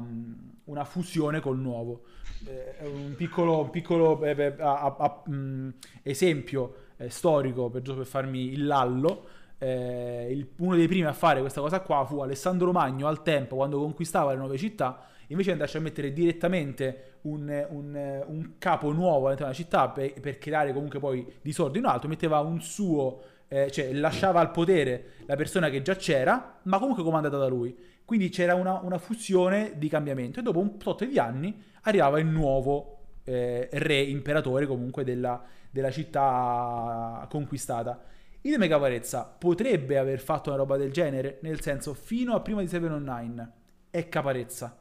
una 0.65 0.83
fusione 0.85 1.39
col 1.39 1.59
nuovo. 1.59 2.03
Eh, 2.45 2.85
un 2.85 3.13
piccolo, 3.15 3.61
un 3.61 3.69
piccolo 3.69 4.23
eh, 4.23 4.55
a, 4.59 4.95
a, 4.97 5.23
mm, 5.29 5.69
esempio 6.03 6.75
eh, 6.97 7.09
storico 7.09 7.69
per, 7.69 7.81
per 7.81 8.05
farmi 8.05 8.51
il 8.51 8.65
lallo. 8.65 9.27
Eh, 9.57 10.27
il, 10.31 10.49
uno 10.57 10.75
dei 10.75 10.87
primi 10.87 11.05
a 11.05 11.13
fare 11.13 11.39
questa 11.39 11.61
cosa 11.61 11.81
qua 11.81 12.03
fu 12.05 12.19
Alessandro 12.19 12.71
Magno 12.71 13.07
al 13.07 13.21
tempo 13.21 13.57
quando 13.57 13.77
conquistava 13.77 14.31
le 14.31 14.37
nuove 14.37 14.57
città 14.57 15.05
invece 15.27 15.51
andarci 15.51 15.77
a 15.77 15.81
mettere 15.81 16.11
direttamente 16.13 17.19
un, 17.21 17.67
un, 17.69 18.23
un 18.27 18.53
capo 18.57 18.91
nuovo 18.91 19.27
all'interno 19.27 19.51
della 19.51 19.53
città 19.53 19.89
per, 19.89 20.13
per, 20.19 20.37
creare 20.37 20.73
comunque 20.73 20.99
poi 20.99 21.25
disordine 21.41 21.87
o 21.87 21.89
altro 21.89 22.09
metteva 22.09 22.39
un 22.39 22.59
suo 22.59 23.21
eh, 23.53 23.69
cioè 23.69 23.91
lasciava 23.91 24.39
al 24.39 24.51
potere 24.51 25.15
la 25.25 25.35
persona 25.35 25.69
che 25.69 25.81
già 25.81 25.95
c'era 25.95 26.59
ma 26.63 26.79
comunque 26.79 27.03
comandata 27.03 27.37
da 27.37 27.47
lui 27.47 27.75
quindi 28.05 28.29
c'era 28.29 28.55
una, 28.55 28.79
una 28.79 28.97
fusione 28.97 29.73
di 29.75 29.89
cambiamento 29.89 30.39
e 30.39 30.43
dopo 30.43 30.59
un 30.59 30.77
tot 30.77 31.05
di 31.05 31.19
anni 31.19 31.61
arrivava 31.81 32.19
il 32.19 32.27
nuovo 32.27 32.99
eh, 33.23 33.69
re 33.71 34.01
imperatore 34.01 34.65
comunque 34.65 35.03
della, 35.03 35.43
della 35.69 35.91
città 35.91 37.25
conquistata. 37.29 38.01
Idem 38.41 38.67
Caparezza 38.67 39.23
potrebbe 39.23 39.97
aver 39.97 40.19
fatto 40.19 40.49
una 40.49 40.57
roba 40.57 40.77
del 40.77 40.91
genere, 40.91 41.39
nel 41.43 41.61
senso 41.61 41.93
fino 41.93 42.33
a 42.33 42.41
prima 42.41 42.61
di 42.61 42.67
709 42.67 43.51
è 43.89 44.09
Caparezza. 44.09 44.77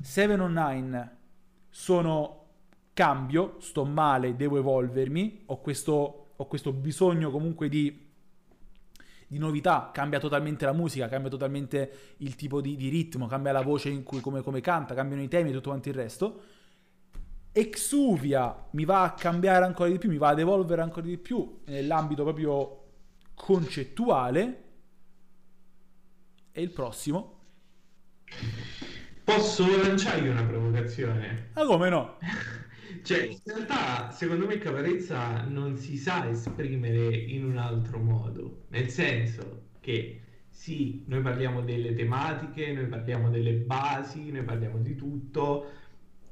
709 0.00 1.16
sono 1.70 2.46
cambio, 2.92 3.56
sto 3.60 3.84
male, 3.84 4.34
devo 4.34 4.58
evolvermi, 4.58 5.44
ho 5.46 5.60
questo, 5.60 6.27
ho 6.40 6.46
questo 6.46 6.72
bisogno 6.72 7.30
comunque 7.30 7.68
di, 7.68 8.06
di, 9.26 9.38
novità, 9.38 9.90
cambia 9.92 10.18
totalmente 10.18 10.64
la 10.64 10.72
musica, 10.72 11.08
cambia 11.08 11.30
totalmente 11.30 12.14
il 12.18 12.34
tipo 12.34 12.60
di, 12.60 12.76
di 12.76 12.88
ritmo, 12.88 13.26
cambia 13.26 13.52
la 13.52 13.62
voce 13.62 13.88
in 13.88 14.02
cui, 14.02 14.20
come, 14.20 14.42
come 14.42 14.60
canta, 14.60 14.94
cambiano 14.94 15.22
i 15.22 15.28
temi 15.28 15.50
e 15.50 15.52
tutto 15.52 15.70
quanto 15.70 15.88
il 15.88 15.94
resto 15.94 16.56
Exuvia 17.58 18.68
mi 18.72 18.84
va 18.84 19.02
a 19.02 19.14
cambiare 19.14 19.64
ancora 19.64 19.90
di 19.90 19.98
più, 19.98 20.08
mi 20.08 20.18
va 20.18 20.28
ad 20.28 20.38
evolvere 20.38 20.80
ancora 20.80 21.06
di 21.06 21.18
più 21.18 21.60
nell'ambito 21.64 22.22
proprio 22.22 22.84
concettuale. 23.34 24.62
E 26.52 26.62
il 26.62 26.70
prossimo? 26.70 27.40
Posso 29.24 29.66
lanciargli 29.82 30.28
una 30.28 30.44
provocazione? 30.44 31.50
Ah, 31.54 31.64
come 31.64 31.88
no? 31.88 32.18
cioè, 33.02 33.22
in 33.22 33.38
realtà, 33.44 34.10
secondo 34.10 34.46
me 34.46 34.58
Caparezza 34.58 35.42
non 35.44 35.76
si 35.76 35.96
sa 35.96 36.28
esprimere 36.28 37.14
in 37.14 37.44
un 37.44 37.56
altro 37.56 37.98
modo. 37.98 38.64
Nel 38.68 38.88
senso 38.88 39.62
che 39.80 40.20
sì, 40.48 41.04
noi 41.06 41.20
parliamo 41.20 41.62
delle 41.62 41.94
tematiche, 41.94 42.72
noi 42.72 42.86
parliamo 42.86 43.30
delle 43.30 43.52
basi, 43.52 44.30
noi 44.30 44.42
parliamo 44.42 44.78
di 44.78 44.94
tutto, 44.96 45.70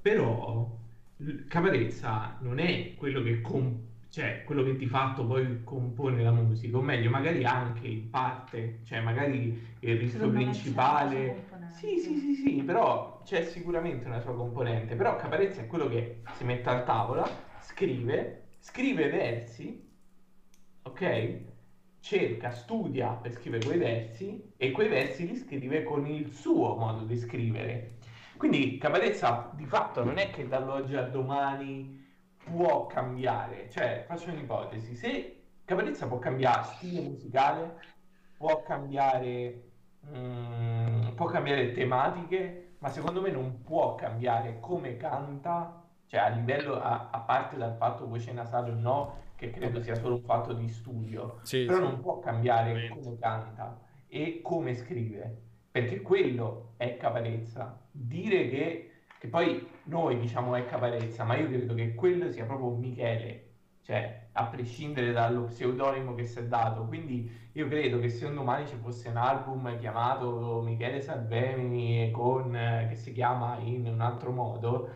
però 0.01 0.79
Caparezza 1.49 2.37
non 2.41 2.59
è 2.59 2.95
quello 2.97 3.23
che, 3.23 3.41
com- 3.41 3.79
cioè, 4.11 4.43
quello 4.45 4.63
che 4.65 4.77
di 4.77 4.87
fatto 4.87 5.27
poi 5.27 5.63
compone 5.65 6.23
la 6.23 6.33
musica, 6.33 6.77
o 6.77 6.83
meglio, 6.83 7.11
magari 7.11 7.45
anche 7.45 7.87
in 7.87 8.11
parte, 8.11 8.81
cioè 8.85 9.01
magari 9.01 9.75
il 9.81 9.97
rischio 9.97 10.31
principale. 10.31 11.45
Sì, 11.69 11.99
sì, 11.99 12.17
sì, 12.19 12.35
sì, 12.35 12.63
però 12.63 13.21
c'è 13.23 13.43
sicuramente 13.45 14.07
una 14.07 14.21
sua 14.21 14.35
componente, 14.35 14.95
però 14.95 15.17
Caparezza 15.17 15.61
è 15.63 15.67
quello 15.67 15.89
che 15.89 16.23
si 16.33 16.45
mette 16.45 16.69
a 16.69 16.83
tavola, 16.83 17.29
scrive, 17.61 18.49
scrive 18.59 19.09
versi, 19.11 19.87
ok? 20.83 21.45
Cerca, 22.01 22.51
studia 22.51 23.09
per 23.15 23.33
scrivere 23.33 23.65
quei 23.65 23.79
versi 23.79 24.53
e 24.57 24.71
quei 24.71 24.89
versi 24.89 25.27
li 25.27 25.37
scrive 25.37 25.83
con 25.83 26.07
il 26.07 26.31
suo 26.33 26.77
modo 26.77 27.05
di 27.05 27.17
scrivere. 27.17 27.99
Quindi 28.37 28.79
Caparezza 28.79 29.51
di 29.55 29.67
fatto 29.67 30.05
non 30.05 30.19
è 30.19 30.31
che 30.31 30.47
dall'oggi 30.47 30.95
al 30.95 31.11
domani 31.11 32.05
può 32.45 32.87
cambiare, 32.87 33.69
cioè 33.71 34.05
faccio 34.07 34.31
un'ipotesi, 34.31 34.95
se 34.95 35.43
Caparezza 35.65 36.07
può 36.07 36.19
cambiare 36.19 36.63
stile 36.65 37.01
musicale, 37.01 37.81
può 38.37 38.63
cambiare, 38.63 39.66
mm, 40.15 41.15
può 41.15 41.27
cambiare 41.27 41.73
tematiche, 41.73 42.75
ma 42.79 42.89
secondo 42.89 43.21
me 43.21 43.31
non 43.31 43.63
può 43.63 43.95
cambiare 43.95 44.59
come 44.61 44.97
canta, 44.97 45.83
cioè 46.07 46.21
a 46.21 46.29
livello, 46.29 46.81
a, 46.81 47.11
a 47.11 47.21
parte 47.21 47.57
dal 47.57 47.77
fatto 47.77 48.07
voce 48.07 48.33
nasale 48.33 48.71
o 48.71 48.75
no, 48.75 49.25
che 49.37 49.51
credo 49.51 49.81
sia 49.81 49.95
solo 49.95 50.17
un 50.17 50.23
fatto 50.23 50.53
di 50.53 50.69
studio, 50.69 51.41
sì, 51.43 51.65
però 51.65 51.79
sì. 51.79 51.83
non 51.85 52.01
può 52.01 52.19
cambiare 52.21 52.89
come 52.89 53.19
canta 53.19 53.79
e 54.09 54.41
come 54.43 54.75
scrive 54.75 55.45
perché 55.77 56.01
quello 56.01 56.73
è 56.79 56.97
caparezza. 56.97 57.79
Dire 57.91 58.49
che, 58.49 58.91
che 59.19 59.29
poi 59.29 59.69
noi 59.85 60.19
diciamo 60.19 60.55
è 60.55 60.65
caparezza, 60.65 61.23
ma 61.25 61.37
io 61.37 61.49
credo 61.49 61.75
che 61.75 61.95
quello 61.95 62.31
sia 62.31 62.47
proprio 62.47 62.71
Michele, 62.71 63.51
cioè 63.83 64.26
a 64.37 64.45
prescindere 64.47 65.13
dallo 65.13 65.45
pseudonimo 65.45 66.15
che 66.15 66.25
si 66.25 66.39
è 66.39 66.45
dato. 66.45 66.85
Quindi 66.85 67.31
io 67.53 67.69
credo 67.69 67.99
che 67.99 68.11
se 68.11 68.27
un 68.27 68.35
domani 68.35 68.67
ci 68.67 68.77
fosse 68.77 69.09
un 69.09 69.17
album 69.17 69.79
chiamato 69.79 70.61
Michele 70.63 71.01
Salvemini 71.01 72.11
con, 72.11 72.53
che 72.89 72.95
si 72.97 73.13
chiama 73.13 73.59
in 73.61 73.87
un 73.87 74.01
altro 74.01 74.31
modo, 74.33 74.91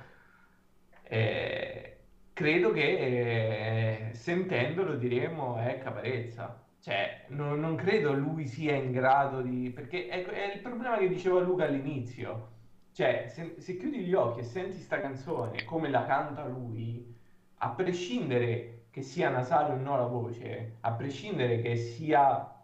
eh, 1.03 1.99
credo 2.33 2.71
che 2.73 4.09
eh, 4.11 4.15
sentendolo 4.15 4.95
diremo 4.97 5.57
è 5.57 5.79
caparezza. 5.79 6.63
Cioè, 6.81 7.25
non, 7.29 7.61
non, 7.61 7.77
credo 7.77 8.13
lui 8.13 8.47
sia 8.47 8.75
in 8.75 8.91
grado 8.91 9.43
di... 9.43 9.71
perché 9.71 10.09
è, 10.09 10.25
è, 10.25 10.55
il 10.55 10.61
problema 10.61 10.97
che 10.99 11.09
diceva 11.09 11.41
Luca 11.41 11.65
all'inizio. 11.65 12.49
Cioè, 12.93 13.27
se, 13.29 13.55
se 13.59 13.77
chiudi 13.77 14.01
gli 14.01 14.15
occhi 14.15 14.41
e 14.41 14.43
senti 14.45 14.79
sta 14.79 15.01
canzone 15.01 15.65
come 15.65 15.89
la 15.91 16.05
canta 16.05 16.47
lui, 16.47 17.17
a 17.59 17.71
prescindere 17.71 18.80
che 18.91 19.03
sia 19.03 19.29
nasale 19.31 19.73
o 19.73 19.77
no 19.77 19.97
la 19.97 20.07
voce, 20.07 20.77
a 20.81 20.93
prescindere 20.93 21.61
che 21.61 21.77
sia 21.77 22.55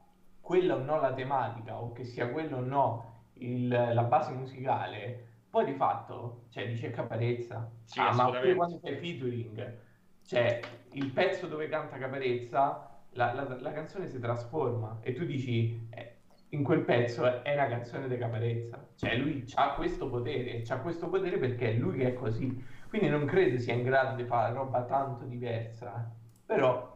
quella 0.41 0.77
o 0.77 0.79
no 0.79 1.01
la 1.01 1.13
tematica 1.13 1.81
o 1.81 1.93
che 1.93 2.05
sia 2.05 2.29
quella 2.29 2.57
o 2.57 2.61
no 2.61 3.15
il, 3.35 3.69
la 3.69 4.03
base 4.03 4.33
musicale, 4.33 5.25
poi 5.51 5.65
di 5.65 5.73
fatto, 5.73 6.45
cioè, 6.51 6.67
dice 6.67 6.91
Caparezza. 6.91 7.71
Sì, 7.85 8.01
ah, 8.01 8.13
ma 8.13 8.27
pure 8.27 8.55
quando 8.55 8.79
fai 8.79 8.97
featuring, 8.97 9.79
cioè, 10.25 10.61
il 10.91 11.11
pezzo 11.13 11.47
dove 11.47 11.69
canta 11.69 11.99
Caparezza 11.99 12.97
la, 13.17 13.33
la, 13.33 13.57
la 13.61 13.73
canzone 13.73 14.09
si 14.09 14.19
trasforma 14.19 14.99
e 15.03 15.13
tu 15.13 15.25
dici 15.25 15.89
eh, 15.91 16.17
in 16.51 16.63
quel 16.63 16.83
pezzo 16.83 17.43
è 17.43 17.53
una 17.55 17.67
canzone 17.67 18.09
di 18.09 18.17
caparezza. 18.17 18.87
Cioè 18.95 19.17
lui 19.17 19.45
ha 19.55 19.75
questo 19.75 20.09
potere 20.09 20.63
ha 20.67 20.79
questo 20.79 21.09
potere 21.09 21.39
perché 21.39 21.71
è 21.71 21.75
lui 21.75 21.99
che 21.99 22.09
è 22.09 22.15
così 22.15 22.65
quindi 22.89 23.09
non 23.09 23.27
credo 23.27 23.59
sia 23.59 23.75
in 23.75 23.83
grado 23.83 24.17
di 24.17 24.25
fare 24.25 24.53
roba 24.53 24.83
tanto 24.83 25.25
diversa 25.25 26.11
però 26.45 26.95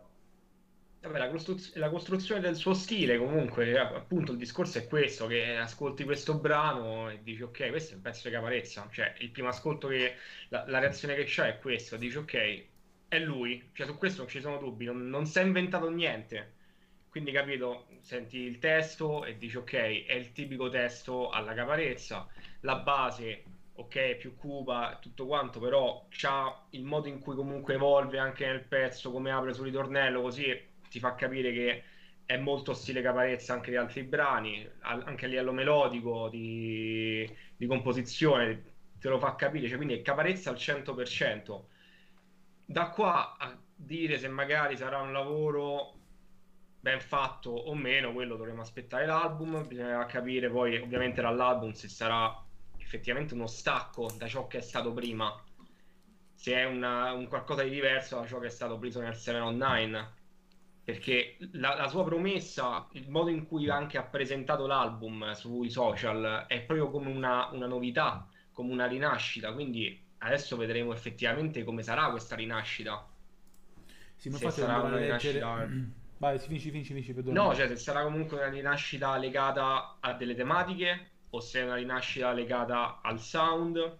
Vabbè, 1.02 1.18
la, 1.18 1.30
costruz- 1.30 1.74
la, 1.76 1.88
costruzione 1.88 2.42
del 2.42 2.56
suo 2.56 2.74
stile, 2.74 3.16
comunque, 3.16 3.78
appunto, 3.78 4.32
il 4.32 4.38
discorso 4.38 4.76
è 4.76 4.86
questo: 4.86 5.26
che 5.26 5.56
ascolti 5.56 6.04
questo 6.04 6.38
brano 6.38 7.08
e 7.08 7.22
dici, 7.22 7.40
ok, 7.40 7.70
questo 7.70 7.94
è 7.94 7.96
un 7.96 8.02
pezzo 8.02 8.28
di 8.28 8.34
caparezza. 8.34 8.86
Cioè, 8.92 9.14
il 9.20 9.30
primo 9.30 9.48
ascolto 9.48 9.88
che 9.88 10.16
la, 10.50 10.64
la 10.68 10.78
reazione 10.78 11.14
che 11.14 11.24
c'è 11.24 11.56
è 11.56 11.58
questo: 11.58 11.96
dici, 11.96 12.18
ok, 12.18 12.64
è 13.08 13.18
lui, 13.18 13.70
cioè 13.72 13.86
su 13.86 13.96
questo 13.96 14.22
non 14.22 14.30
ci 14.30 14.40
sono 14.40 14.58
dubbi, 14.58 14.84
non, 14.84 15.08
non 15.08 15.26
si 15.26 15.38
è 15.38 15.42
inventato 15.42 15.88
niente. 15.90 16.54
Quindi 17.08 17.32
capito, 17.32 17.86
senti 18.00 18.38
il 18.38 18.58
testo 18.58 19.24
e 19.24 19.36
dici 19.36 19.56
ok, 19.56 19.72
è 20.06 20.12
il 20.12 20.32
tipico 20.32 20.68
testo 20.68 21.28
alla 21.30 21.54
caparezza, 21.54 22.28
la 22.60 22.76
base 22.76 23.42
ok, 23.80 24.16
più 24.16 24.36
cupa, 24.36 24.98
tutto 25.00 25.26
quanto, 25.26 25.60
però 25.60 26.06
c'ha 26.10 26.66
il 26.70 26.84
modo 26.84 27.08
in 27.08 27.20
cui 27.20 27.34
comunque 27.34 27.74
evolve 27.74 28.18
anche 28.18 28.46
nel 28.46 28.64
pezzo, 28.64 29.10
come 29.10 29.30
apre 29.30 29.52
sul 29.52 29.66
ritornello, 29.66 30.22
così 30.22 30.68
ti 30.88 30.98
fa 30.98 31.14
capire 31.14 31.52
che 31.52 31.84
è 32.24 32.36
molto 32.36 32.74
stile 32.74 33.02
caparezza 33.02 33.52
anche 33.54 33.70
di 33.70 33.76
altri 33.76 34.02
brani, 34.04 34.68
anche 34.80 35.24
a 35.24 35.28
livello 35.28 35.52
melodico, 35.52 36.28
di, 36.28 37.28
di 37.56 37.66
composizione, 37.66 38.62
te 38.98 39.08
lo 39.08 39.18
fa 39.18 39.34
capire, 39.34 39.66
cioè, 39.68 39.76
quindi 39.76 39.94
è 39.94 40.02
caparezza 40.02 40.50
al 40.50 40.56
100% 40.56 41.64
da 42.70 42.90
qua 42.90 43.36
a 43.36 43.58
dire 43.74 44.16
se 44.18 44.28
magari 44.28 44.76
sarà 44.76 45.00
un 45.00 45.12
lavoro 45.12 45.94
ben 46.78 47.00
fatto 47.00 47.50
o 47.50 47.74
meno, 47.74 48.12
quello 48.12 48.36
dovremo 48.36 48.60
aspettare 48.62 49.06
l'album, 49.06 49.66
bisognerà 49.66 50.06
capire 50.06 50.48
poi 50.48 50.78
ovviamente 50.78 51.20
dall'album 51.20 51.72
se 51.72 51.88
sarà 51.88 52.32
effettivamente 52.90 53.34
uno 53.34 53.46
stacco 53.46 54.10
da 54.18 54.26
ciò 54.26 54.48
che 54.48 54.58
è 54.58 54.60
stato 54.60 54.92
prima, 54.92 55.32
se 56.34 56.54
è 56.54 56.64
una, 56.64 57.12
un 57.12 57.28
qualcosa 57.28 57.62
di 57.62 57.70
diverso 57.70 58.18
da 58.18 58.26
ciò 58.26 58.40
che 58.40 58.48
è 58.48 58.50
stato 58.50 58.78
preso 58.78 59.00
nel 59.00 59.14
709, 59.14 60.12
perché 60.82 61.36
la, 61.52 61.76
la 61.76 61.86
sua 61.86 62.02
promessa, 62.02 62.88
il 62.92 63.08
modo 63.08 63.30
in 63.30 63.46
cui 63.46 63.70
anche 63.70 63.96
ha 63.96 64.02
presentato 64.02 64.66
l'album 64.66 65.30
sui 65.32 65.70
social 65.70 66.46
è 66.48 66.62
proprio 66.62 66.90
come 66.90 67.10
una, 67.10 67.48
una 67.52 67.68
novità, 67.68 68.26
come 68.50 68.72
una 68.72 68.86
rinascita, 68.86 69.52
quindi 69.52 70.02
adesso 70.18 70.56
vedremo 70.56 70.92
effettivamente 70.92 71.62
come 71.62 71.84
sarà 71.84 72.10
questa 72.10 72.34
rinascita. 72.34 73.06
Sì, 74.16 74.30
ma 74.30 74.36
Se 74.38 74.50
sarà 74.50 74.80
una 74.80 74.96
leggere... 74.96 75.38
rinascita- 75.38 75.98
Vai, 76.20 76.38
finisci, 76.38 76.70
finisci, 76.70 76.92
finisci, 76.92 77.14
perdona. 77.14 77.44
No, 77.44 77.54
cioè 77.54 77.66
se 77.68 77.76
sarà 77.76 78.02
comunque 78.02 78.36
una 78.36 78.50
rinascita 78.50 79.16
legata 79.16 79.96
a 80.00 80.12
delle 80.12 80.34
tematiche 80.34 81.10
o 81.30 81.40
se 81.40 81.60
è 81.60 81.64
una 81.64 81.74
rinascita 81.76 82.32
legata 82.32 83.00
al 83.02 83.20
sound. 83.20 83.98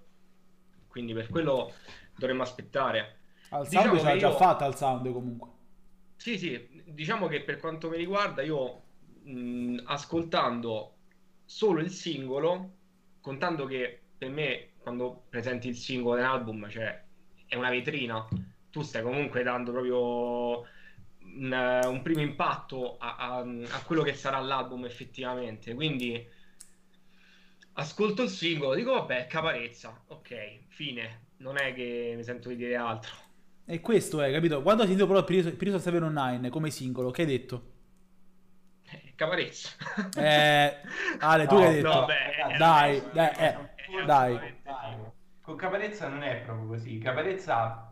Quindi 0.89 1.13
per 1.15 1.29
quello 1.29 1.73
dovremmo 2.17 2.43
aspettare. 2.43 3.19
Al 3.51 3.69
sound 3.69 3.97
diciamo 3.97 3.99
ce 3.99 4.07
l'ha 4.07 4.13
che 4.13 4.17
già 4.17 4.31
io- 4.31 4.33
fatta 4.33 4.65
al 4.65 4.77
sound 4.77 5.13
comunque. 5.13 5.51
Sì, 6.17 6.37
sì, 6.39 6.83
diciamo 6.87 7.29
che 7.29 7.43
per 7.43 7.59
quanto 7.59 7.89
mi 7.89 7.97
riguarda, 7.97 8.43
io 8.43 8.83
mh, 9.23 9.81
ascoltando 9.87 10.99
solo 11.45 11.81
il 11.81 11.91
singolo, 11.91 12.77
contando 13.21 13.65
che 13.65 14.09
per 14.19 14.29
me 14.31 14.73
quando 14.79 15.25
presenti 15.31 15.69
il 15.69 15.77
singolo 15.77 16.17
dell'album, 16.17 16.69
cioè 16.69 17.03
è 17.47 17.55
una 17.57 17.71
vetrina, 17.71 18.27
tu 18.71 18.83
stai 18.83 19.03
comunque 19.03 19.43
dando 19.43 19.73
proprio 19.73 20.61
un, 21.21 21.83
un 21.87 22.03
primo 22.03 22.21
impatto 22.21 22.99
a, 22.99 23.17
a- 23.17 23.39
a 23.41 23.83
quello 23.85 24.03
che 24.03 24.13
sarà 24.15 24.39
l'album 24.41 24.85
effettivamente. 24.85 25.73
Quindi 25.75 26.27
ascolto 27.75 28.23
il 28.23 28.29
singolo, 28.31 28.75
dico 28.75 28.93
vabbè, 28.93 29.27
caparezza, 29.27 30.03
ok, 30.09 30.67
fine, 30.69 31.29
non 31.39 31.57
è 31.59 31.73
che 31.75 32.13
mi 32.17 32.23
sento 32.25 32.49
di 32.49 32.57
dire 32.57 32.77
altro. 32.77 33.13
E 33.65 33.81
questo 33.81 34.21
è, 34.21 34.31
capito? 34.33 34.61
Quando 34.63 34.83
hai 34.83 34.89
sentito 34.89 35.07
però 35.09 35.25
Pirito 35.25 35.79
709 35.79 36.51
come 36.51 36.71
singolo, 36.71 37.11
che 37.11 37.23
hai 37.23 37.29
detto? 37.29 37.63
Eh, 38.93 39.15
Caparezza. 39.15 39.71
Eh, 40.17 40.77
Ale, 41.21 41.47
tu 41.47 41.55
No, 41.55 41.61
che 41.61 41.67
hai 41.67 41.75
detto? 41.75 41.95
no, 41.95 42.05
beh, 42.05 42.57
dai, 42.57 42.97
eh, 42.97 43.03
dai, 43.13 43.35
eh, 43.37 43.47
eh. 43.47 43.59
Dai, 44.05 44.41
Con 45.43 45.57
Caparezza 45.57 46.09
non 46.09 46.23
è 46.23 46.41
proprio 46.43 46.67
così. 46.69 46.99
Caparezza 46.99 47.87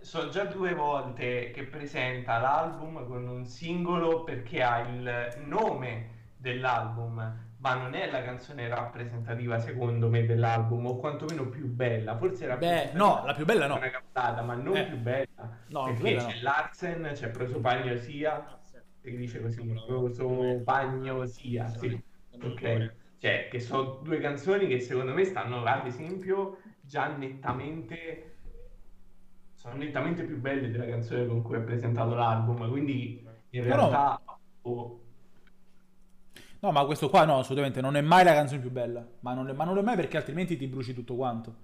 so 0.00 0.28
già 0.28 0.44
due 0.44 0.74
volte 0.74 1.50
che 1.50 1.64
presenta 1.64 2.38
l'album 2.38 3.06
con 3.06 3.26
un 3.26 3.44
singolo 3.46 4.22
perché 4.24 4.62
ha 4.62 4.80
il 4.80 5.42
nome 5.44 6.32
dell'album, 6.36 7.45
ma 7.58 7.74
non 7.74 7.94
è 7.94 8.10
la 8.10 8.22
canzone 8.22 8.68
rappresentativa 8.68 9.58
secondo 9.58 10.08
me 10.08 10.26
dell'album, 10.26 10.86
o 10.86 10.96
quantomeno 10.96 11.48
più 11.48 11.66
bella. 11.66 12.16
Forse 12.16 12.44
era 12.44 12.56
Beh, 12.56 12.92
no, 12.92 13.22
la 13.24 13.34
più 13.34 13.44
bella 13.44 13.66
no. 13.66 13.76
una 13.76 13.90
captata, 13.90 14.42
ma 14.42 14.54
non 14.54 14.76
Eh. 14.76 14.86
più 14.86 14.98
bella. 14.98 15.58
No, 15.68 15.86
la 15.86 15.92
più 15.92 16.02
perché 16.02 16.16
bella 16.16 16.28
c'è 16.28 16.34
no. 16.36 16.42
Larsen, 16.42 17.10
c'è 17.12 17.28
Prosopagnosia, 17.30 18.58
si 19.00 19.16
dice 19.16 19.40
così, 19.40 19.72
Prosopagnosia, 19.86 21.68
sì. 21.68 22.02
Ok, 22.42 22.94
cioè 23.18 23.48
che 23.50 23.60
sono 23.60 24.00
due 24.02 24.18
canzoni 24.18 24.66
che 24.66 24.80
secondo 24.80 25.14
me 25.14 25.24
stanno 25.24 25.64
ad 25.64 25.86
esempio 25.86 26.58
già 26.82 27.08
nettamente 27.16 28.34
sono 29.54 29.76
nettamente 29.76 30.22
più 30.24 30.38
belle 30.38 30.70
della 30.70 30.84
canzone 30.86 31.26
con 31.26 31.40
cui 31.42 31.56
ha 31.56 31.60
presentato 31.60 32.14
l'album, 32.14 32.68
quindi 32.68 33.26
in 33.50 33.62
realtà 33.64 34.20
oh, 34.62 35.00
No, 36.60 36.72
ma 36.72 36.84
questo 36.84 37.08
qua 37.08 37.24
no, 37.24 37.38
assolutamente, 37.38 37.80
non 37.80 37.96
è 37.96 38.00
mai 38.00 38.24
la 38.24 38.32
canzone 38.32 38.60
più 38.60 38.70
bella. 38.70 39.06
Ma 39.20 39.34
non 39.34 39.48
è, 39.48 39.52
ma 39.52 39.64
non 39.64 39.74
lo 39.74 39.80
è 39.80 39.84
mai 39.84 39.96
perché 39.96 40.16
altrimenti 40.16 40.56
ti 40.56 40.66
bruci 40.66 40.94
tutto 40.94 41.14
quanto. 41.14 41.54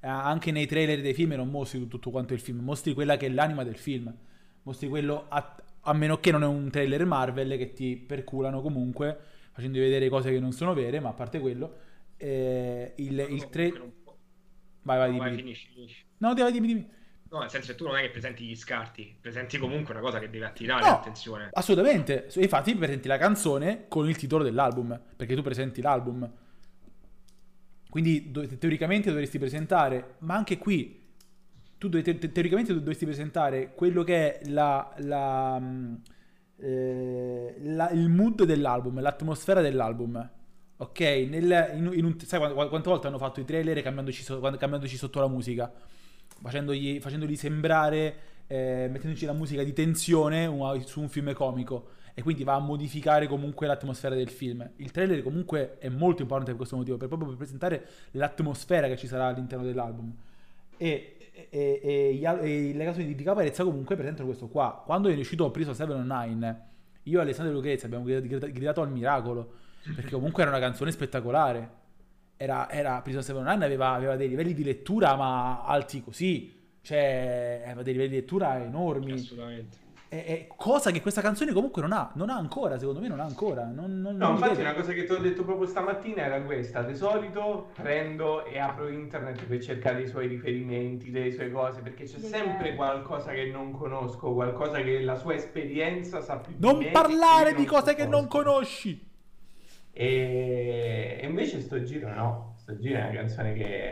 Eh, 0.00 0.08
anche 0.08 0.52
nei 0.52 0.66
trailer 0.66 1.00
dei 1.00 1.14
film 1.14 1.32
non 1.32 1.48
mostri 1.48 1.86
tutto 1.88 2.10
quanto 2.10 2.32
il 2.32 2.40
film, 2.40 2.60
mostri 2.60 2.94
quella 2.94 3.16
che 3.16 3.26
è 3.26 3.28
l'anima 3.30 3.64
del 3.64 3.76
film. 3.76 4.14
Mostri 4.62 4.88
quello, 4.88 5.26
a, 5.28 5.56
a 5.80 5.92
meno 5.92 6.18
che 6.20 6.30
non 6.30 6.42
è 6.42 6.46
un 6.46 6.70
trailer 6.70 7.04
Marvel 7.04 7.56
che 7.56 7.72
ti 7.72 7.96
perculano 7.96 8.60
comunque, 8.60 9.18
facendo 9.52 9.78
vedere 9.78 10.08
cose 10.08 10.30
che 10.30 10.40
non 10.40 10.52
sono 10.52 10.74
vere, 10.74 11.00
ma 11.00 11.10
a 11.10 11.14
parte 11.14 11.40
quello, 11.40 11.76
eh, 12.16 12.92
il, 12.96 13.26
il 13.30 13.48
trailer... 13.48 13.92
Vai, 14.82 14.98
vai, 14.98 15.10
dimmi. 15.10 15.18
Vai. 15.18 15.96
No, 16.18 16.34
dimmi, 16.34 16.52
dimmi, 16.52 16.66
dimmi. 16.66 16.88
No, 17.30 17.40
nel 17.40 17.50
senso 17.50 17.72
che 17.72 17.76
tu 17.78 17.84
non 17.84 17.96
è 17.96 18.00
che 18.02 18.08
presenti 18.10 18.44
gli 18.46 18.56
scarti, 18.56 19.14
presenti 19.20 19.58
comunque 19.58 19.92
una 19.92 20.02
cosa 20.02 20.18
che 20.18 20.30
deve 20.30 20.46
attirare 20.46 20.82
No. 20.82 20.88
l'attenzione. 20.92 21.50
Assolutamente. 21.52 22.28
Infatti 22.36 22.74
presenti 22.74 23.06
la 23.06 23.18
canzone 23.18 23.84
con 23.88 24.08
il 24.08 24.16
titolo 24.16 24.42
dell'album, 24.42 24.98
perché 25.14 25.34
tu 25.34 25.42
presenti 25.42 25.82
l'album. 25.82 26.30
Quindi 27.90 28.30
teoricamente 28.58 29.10
dovresti 29.10 29.38
presentare, 29.38 30.14
ma 30.20 30.34
anche 30.36 30.56
qui, 30.58 31.06
tu 31.76 31.88
teoricamente 31.88 32.72
dovresti 32.74 33.04
presentare 33.04 33.72
quello 33.74 34.02
che 34.04 34.38
è 34.40 34.48
la, 34.48 34.92
la, 34.98 35.58
mh, 35.58 36.02
eh, 36.60 37.56
la- 37.60 37.90
il 37.90 38.08
mood 38.08 38.44
dell'album, 38.44 39.00
l'atmosfera 39.00 39.60
dell'album. 39.60 40.30
Ok, 40.78 41.00
Nel- 41.00 41.72
in, 41.74 41.90
in 41.94 42.04
un, 42.04 42.18
sai 42.20 42.38
quante, 42.52 42.88
volte 42.88 43.06
hanno 43.06 43.18
fatto 43.18 43.40
i 43.40 43.44
trailer 43.44 43.82
cambiandoci, 43.82 44.24
cambiandoci 44.24 44.96
sotto 44.96 45.20
la 45.20 45.28
musica? 45.28 45.70
Facendogli, 46.40 47.00
facendoli 47.00 47.36
sembrare, 47.36 48.14
eh, 48.46 48.88
mettendoci 48.90 49.26
la 49.26 49.32
musica 49.32 49.62
di 49.62 49.72
tensione 49.72 50.46
un- 50.46 50.80
su 50.84 51.00
un 51.00 51.08
film 51.08 51.32
comico 51.32 51.90
e 52.14 52.22
quindi 52.22 52.44
va 52.44 52.54
a 52.54 52.58
modificare 52.58 53.26
comunque 53.26 53.66
l'atmosfera 53.66 54.14
del 54.14 54.28
film. 54.28 54.68
Il 54.76 54.90
trailer 54.90 55.22
comunque 55.22 55.78
è 55.78 55.88
molto 55.88 56.22
importante 56.22 56.50
per 56.50 56.56
questo 56.56 56.76
motivo, 56.76 56.96
per 56.96 57.08
proprio 57.08 57.28
per 57.28 57.38
presentare 57.38 57.86
l'atmosfera 58.12 58.88
che 58.88 58.96
ci 58.96 59.06
sarà 59.06 59.26
all'interno 59.26 59.64
dell'album. 59.64 60.12
E, 60.76 61.16
e- 61.50 61.80
e 61.82 62.20
e 62.20 62.72
le 62.74 62.84
canzoni 62.84 63.14
di, 63.14 63.22
Caparezza 63.22 63.64
comunque 63.64 63.94
presentano 63.96 64.26
questo 64.26 64.48
qua. 64.48 64.82
Quando 64.84 65.08
è 65.08 65.16
uscito 65.16 65.50
Priso 65.50 65.72
709, 65.74 66.56
io 67.04 67.18
e 67.18 67.22
Alessandro 67.22 67.54
Lucrezia 67.54 67.86
abbiamo 67.86 68.04
gridato 68.04 68.80
al 68.82 68.90
miracolo, 68.90 69.52
perché 69.94 70.10
comunque 70.10 70.42
era 70.42 70.50
una 70.50 70.60
canzone 70.60 70.90
spettacolare. 70.90 71.86
Era, 72.40 72.70
era 72.70 73.00
Prison 73.02 73.20
709 73.22 73.64
aveva, 73.64 73.88
aveva 73.94 74.14
dei 74.14 74.28
livelli 74.28 74.54
di 74.54 74.62
lettura 74.62 75.16
ma 75.16 75.64
alti 75.64 76.00
così, 76.02 76.56
cioè 76.82 77.62
aveva 77.64 77.82
dei 77.82 77.92
livelli 77.94 78.10
di 78.12 78.16
lettura 78.20 78.62
enormi. 78.62 79.12
Assolutamente. 79.12 79.86
E- 80.10 80.24
e 80.26 80.46
cosa 80.56 80.90
che 80.92 81.02
questa 81.02 81.20
canzone 81.20 81.52
comunque 81.52 81.82
non 81.82 81.92
ha, 81.92 82.10
non 82.14 82.30
ha 82.30 82.36
ancora, 82.36 82.78
secondo 82.78 83.00
me 83.00 83.08
non 83.08 83.18
ha 83.20 83.24
ancora. 83.24 83.64
Non, 83.64 84.00
non- 84.00 84.16
No, 84.16 84.26
non 84.28 84.36
infatti 84.36 84.60
una 84.60 84.72
cosa 84.72 84.92
che 84.92 85.04
ti 85.04 85.12
ho 85.12 85.18
detto 85.18 85.42
proprio 85.44 85.66
stamattina 85.66 86.22
era 86.22 86.40
questa. 86.40 86.80
Di 86.82 86.94
solito 86.94 87.70
prendo 87.74 88.46
e 88.46 88.58
apro 88.58 88.88
internet 88.88 89.44
per 89.44 89.60
cercare 89.60 90.02
i 90.02 90.06
suoi 90.06 90.28
riferimenti, 90.28 91.10
le 91.10 91.30
sue 91.32 91.50
cose, 91.50 91.80
perché 91.82 92.04
c'è 92.04 92.20
sempre 92.20 92.74
qualcosa 92.76 93.32
che 93.32 93.50
non 93.50 93.72
conosco, 93.72 94.32
qualcosa 94.32 94.80
che 94.80 95.00
la 95.00 95.16
sua 95.16 95.34
esperienza 95.34 96.22
sa 96.22 96.38
più 96.38 96.54
di 96.56 96.64
Non 96.64 96.78
me 96.78 96.90
parlare 96.90 97.52
di 97.52 97.64
cose 97.66 97.94
che 97.94 98.06
non 98.06 98.28
conosco. 98.28 98.50
conosci. 98.52 99.06
E... 99.92 101.18
e 101.20 101.26
invece 101.26 101.60
sto 101.60 101.82
giro 101.82 102.12
no, 102.14 102.54
sto 102.58 102.78
giro 102.78 102.98
è 102.98 103.02
una 103.02 103.12
canzone 103.12 103.54
che 103.54 103.90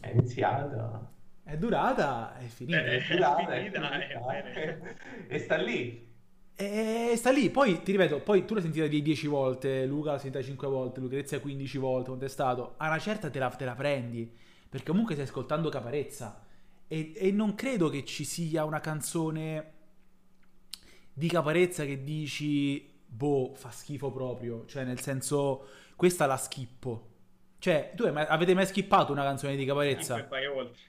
è 0.00 0.10
iniziata, 0.12 1.10
È 1.42 1.56
durata, 1.56 2.36
è 2.38 2.44
finita. 2.44 2.84
Eh, 2.84 2.98
è 2.98 3.14
durata, 3.14 3.54
è 3.54 3.62
finita, 3.62 3.90
finita, 3.90 4.38
eh, 4.38 4.52
bene. 4.52 4.96
e 5.28 5.38
sta 5.38 5.56
lì. 5.56 6.12
E 6.56 7.14
sta 7.16 7.30
lì, 7.32 7.50
poi 7.50 7.82
ti 7.82 7.90
ripeto, 7.90 8.20
poi 8.20 8.44
tu 8.44 8.54
l'hai 8.54 8.62
sentita 8.62 8.86
di 8.86 9.02
10 9.02 9.26
volte, 9.26 9.86
Luca 9.86 10.12
l'ha 10.12 10.18
sentita 10.18 10.42
5 10.42 10.68
volte, 10.68 11.00
Lucrezia 11.00 11.40
15 11.40 11.78
volte, 11.78 12.06
quanto 12.08 12.26
è 12.26 12.28
stato? 12.28 12.74
A 12.76 12.86
una 12.86 12.98
certa 13.00 13.28
te 13.28 13.40
la, 13.40 13.48
te 13.48 13.64
la 13.64 13.74
prendi, 13.74 14.32
perché 14.68 14.86
comunque 14.86 15.14
stai 15.14 15.26
ascoltando 15.26 15.68
Caparezza. 15.68 16.42
E, 16.86 17.12
e 17.16 17.32
non 17.32 17.56
credo 17.56 17.88
che 17.88 18.04
ci 18.04 18.24
sia 18.24 18.64
una 18.64 18.78
canzone 18.78 19.72
di 21.12 21.26
Caparezza 21.28 21.84
che 21.84 22.04
dici, 22.04 22.88
boh, 23.14 23.54
fa 23.54 23.70
schifo 23.70 24.10
proprio. 24.10 24.64
Cioè, 24.66 24.84
nel 24.84 25.00
senso, 25.00 25.66
questa 25.96 26.26
la 26.26 26.36
schippo. 26.36 27.10
Cioè, 27.58 27.92
tu 27.94 28.02
hai 28.04 28.12
mai- 28.12 28.26
avete 28.28 28.54
mai 28.54 28.66
skippato 28.66 29.12
una 29.12 29.22
canzone 29.22 29.56
di 29.56 29.64
Caparezza? 29.64 30.14
Skip 30.14 30.26
e 30.26 30.28
vai 30.28 30.46
oltre. 30.46 30.82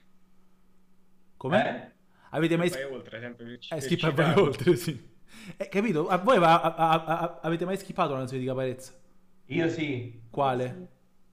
Come? 1.36 1.82
Eh? 1.86 1.94
Avete 2.30 2.56
mai 2.56 2.68
Vai 2.68 2.84
oltre, 2.84 3.20
sempre 3.20 3.58
eh, 3.70 3.80
skip 3.80 4.02
e 4.02 4.10
vai 4.10 4.34
oltre, 4.38 4.76
sì. 4.76 5.14
Eh, 5.56 5.68
capito? 5.68 6.08
A 6.08 6.18
voi 6.18 6.36
a- 6.36 6.60
a- 6.60 6.74
a- 6.74 7.04
a- 7.04 7.40
avete 7.42 7.64
mai 7.64 7.76
skippato 7.76 8.10
una 8.10 8.20
canzone 8.20 8.40
di 8.40 8.46
Caparezza? 8.46 8.92
Io 9.46 9.68
sì, 9.68 10.20
Quale? 10.30 10.88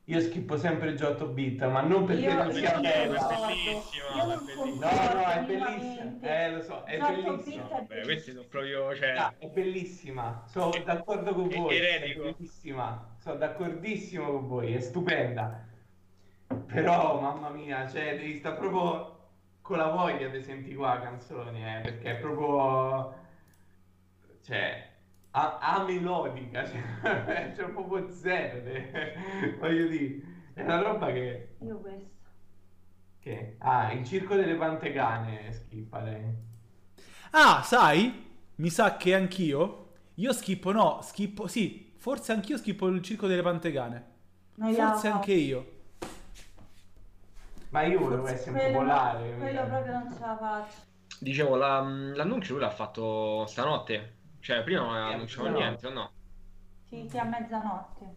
Io 0.08 0.20
schippo 0.20 0.58
sempre 0.58 0.95
Giotto 0.95 1.28
Beat, 1.28 1.66
ma 1.70 1.82
non 1.82 2.04
perché 2.06 2.24
Io- 2.24 2.34
non 2.43 2.51
sia 2.51 2.74
non 2.74 2.82
bella. 2.82 3.14
ricordo. 3.14 3.38
No, 3.39 3.47
bellissima, 3.47 4.06
Io 4.16 4.26
non 4.26 4.32
è 4.32 4.36
no, 4.36 4.41
bellissima. 4.43 5.34
è 5.34 5.43
bellissima. 5.43 6.20
Eh, 6.43 6.51
lo 6.51 6.62
so, 6.62 6.84
è 6.84 6.97
Giotto 6.99 7.49
No, 7.56 7.68
vabbè, 7.70 8.01
questi 8.01 8.32
sono 8.32 8.45
proprio, 8.49 8.95
cioè, 8.95 9.10
Ah, 9.12 9.34
è 9.38 9.47
bellissima, 9.47 10.43
sono 10.47 10.74
È- 10.74 10.84
d'accordo 10.84 11.34
con 11.34 11.49
è 11.51 11.56
voi. 11.56 11.76
eretico. 11.78 12.24
È 12.24 12.32
bellissima, 12.34 13.16
sono 13.20 13.36
d'accordissimo 13.36 14.32
con 14.32 14.47
voi, 14.47 14.74
è 14.74 14.80
stupenda. 14.82 15.66
Però, 16.68 17.20
mamma 17.22 17.49
mia, 17.49 17.88
cioè, 17.88 18.18
devi 18.18 18.36
stare 18.36 18.58
proprio 18.58 19.12
con 19.62 19.78
la 19.78 19.88
voglia 19.89 20.28
di 20.28 20.41
sentire 20.43 20.76
qua 20.76 20.95
la 20.95 20.99
canzone, 21.01 21.78
eh, 21.78 21.82
perché 21.82 22.12
è 22.12 22.16
proprio, 22.20 23.16
cioè, 24.43 24.86
a, 25.36 25.57
a 25.59 25.84
melodica, 25.84 26.63
cioè, 26.65 27.51
c'è 27.55 27.65
proprio 27.69 28.09
zero, 28.11 28.61
de- 28.61 29.15
voglio 29.59 29.88
dire, 29.88 30.21
è 30.53 30.61
una 30.63 30.81
roba 30.81 31.11
che, 31.11 31.55
Io 31.59 31.77
questo. 31.79 32.09
che... 33.19 33.55
Ah, 33.59 33.91
il 33.93 34.05
circo 34.05 34.36
delle 34.36 34.55
pantegane 34.55 35.51
schippa 35.51 36.01
lei. 36.01 36.23
Ah, 37.31 37.61
sai? 37.63 38.31
Mi 38.55 38.69
sa 38.69 38.95
che 38.97 39.15
anch'io, 39.15 39.89
io 40.15 40.34
schippo, 40.34 40.71
no, 40.71 40.99
schippo, 41.01 41.47
sì, 41.47 41.93
forse 41.97 42.31
anch'io 42.31 42.57
schippo 42.57 42.88
il 42.88 43.01
circo 43.01 43.25
delle 43.25 43.41
pantegane. 43.41 44.11
Noi 44.55 44.73
Forse 44.75 45.07
la- 45.07 45.15
anche 45.15 45.34
io. 45.34 45.71
Ma 47.69 47.81
io 47.84 47.99
volevo 47.99 48.27
essere 48.27 48.51
un 48.51 48.57
Quello- 48.57 48.71
popolare. 48.77 49.36
Quello 49.38 49.65
proprio 49.65 49.93
non 49.93 50.13
ce 50.13 50.19
la 50.19 50.38
faccio. 50.38 50.75
Dicevo, 51.19 51.55
la- 51.55 51.79
l'annuncio 51.81 52.53
lui 52.53 52.61
l'ha 52.61 52.69
fatto 52.69 53.47
stanotte. 53.47 54.17
Cioè, 54.43 54.61
prima 54.61 55.15
non 55.15 55.25
no. 55.37 55.49
niente, 55.51 55.87
o 55.87 55.89
no? 55.91 56.11
Sì, 56.89 57.07
sì, 57.09 57.17
a 57.17 57.23
mezzanotte. 57.23 58.15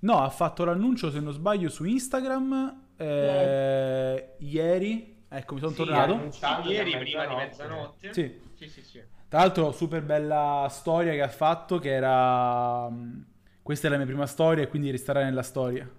No, 0.00 0.18
ha 0.22 0.28
fatto 0.28 0.64
l'annuncio, 0.66 1.10
se 1.10 1.18
non 1.18 1.32
sbaglio, 1.32 1.70
su 1.70 1.84
Instagram 1.84 2.88
eh, 2.98 4.34
ieri. 4.40 5.24
Ecco, 5.30 5.54
mi 5.54 5.60
sono 5.60 5.72
Sì, 5.72 5.78
tornato. 5.78 6.28
Ieri 6.68 6.98
prima 6.98 7.26
di 7.26 7.34
mezzanotte. 7.36 8.12
Sì. 8.12 8.40
Sì, 8.54 8.68
sì, 8.68 8.82
sì. 8.82 9.02
Tra 9.28 9.38
l'altro, 9.40 9.72
super 9.72 10.02
bella 10.02 10.66
storia 10.68 11.12
che 11.12 11.22
ha 11.22 11.28
fatto, 11.28 11.78
che 11.78 11.90
era... 11.90 12.86
mh, 12.90 13.26
Questa 13.62 13.86
è 13.86 13.90
la 13.90 13.96
mia 13.96 14.06
prima 14.06 14.26
storia 14.26 14.62
e 14.62 14.68
quindi 14.68 14.90
resterà 14.90 15.24
nella 15.24 15.42
storia. 15.42 15.90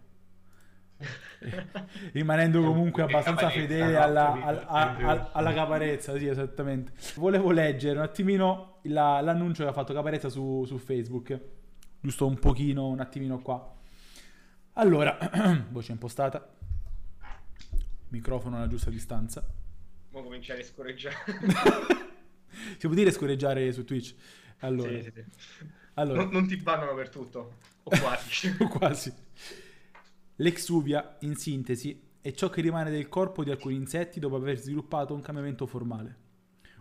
Rimanendo 2.12 2.62
comunque 2.62 3.04
abbastanza 3.04 3.50
fedele 3.50 3.94
no? 3.94 4.02
alla, 4.02 4.26
Capito? 4.26 4.46
al- 4.48 4.66
a- 4.68 4.86
Sempre 4.88 5.06
al- 5.06 5.18
giusto. 5.20 5.38
alla 5.38 5.54
caparezza, 5.54 6.18
sì, 6.18 6.28
esattamente. 6.28 6.92
Volevo 7.16 7.52
leggere 7.52 7.98
un 7.98 8.04
attimino 8.04 8.80
la- 8.84 9.22
l'annuncio 9.22 9.64
che 9.64 9.70
ha 9.70 9.74
fatto 9.74 9.94
Caparezza 9.94 10.30
su, 10.30 10.64
su 10.66 10.78
Facebook, 10.78 11.40
giusto 12.02 12.26
un 12.28 12.38
pochino, 12.40 12.88
un 12.88 13.00
attimino 13.00 13.40
qua. 13.40 13.74
Allora, 14.74 15.18
voce 15.70 15.92
impostata, 15.94 16.48
microfono 18.10 18.58
alla 18.58 18.68
giusta 18.68 18.90
distanza. 18.90 19.46
Mo 20.12 20.24
cominciare 20.24 20.62
a 20.62 20.66
scorreggiare. 20.66 21.16
Si 22.78 22.88
può 22.88 22.94
dire 22.96 23.12
scorreggiare 23.12 23.72
su 23.72 23.86
Twitch? 23.86 24.16
Allora, 24.60 24.90
Sì, 24.90 25.04
sì, 25.04 25.12
sì. 25.16 25.24
allora. 25.94 26.24
Non, 26.24 26.32
non 26.32 26.48
ti 26.48 26.58
bannano 26.58 26.94
per 26.96 27.10
tutto. 27.10 27.56
O 27.84 27.90
quasi. 28.00 28.54
O 28.60 28.68
quasi. 28.68 29.14
L'exuvia, 30.42 31.18
in 31.22 31.36
sintesi, 31.36 32.02
è 32.22 32.32
ciò 32.32 32.50
che 32.50 32.62
rimane 32.62 32.92
del 32.92 33.10
corpo 33.10 33.44
di 33.44 33.52
alcuni 33.52 33.76
insetti 33.76 34.22
dopo 34.22 34.38
aver 34.38 34.58
sviluppato 34.58 35.14
un 35.14 35.20
cambiamento 35.20 35.66
formale. 35.66 36.16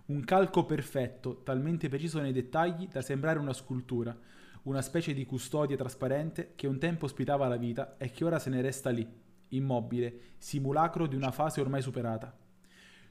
Un 0.07 0.23
calco 0.23 0.65
perfetto, 0.65 1.43
talmente 1.43 1.89
preciso 1.89 2.21
nei 2.21 2.31
dettagli 2.31 2.87
da 2.87 3.03
sembrare 3.03 3.41
una 3.41 3.53
scultura, 3.53 4.17
una 4.63 4.81
specie 4.81 5.13
di 5.13 5.27
custodia 5.27 5.77
trasparente 5.77 6.53
che 6.55 6.69
un 6.69 6.79
tempo 6.79 7.07
ospitava 7.07 7.49
la 7.49 7.57
vita 7.57 7.97
e 7.97 8.13
che 8.13 8.25
ora 8.25 8.39
se 8.39 8.49
ne 8.49 8.61
resta 8.61 8.91
lì, 8.91 9.05
immobile, 9.49 10.21
simulacro 10.39 11.09
di 11.09 11.17
una 11.17 11.33
fase 11.33 11.61
ormai 11.61 11.83
superata. 11.83 12.33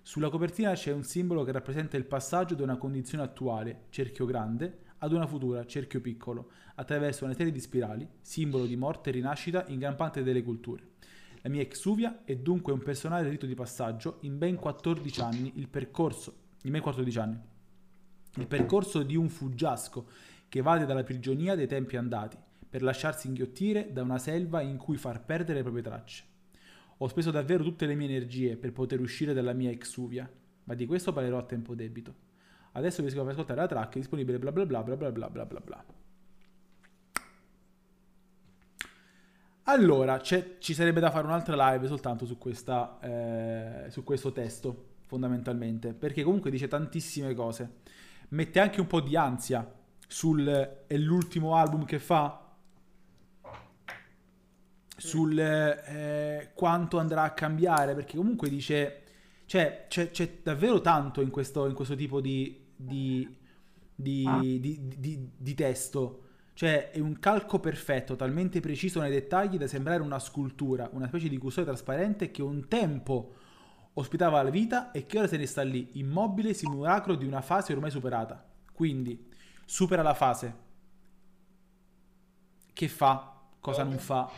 Sulla 0.02 0.30
copertina 0.30 0.72
c'è 0.72 0.94
un 0.94 1.04
simbolo 1.04 1.44
che 1.44 1.52
rappresenta 1.52 1.98
il 1.98 2.06
passaggio 2.06 2.56
da 2.56 2.64
una 2.64 2.78
condizione 2.78 3.26
attuale, 3.26 3.88
cerchio 3.90 4.26
grande, 4.26 4.86
ad 5.00 5.12
una 5.12 5.28
futura, 5.28 5.66
cerchio 5.66 6.02
piccolo, 6.02 6.52
attraverso 6.76 7.26
una 7.26 7.34
serie 7.34 7.52
di 7.52 7.60
spirali, 7.60 8.08
simbolo 8.22 8.66
di 8.66 8.76
morte 8.76 9.10
e 9.10 9.14
rinascita 9.14 9.66
in 9.68 9.80
gran 9.80 9.96
parte 9.96 10.24
delle 10.24 10.44
culture. 10.44 10.96
La 11.42 11.50
mia 11.50 11.62
exuvia 11.62 12.24
è 12.24 12.36
dunque 12.36 12.74
un 12.74 12.82
personale 12.82 13.30
rito 13.30 13.46
di 13.46 13.54
passaggio 13.54 14.18
in 14.22 14.38
ben 14.38 14.56
14 14.56 15.22
anni, 15.22 15.52
il 15.56 15.68
percorso, 15.68 16.36
ben 16.62 16.82
14 16.82 17.20
anni, 17.20 17.40
il 18.36 18.48
percorso 18.48 19.04
di 19.04 19.16
un 19.16 19.30
fuggiasco 19.30 20.08
che 20.50 20.62
vade 20.62 20.86
dalla 20.86 21.04
prigionia 21.04 21.56
dei 21.56 21.68
tempi 21.68 21.96
andati, 21.98 22.38
per 22.70 22.82
lasciarsi 22.82 23.28
inghiottire 23.28 23.92
da 23.92 24.02
una 24.02 24.18
selva 24.18 24.62
in 24.62 24.78
cui 24.78 24.98
far 24.98 25.24
perdere 25.24 25.60
le 25.60 25.64
proprie 25.64 25.84
tracce. 25.84 26.24
Ho 26.98 27.08
speso 27.08 27.32
davvero 27.32 27.64
tutte 27.64 27.86
le 27.86 27.96
mie 27.96 28.08
energie 28.08 28.58
per 28.58 28.74
poter 28.74 29.00
uscire 29.00 29.34
dalla 29.34 29.54
mia 29.54 29.70
exuvia, 29.70 30.30
ma 30.64 30.74
di 30.74 30.86
questo 30.86 31.14
parlerò 31.14 31.38
a 31.38 31.44
tempo 31.44 31.76
debito. 31.76 32.27
Adesso 32.78 33.02
vi 33.02 33.10
scrivo 33.10 33.24
per 33.24 33.34
ascoltare 33.34 33.62
la 33.62 33.68
track 33.68 33.96
disponibile 33.96 34.38
bla 34.38 34.52
bla 34.52 34.66
bla 34.66 34.84
bla 34.84 34.96
bla 34.96 35.12
bla 35.12 35.30
bla 35.30 35.46
bla 35.46 35.60
bla. 35.60 35.86
Allora, 39.64 40.22
ci 40.22 40.74
sarebbe 40.74 41.00
da 41.00 41.10
fare 41.10 41.26
un'altra 41.26 41.72
live 41.72 41.88
soltanto 41.88 42.26
su, 42.26 42.38
questa, 42.38 43.00
eh, 43.02 43.90
su 43.90 44.04
questo 44.04 44.32
testo, 44.32 44.90
fondamentalmente, 45.08 45.94
perché 45.94 46.22
comunque 46.24 46.52
dice 46.52 46.68
tantissime 46.68 47.34
cose. 47.34 47.80
Mette 48.30 48.60
anche 48.60 48.80
un 48.80 48.88
po' 48.88 49.02
di 49.02 49.18
ansia 49.18 49.70
sul 50.08 50.48
è 50.48 50.98
l'ultimo 50.98 51.56
album 51.56 51.84
che 51.84 52.00
fa, 52.00 52.46
sul 54.96 55.38
eh, 55.38 56.52
quanto 56.54 57.00
andrà 57.00 57.24
a 57.24 57.32
cambiare, 57.32 57.96
perché 57.96 58.16
comunque 58.16 58.50
dice, 58.50 59.02
cioè 59.46 59.88
c'è, 59.90 60.12
c'è 60.12 60.40
davvero 60.44 60.80
tanto 60.80 61.22
in 61.22 61.30
questo, 61.30 61.66
in 61.66 61.74
questo 61.74 61.96
tipo 61.96 62.22
di, 62.22 62.67
di, 62.78 63.28
di, 63.94 64.24
Ah. 64.26 64.40
di- 64.40 64.60
di- 64.60 65.30
di 65.38 65.54
testo. 65.54 66.22
Cioè 66.54 66.92
è 66.92 67.00
un 67.00 67.20
calco 67.20 67.60
perfetto, 67.60 68.16
talmente 68.16 68.60
preciso 68.62 69.00
nei 69.02 69.12
dettagli 69.12 69.58
da 69.58 69.68
sembrare 69.68 70.02
una 70.02 70.18
scultura, 70.20 70.90
una 70.94 71.08
specie 71.08 71.30
di 71.30 71.38
custodia 71.38 71.72
trasparente 71.72 72.32
che 72.32 72.42
un 72.42 72.68
tempo 72.68 73.34
ospitava 73.94 74.42
la 74.42 74.50
vita 74.50 74.92
e 74.92 75.06
che 75.06 75.20
ora 75.20 75.28
se 75.28 75.38
ne 75.38 75.46
sta 75.46 75.62
lì, 75.64 75.90
immobile 76.00 76.54
simulacro 76.54 77.16
di 77.16 77.26
una 77.26 77.42
fase 77.42 77.74
ormai 77.74 77.92
superata. 77.92 78.44
Quindi 78.74 79.28
supera 79.66 80.02
la 80.02 80.14
fase. 80.16 80.56
Che 82.74 82.88
fa? 82.88 83.34
Cosa 83.60 83.84
non 83.84 83.98
fa? 83.98 84.30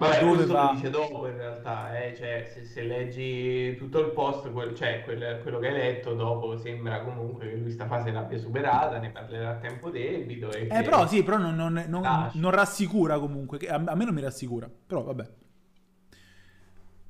Vabbè, 0.00 0.20
Dove 0.20 0.34
questo 0.36 0.52
va? 0.54 0.64
lo 0.64 0.72
dice 0.74 0.90
dopo 0.90 1.26
in 1.28 1.36
realtà, 1.36 2.02
eh, 2.02 2.16
cioè, 2.16 2.50
se, 2.52 2.64
se 2.64 2.82
leggi 2.82 3.76
tutto 3.76 4.00
il 4.00 4.12
post, 4.12 4.50
quel- 4.50 4.74
cioè 4.74 5.02
quel- 5.04 5.40
quello 5.42 5.58
che 5.58 5.66
hai 5.68 5.74
letto 5.74 6.14
dopo 6.14 6.56
sembra 6.56 7.02
comunque 7.02 7.50
che 7.50 7.56
lui 7.56 7.70
sta 7.70 7.86
fase 7.86 8.10
l'abbia 8.10 8.38
superata, 8.38 8.98
ne 8.98 9.10
parlerà 9.10 9.50
a 9.50 9.54
tempo 9.56 9.90
debito. 9.90 10.50
E 10.52 10.62
Eh, 10.62 10.66
che- 10.68 10.82
però 10.82 11.06
sì, 11.06 11.22
però 11.22 11.36
non, 11.36 11.54
non- 11.54 11.84
non- 11.88 12.30
non 12.32 12.50
rassicura 12.50 13.18
comunque. 13.18 13.58
che 13.58 13.68
A, 13.68 13.74
a 13.84 13.94
me 13.94 14.04
non 14.06 14.14
mi 14.14 14.22
rassicura. 14.22 14.70
Però 14.86 15.02
vabbè. 15.02 15.28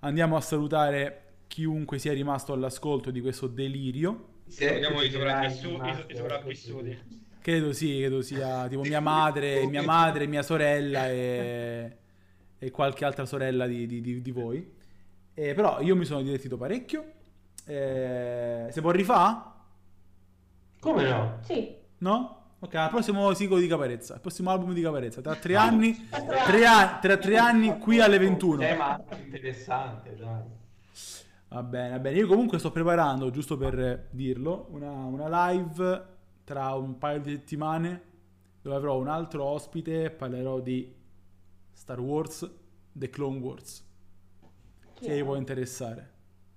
Andiamo 0.01 0.37
a 0.37 0.41
salutare 0.41 1.23
chiunque 1.47 1.99
sia 1.99 2.13
rimasto 2.13 2.53
all'ascolto 2.53 3.11
di 3.11 3.21
questo 3.21 3.47
delirio. 3.47 4.29
Se- 4.49 4.67
Vediamo 4.69 5.01
i 5.03 5.11
sopravvissuti. 5.11 6.99
Credo 7.43 7.73
sì, 7.73 7.99
credo 8.01 8.21
sia 8.21 8.67
tipo 8.69 8.83
mia 8.83 9.01
madre, 9.01 9.67
mia 9.67 9.83
madre, 9.83 10.27
mia 10.27 10.43
sorella 10.43 11.09
e, 11.09 11.97
e 12.63 12.71
qualche 12.71 13.05
altra 13.05 13.25
sorella 13.25 13.67
di, 13.67 13.87
di- 13.87 14.01
di- 14.01 14.21
di 14.21 14.31
voi. 14.31 14.73
Eh, 15.35 15.55
però 15.55 15.81
io 15.81 15.97
mi 15.97 16.05
sono 16.05 16.21
divertito 16.23 16.57
parecchio. 16.57 17.05
Eh, 17.67 18.69
se 18.71 18.81
può 18.81 18.91
rifà? 18.91 19.65
Come 20.79 21.03
no? 21.09 21.39
Sì. 21.43 21.75
No? 21.99 22.37
Ok, 22.61 22.75
al 22.75 22.91
prossimo 22.91 23.33
singolo 23.33 23.59
di 23.61 23.67
Caparezza, 23.67 24.15
il 24.15 24.21
prossimo 24.21 24.51
album 24.51 24.75
di 24.75 24.83
Caparezza, 24.83 25.23
tra 25.23 25.35
tre 25.35 25.57
anni, 25.57 26.09
tre 26.45 26.67
a- 26.67 26.99
tra 27.01 27.17
tre 27.17 27.39
anni 27.39 27.79
qui 27.79 28.01
alle 28.01 28.19
21. 28.19 28.59
Tema 28.59 29.03
interessante, 29.25 30.15
dai. 30.15 30.43
Va 31.49 31.63
bene, 31.63 31.91
va 31.91 31.99
bene. 31.99 32.17
Io 32.19 32.27
comunque 32.27 32.59
sto 32.59 32.71
preparando, 32.71 33.31
giusto 33.31 33.57
per 33.57 34.09
dirlo, 34.11 34.67
una, 34.73 34.91
una 34.91 35.49
live 35.51 36.07
tra 36.45 36.75
un 36.75 36.99
paio 36.99 37.21
di 37.21 37.31
settimane 37.31 38.03
dove 38.61 38.77
avrò 38.77 38.99
un 38.99 39.09
altro 39.09 39.45
ospite 39.45 40.11
parlerò 40.11 40.61
di 40.61 40.95
Star 41.81 41.99
Wars, 41.99 42.47
The 42.93 43.09
Clone 43.09 43.39
Wars. 43.39 43.83
Chi 44.97 45.07
è? 45.07 45.15
vi 45.15 45.23
può 45.25 45.35
interessare. 45.37 46.11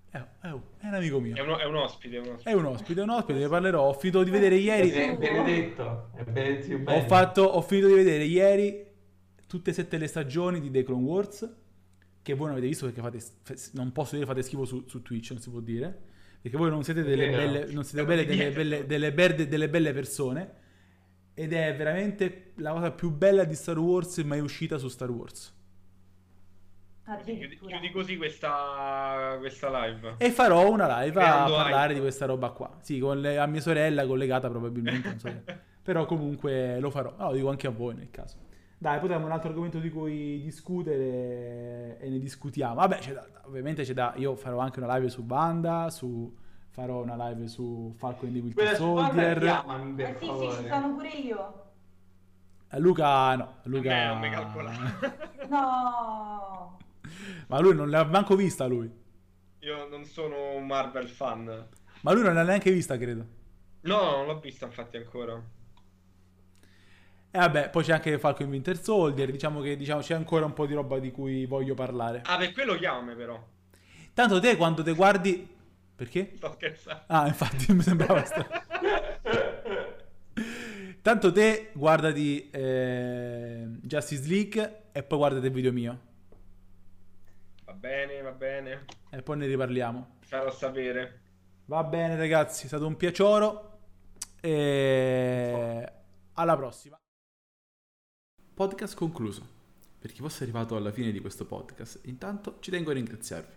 È, 0.09 0.17
è 0.41 0.49
un- 0.51 0.61
è 0.79 0.87
un 0.87 0.93
amico 0.95 1.21
mio. 1.21 1.33
È, 1.33 1.39
un, 1.39 1.57
è 1.57 1.63
un 1.63 1.75
ospite, 1.77 2.17
è 2.17 2.19
un 2.19 2.27
ospite. 2.33 2.49
È 2.49 2.53
un 2.53 2.65
ospite, 2.65 2.99
è 2.99 3.03
un 3.03 3.09
ospite, 3.09 3.39
ne 3.39 3.47
parlerò. 3.47 3.87
Ho 3.87 3.93
finito 3.93 4.21
di 4.21 4.29
vedere 4.29 4.55
ieri. 4.55 4.89
È 4.89 5.17
Benedetto, 5.17 6.09
è 6.13 6.23
Benedetto 6.25 6.91
Ho, 6.91 7.01
fatto, 7.07 7.41
ho 7.43 7.61
finito 7.61 7.87
di 7.87 7.93
vedere 7.93 8.25
ieri 8.25 8.85
tutte 9.47 9.69
e 9.69 9.73
sette 9.73 9.97
le 9.97 10.07
stagioni 10.07 10.59
di 10.59 10.69
The 10.69 10.83
Clone 10.83 11.03
Wars. 11.03 11.55
Che 12.21 12.33
voi 12.33 12.47
non 12.47 12.57
avete 12.57 12.67
visto 12.67 12.85
perché 12.91 12.99
fate, 13.01 13.71
non 13.75 13.93
posso 13.93 14.15
dire 14.15 14.27
fate 14.27 14.41
schifo 14.43 14.65
su, 14.65 14.83
su 14.87 15.01
Twitch, 15.01 15.31
non 15.31 15.39
si 15.39 15.49
può 15.49 15.61
dire. 15.61 16.01
Perché 16.41 16.57
voi 16.57 16.69
non 16.69 16.83
siete 16.83 17.01
delle 17.01 17.29
belle, 17.29 17.65
non 17.71 17.85
siete 17.85 18.05
belle, 18.05 18.25
delle, 18.25 18.51
belle, 18.51 18.85
delle, 18.85 19.13
berde- 19.13 19.47
delle 19.47 19.69
belle 19.69 19.93
persone. 19.93 20.53
Ed 21.35 21.51
è 21.53 21.75
veramente 21.75 22.51
la 22.57 22.71
cosa 22.71 22.91
più 22.91 23.09
bella 23.09 23.43
di 23.43 23.55
Star 23.55 23.77
Wars 23.79 24.17
mai 24.19 24.39
uscita 24.39 24.77
su 24.77 24.87
Star 24.87 25.09
Wars. 25.09 25.51
Chiudi, 27.05 27.31
Addirittura. 27.43 27.71
chiudi 27.71 27.91
così 27.91 28.17
questa, 28.17 29.35
questa 29.39 29.85
live. 29.85 30.15
E 30.19 30.31
farò 30.31 30.69
una 30.71 30.85
live 31.01 31.19
a 31.19 31.23
Creando 31.23 31.55
parlare 31.55 31.83
hype. 31.87 31.93
di 31.95 31.99
questa 31.99 32.25
roba 32.25 32.49
qua. 32.51 32.77
Sì, 32.79 32.99
con 32.99 33.19
le- 33.19 33.37
a 33.37 33.45
mia 33.45 33.59
sorella 33.61 34.05
collegata 34.05 34.49
probabilmente. 34.49 35.07
non 35.09 35.19
so. 35.19 35.29
Però 35.83 36.05
comunque 36.05 36.79
lo 36.79 36.89
farò. 36.89 37.13
No, 37.17 37.27
lo 37.27 37.33
dico 37.35 37.49
anche 37.49 37.67
a 37.67 37.71
voi 37.71 37.95
nel 37.95 38.09
caso. 38.09 38.37
Dai, 38.77 38.99
potremmo 38.99 39.25
un 39.25 39.31
altro 39.33 39.49
argomento 39.49 39.79
di 39.79 39.89
cui 39.89 40.41
discutere 40.43 41.97
e 41.99 42.09
ne 42.09 42.19
discutiamo. 42.19 42.75
Vabbè, 42.75 42.97
c'è 42.99 43.13
da- 43.13 43.27
ovviamente 43.45 43.83
c'è 43.83 43.93
da... 43.93 44.13
Io 44.17 44.35
farò 44.35 44.59
anche 44.59 44.79
una 44.79 44.93
live 44.95 45.09
su 45.09 45.23
Banda, 45.23 45.89
su... 45.89 46.33
farò 46.73 47.03
una 47.03 47.15
live 47.29 47.47
su 47.47 47.93
Falcon 47.97 48.29
and 48.29 48.35
the 48.35 48.41
Winter 48.41 48.75
Soldier. 48.75 49.39
chiamami 49.39 49.91
Eh 49.91 50.05
per 50.05 50.17
sì, 50.17 50.25
sì, 50.25 50.25
favore. 50.25 50.63
ci 50.63 50.67
sono 50.67 50.93
pure 50.95 51.09
io. 51.09 51.63
A 52.69 52.77
Luca 52.79 53.35
no, 53.35 53.55
Luca... 53.63 53.79
Luca... 53.79 54.07
non 54.07 54.19
mi 54.19 54.29
calcola. 54.31 54.71
No. 55.47 56.77
Ma 57.47 57.59
lui 57.59 57.75
non 57.75 57.91
l'ha 57.91 58.03
manco 58.05 58.35
vista 58.35 58.65
lui. 58.65 58.91
Io 59.59 59.87
non 59.87 60.03
sono 60.03 60.55
un 60.55 60.65
Marvel 60.65 61.07
fan. 61.07 61.67
Ma 62.01 62.11
lui 62.11 62.23
non 62.23 62.33
l'ha 62.33 62.43
neanche 62.43 62.71
vista, 62.71 62.97
credo. 62.97 63.25
No, 63.81 64.15
non 64.17 64.25
l'ho 64.25 64.39
vista 64.39 64.65
infatti 64.65 64.97
ancora. 64.97 65.33
E 67.29 67.37
vabbè, 67.37 67.69
poi 67.69 67.83
c'è 67.83 67.93
anche 67.93 68.17
Falcon 68.17 68.47
Winter 68.49 68.81
Soldier, 68.81 69.29
diciamo 69.29 69.61
che 69.61 69.75
diciamo, 69.77 70.01
c'è 70.01 70.15
ancora 70.15 70.45
un 70.45 70.53
po' 70.53 70.65
di 70.65 70.73
roba 70.73 70.97
di 70.97 71.11
cui 71.11 71.45
voglio 71.45 71.75
parlare. 71.75 72.21
Ah, 72.25 72.37
per 72.37 72.51
quello 72.51 72.75
chiame 72.75 73.13
però. 73.13 73.39
Tanto 74.11 74.39
te 74.39 74.57
quando 74.57 74.81
te 74.81 74.93
guardi... 74.93 75.52
Perché? 76.03 76.33
Sto 76.35 76.51
scherzando. 76.51 77.03
Ah, 77.07 77.27
infatti 77.27 77.71
mi 77.71 77.81
sembrava 77.81 78.25
sta... 78.25 78.45
Tanto 81.01 81.31
te 81.31 81.69
guardati 81.73 82.49
eh, 82.49 83.67
Justice 83.81 84.27
League 84.27 84.89
e 84.91 85.03
poi 85.03 85.17
guardate 85.17 85.47
il 85.47 85.53
video 85.53 85.71
mio. 85.71 85.99
Va 87.63 87.73
bene, 87.73 88.21
va 88.21 88.31
bene. 88.31 88.85
E 89.11 89.21
poi 89.21 89.37
ne 89.37 89.47
riparliamo. 89.47 90.17
Farò 90.19 90.51
sapere. 90.51 91.21
Va 91.65 91.83
bene 91.85 92.17
ragazzi, 92.17 92.65
è 92.65 92.67
stato 92.67 92.85
un 92.85 92.97
piacere. 92.97 93.61
E 94.41 95.93
alla 96.33 96.57
prossima. 96.57 96.99
Podcast 98.53 98.95
concluso. 98.95 99.61
Per 99.99 100.11
chi 100.11 100.19
fosse 100.19 100.43
arrivato 100.43 100.75
alla 100.75 100.91
fine 100.91 101.11
di 101.13 101.21
questo 101.21 101.45
podcast, 101.45 102.01
intanto 102.03 102.57
ci 102.59 102.71
tengo 102.71 102.91
a 102.91 102.93
ringraziarvi. 102.93 103.53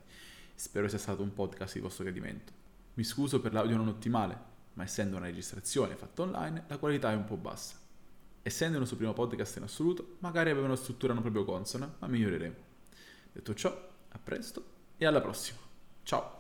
Spero 0.56 0.88
sia 0.88 0.98
stato 0.98 1.22
un 1.22 1.32
podcast 1.32 1.74
di 1.74 1.80
vostro 1.80 2.04
gradimento. 2.04 2.52
Mi 2.94 3.04
scuso 3.04 3.40
per 3.40 3.52
l'audio 3.52 3.76
non 3.76 3.88
ottimale, 3.88 4.38
ma 4.72 4.84
essendo 4.84 5.16
una 5.16 5.26
registrazione 5.26 5.96
fatta 5.96 6.22
online, 6.22 6.64
la 6.66 6.78
qualità 6.78 7.12
è 7.12 7.14
un 7.14 7.24
po' 7.24 7.36
bassa. 7.36 7.76
Essendo 8.42 8.74
il 8.74 8.80
nostro 8.80 8.96
primo 8.96 9.12
podcast 9.12 9.56
in 9.58 9.64
assoluto, 9.64 10.16
magari 10.20 10.50
aveva 10.50 10.66
una 10.66 10.76
struttura 10.76 11.12
non 11.12 11.22
proprio 11.22 11.44
consona, 11.44 11.94
ma 11.98 12.06
miglioreremo. 12.06 12.54
Detto 13.32 13.54
ciò, 13.54 13.88
a 14.08 14.18
presto 14.18 14.64
e 14.96 15.04
alla 15.04 15.20
prossima. 15.20 15.58
Ciao! 16.02 16.35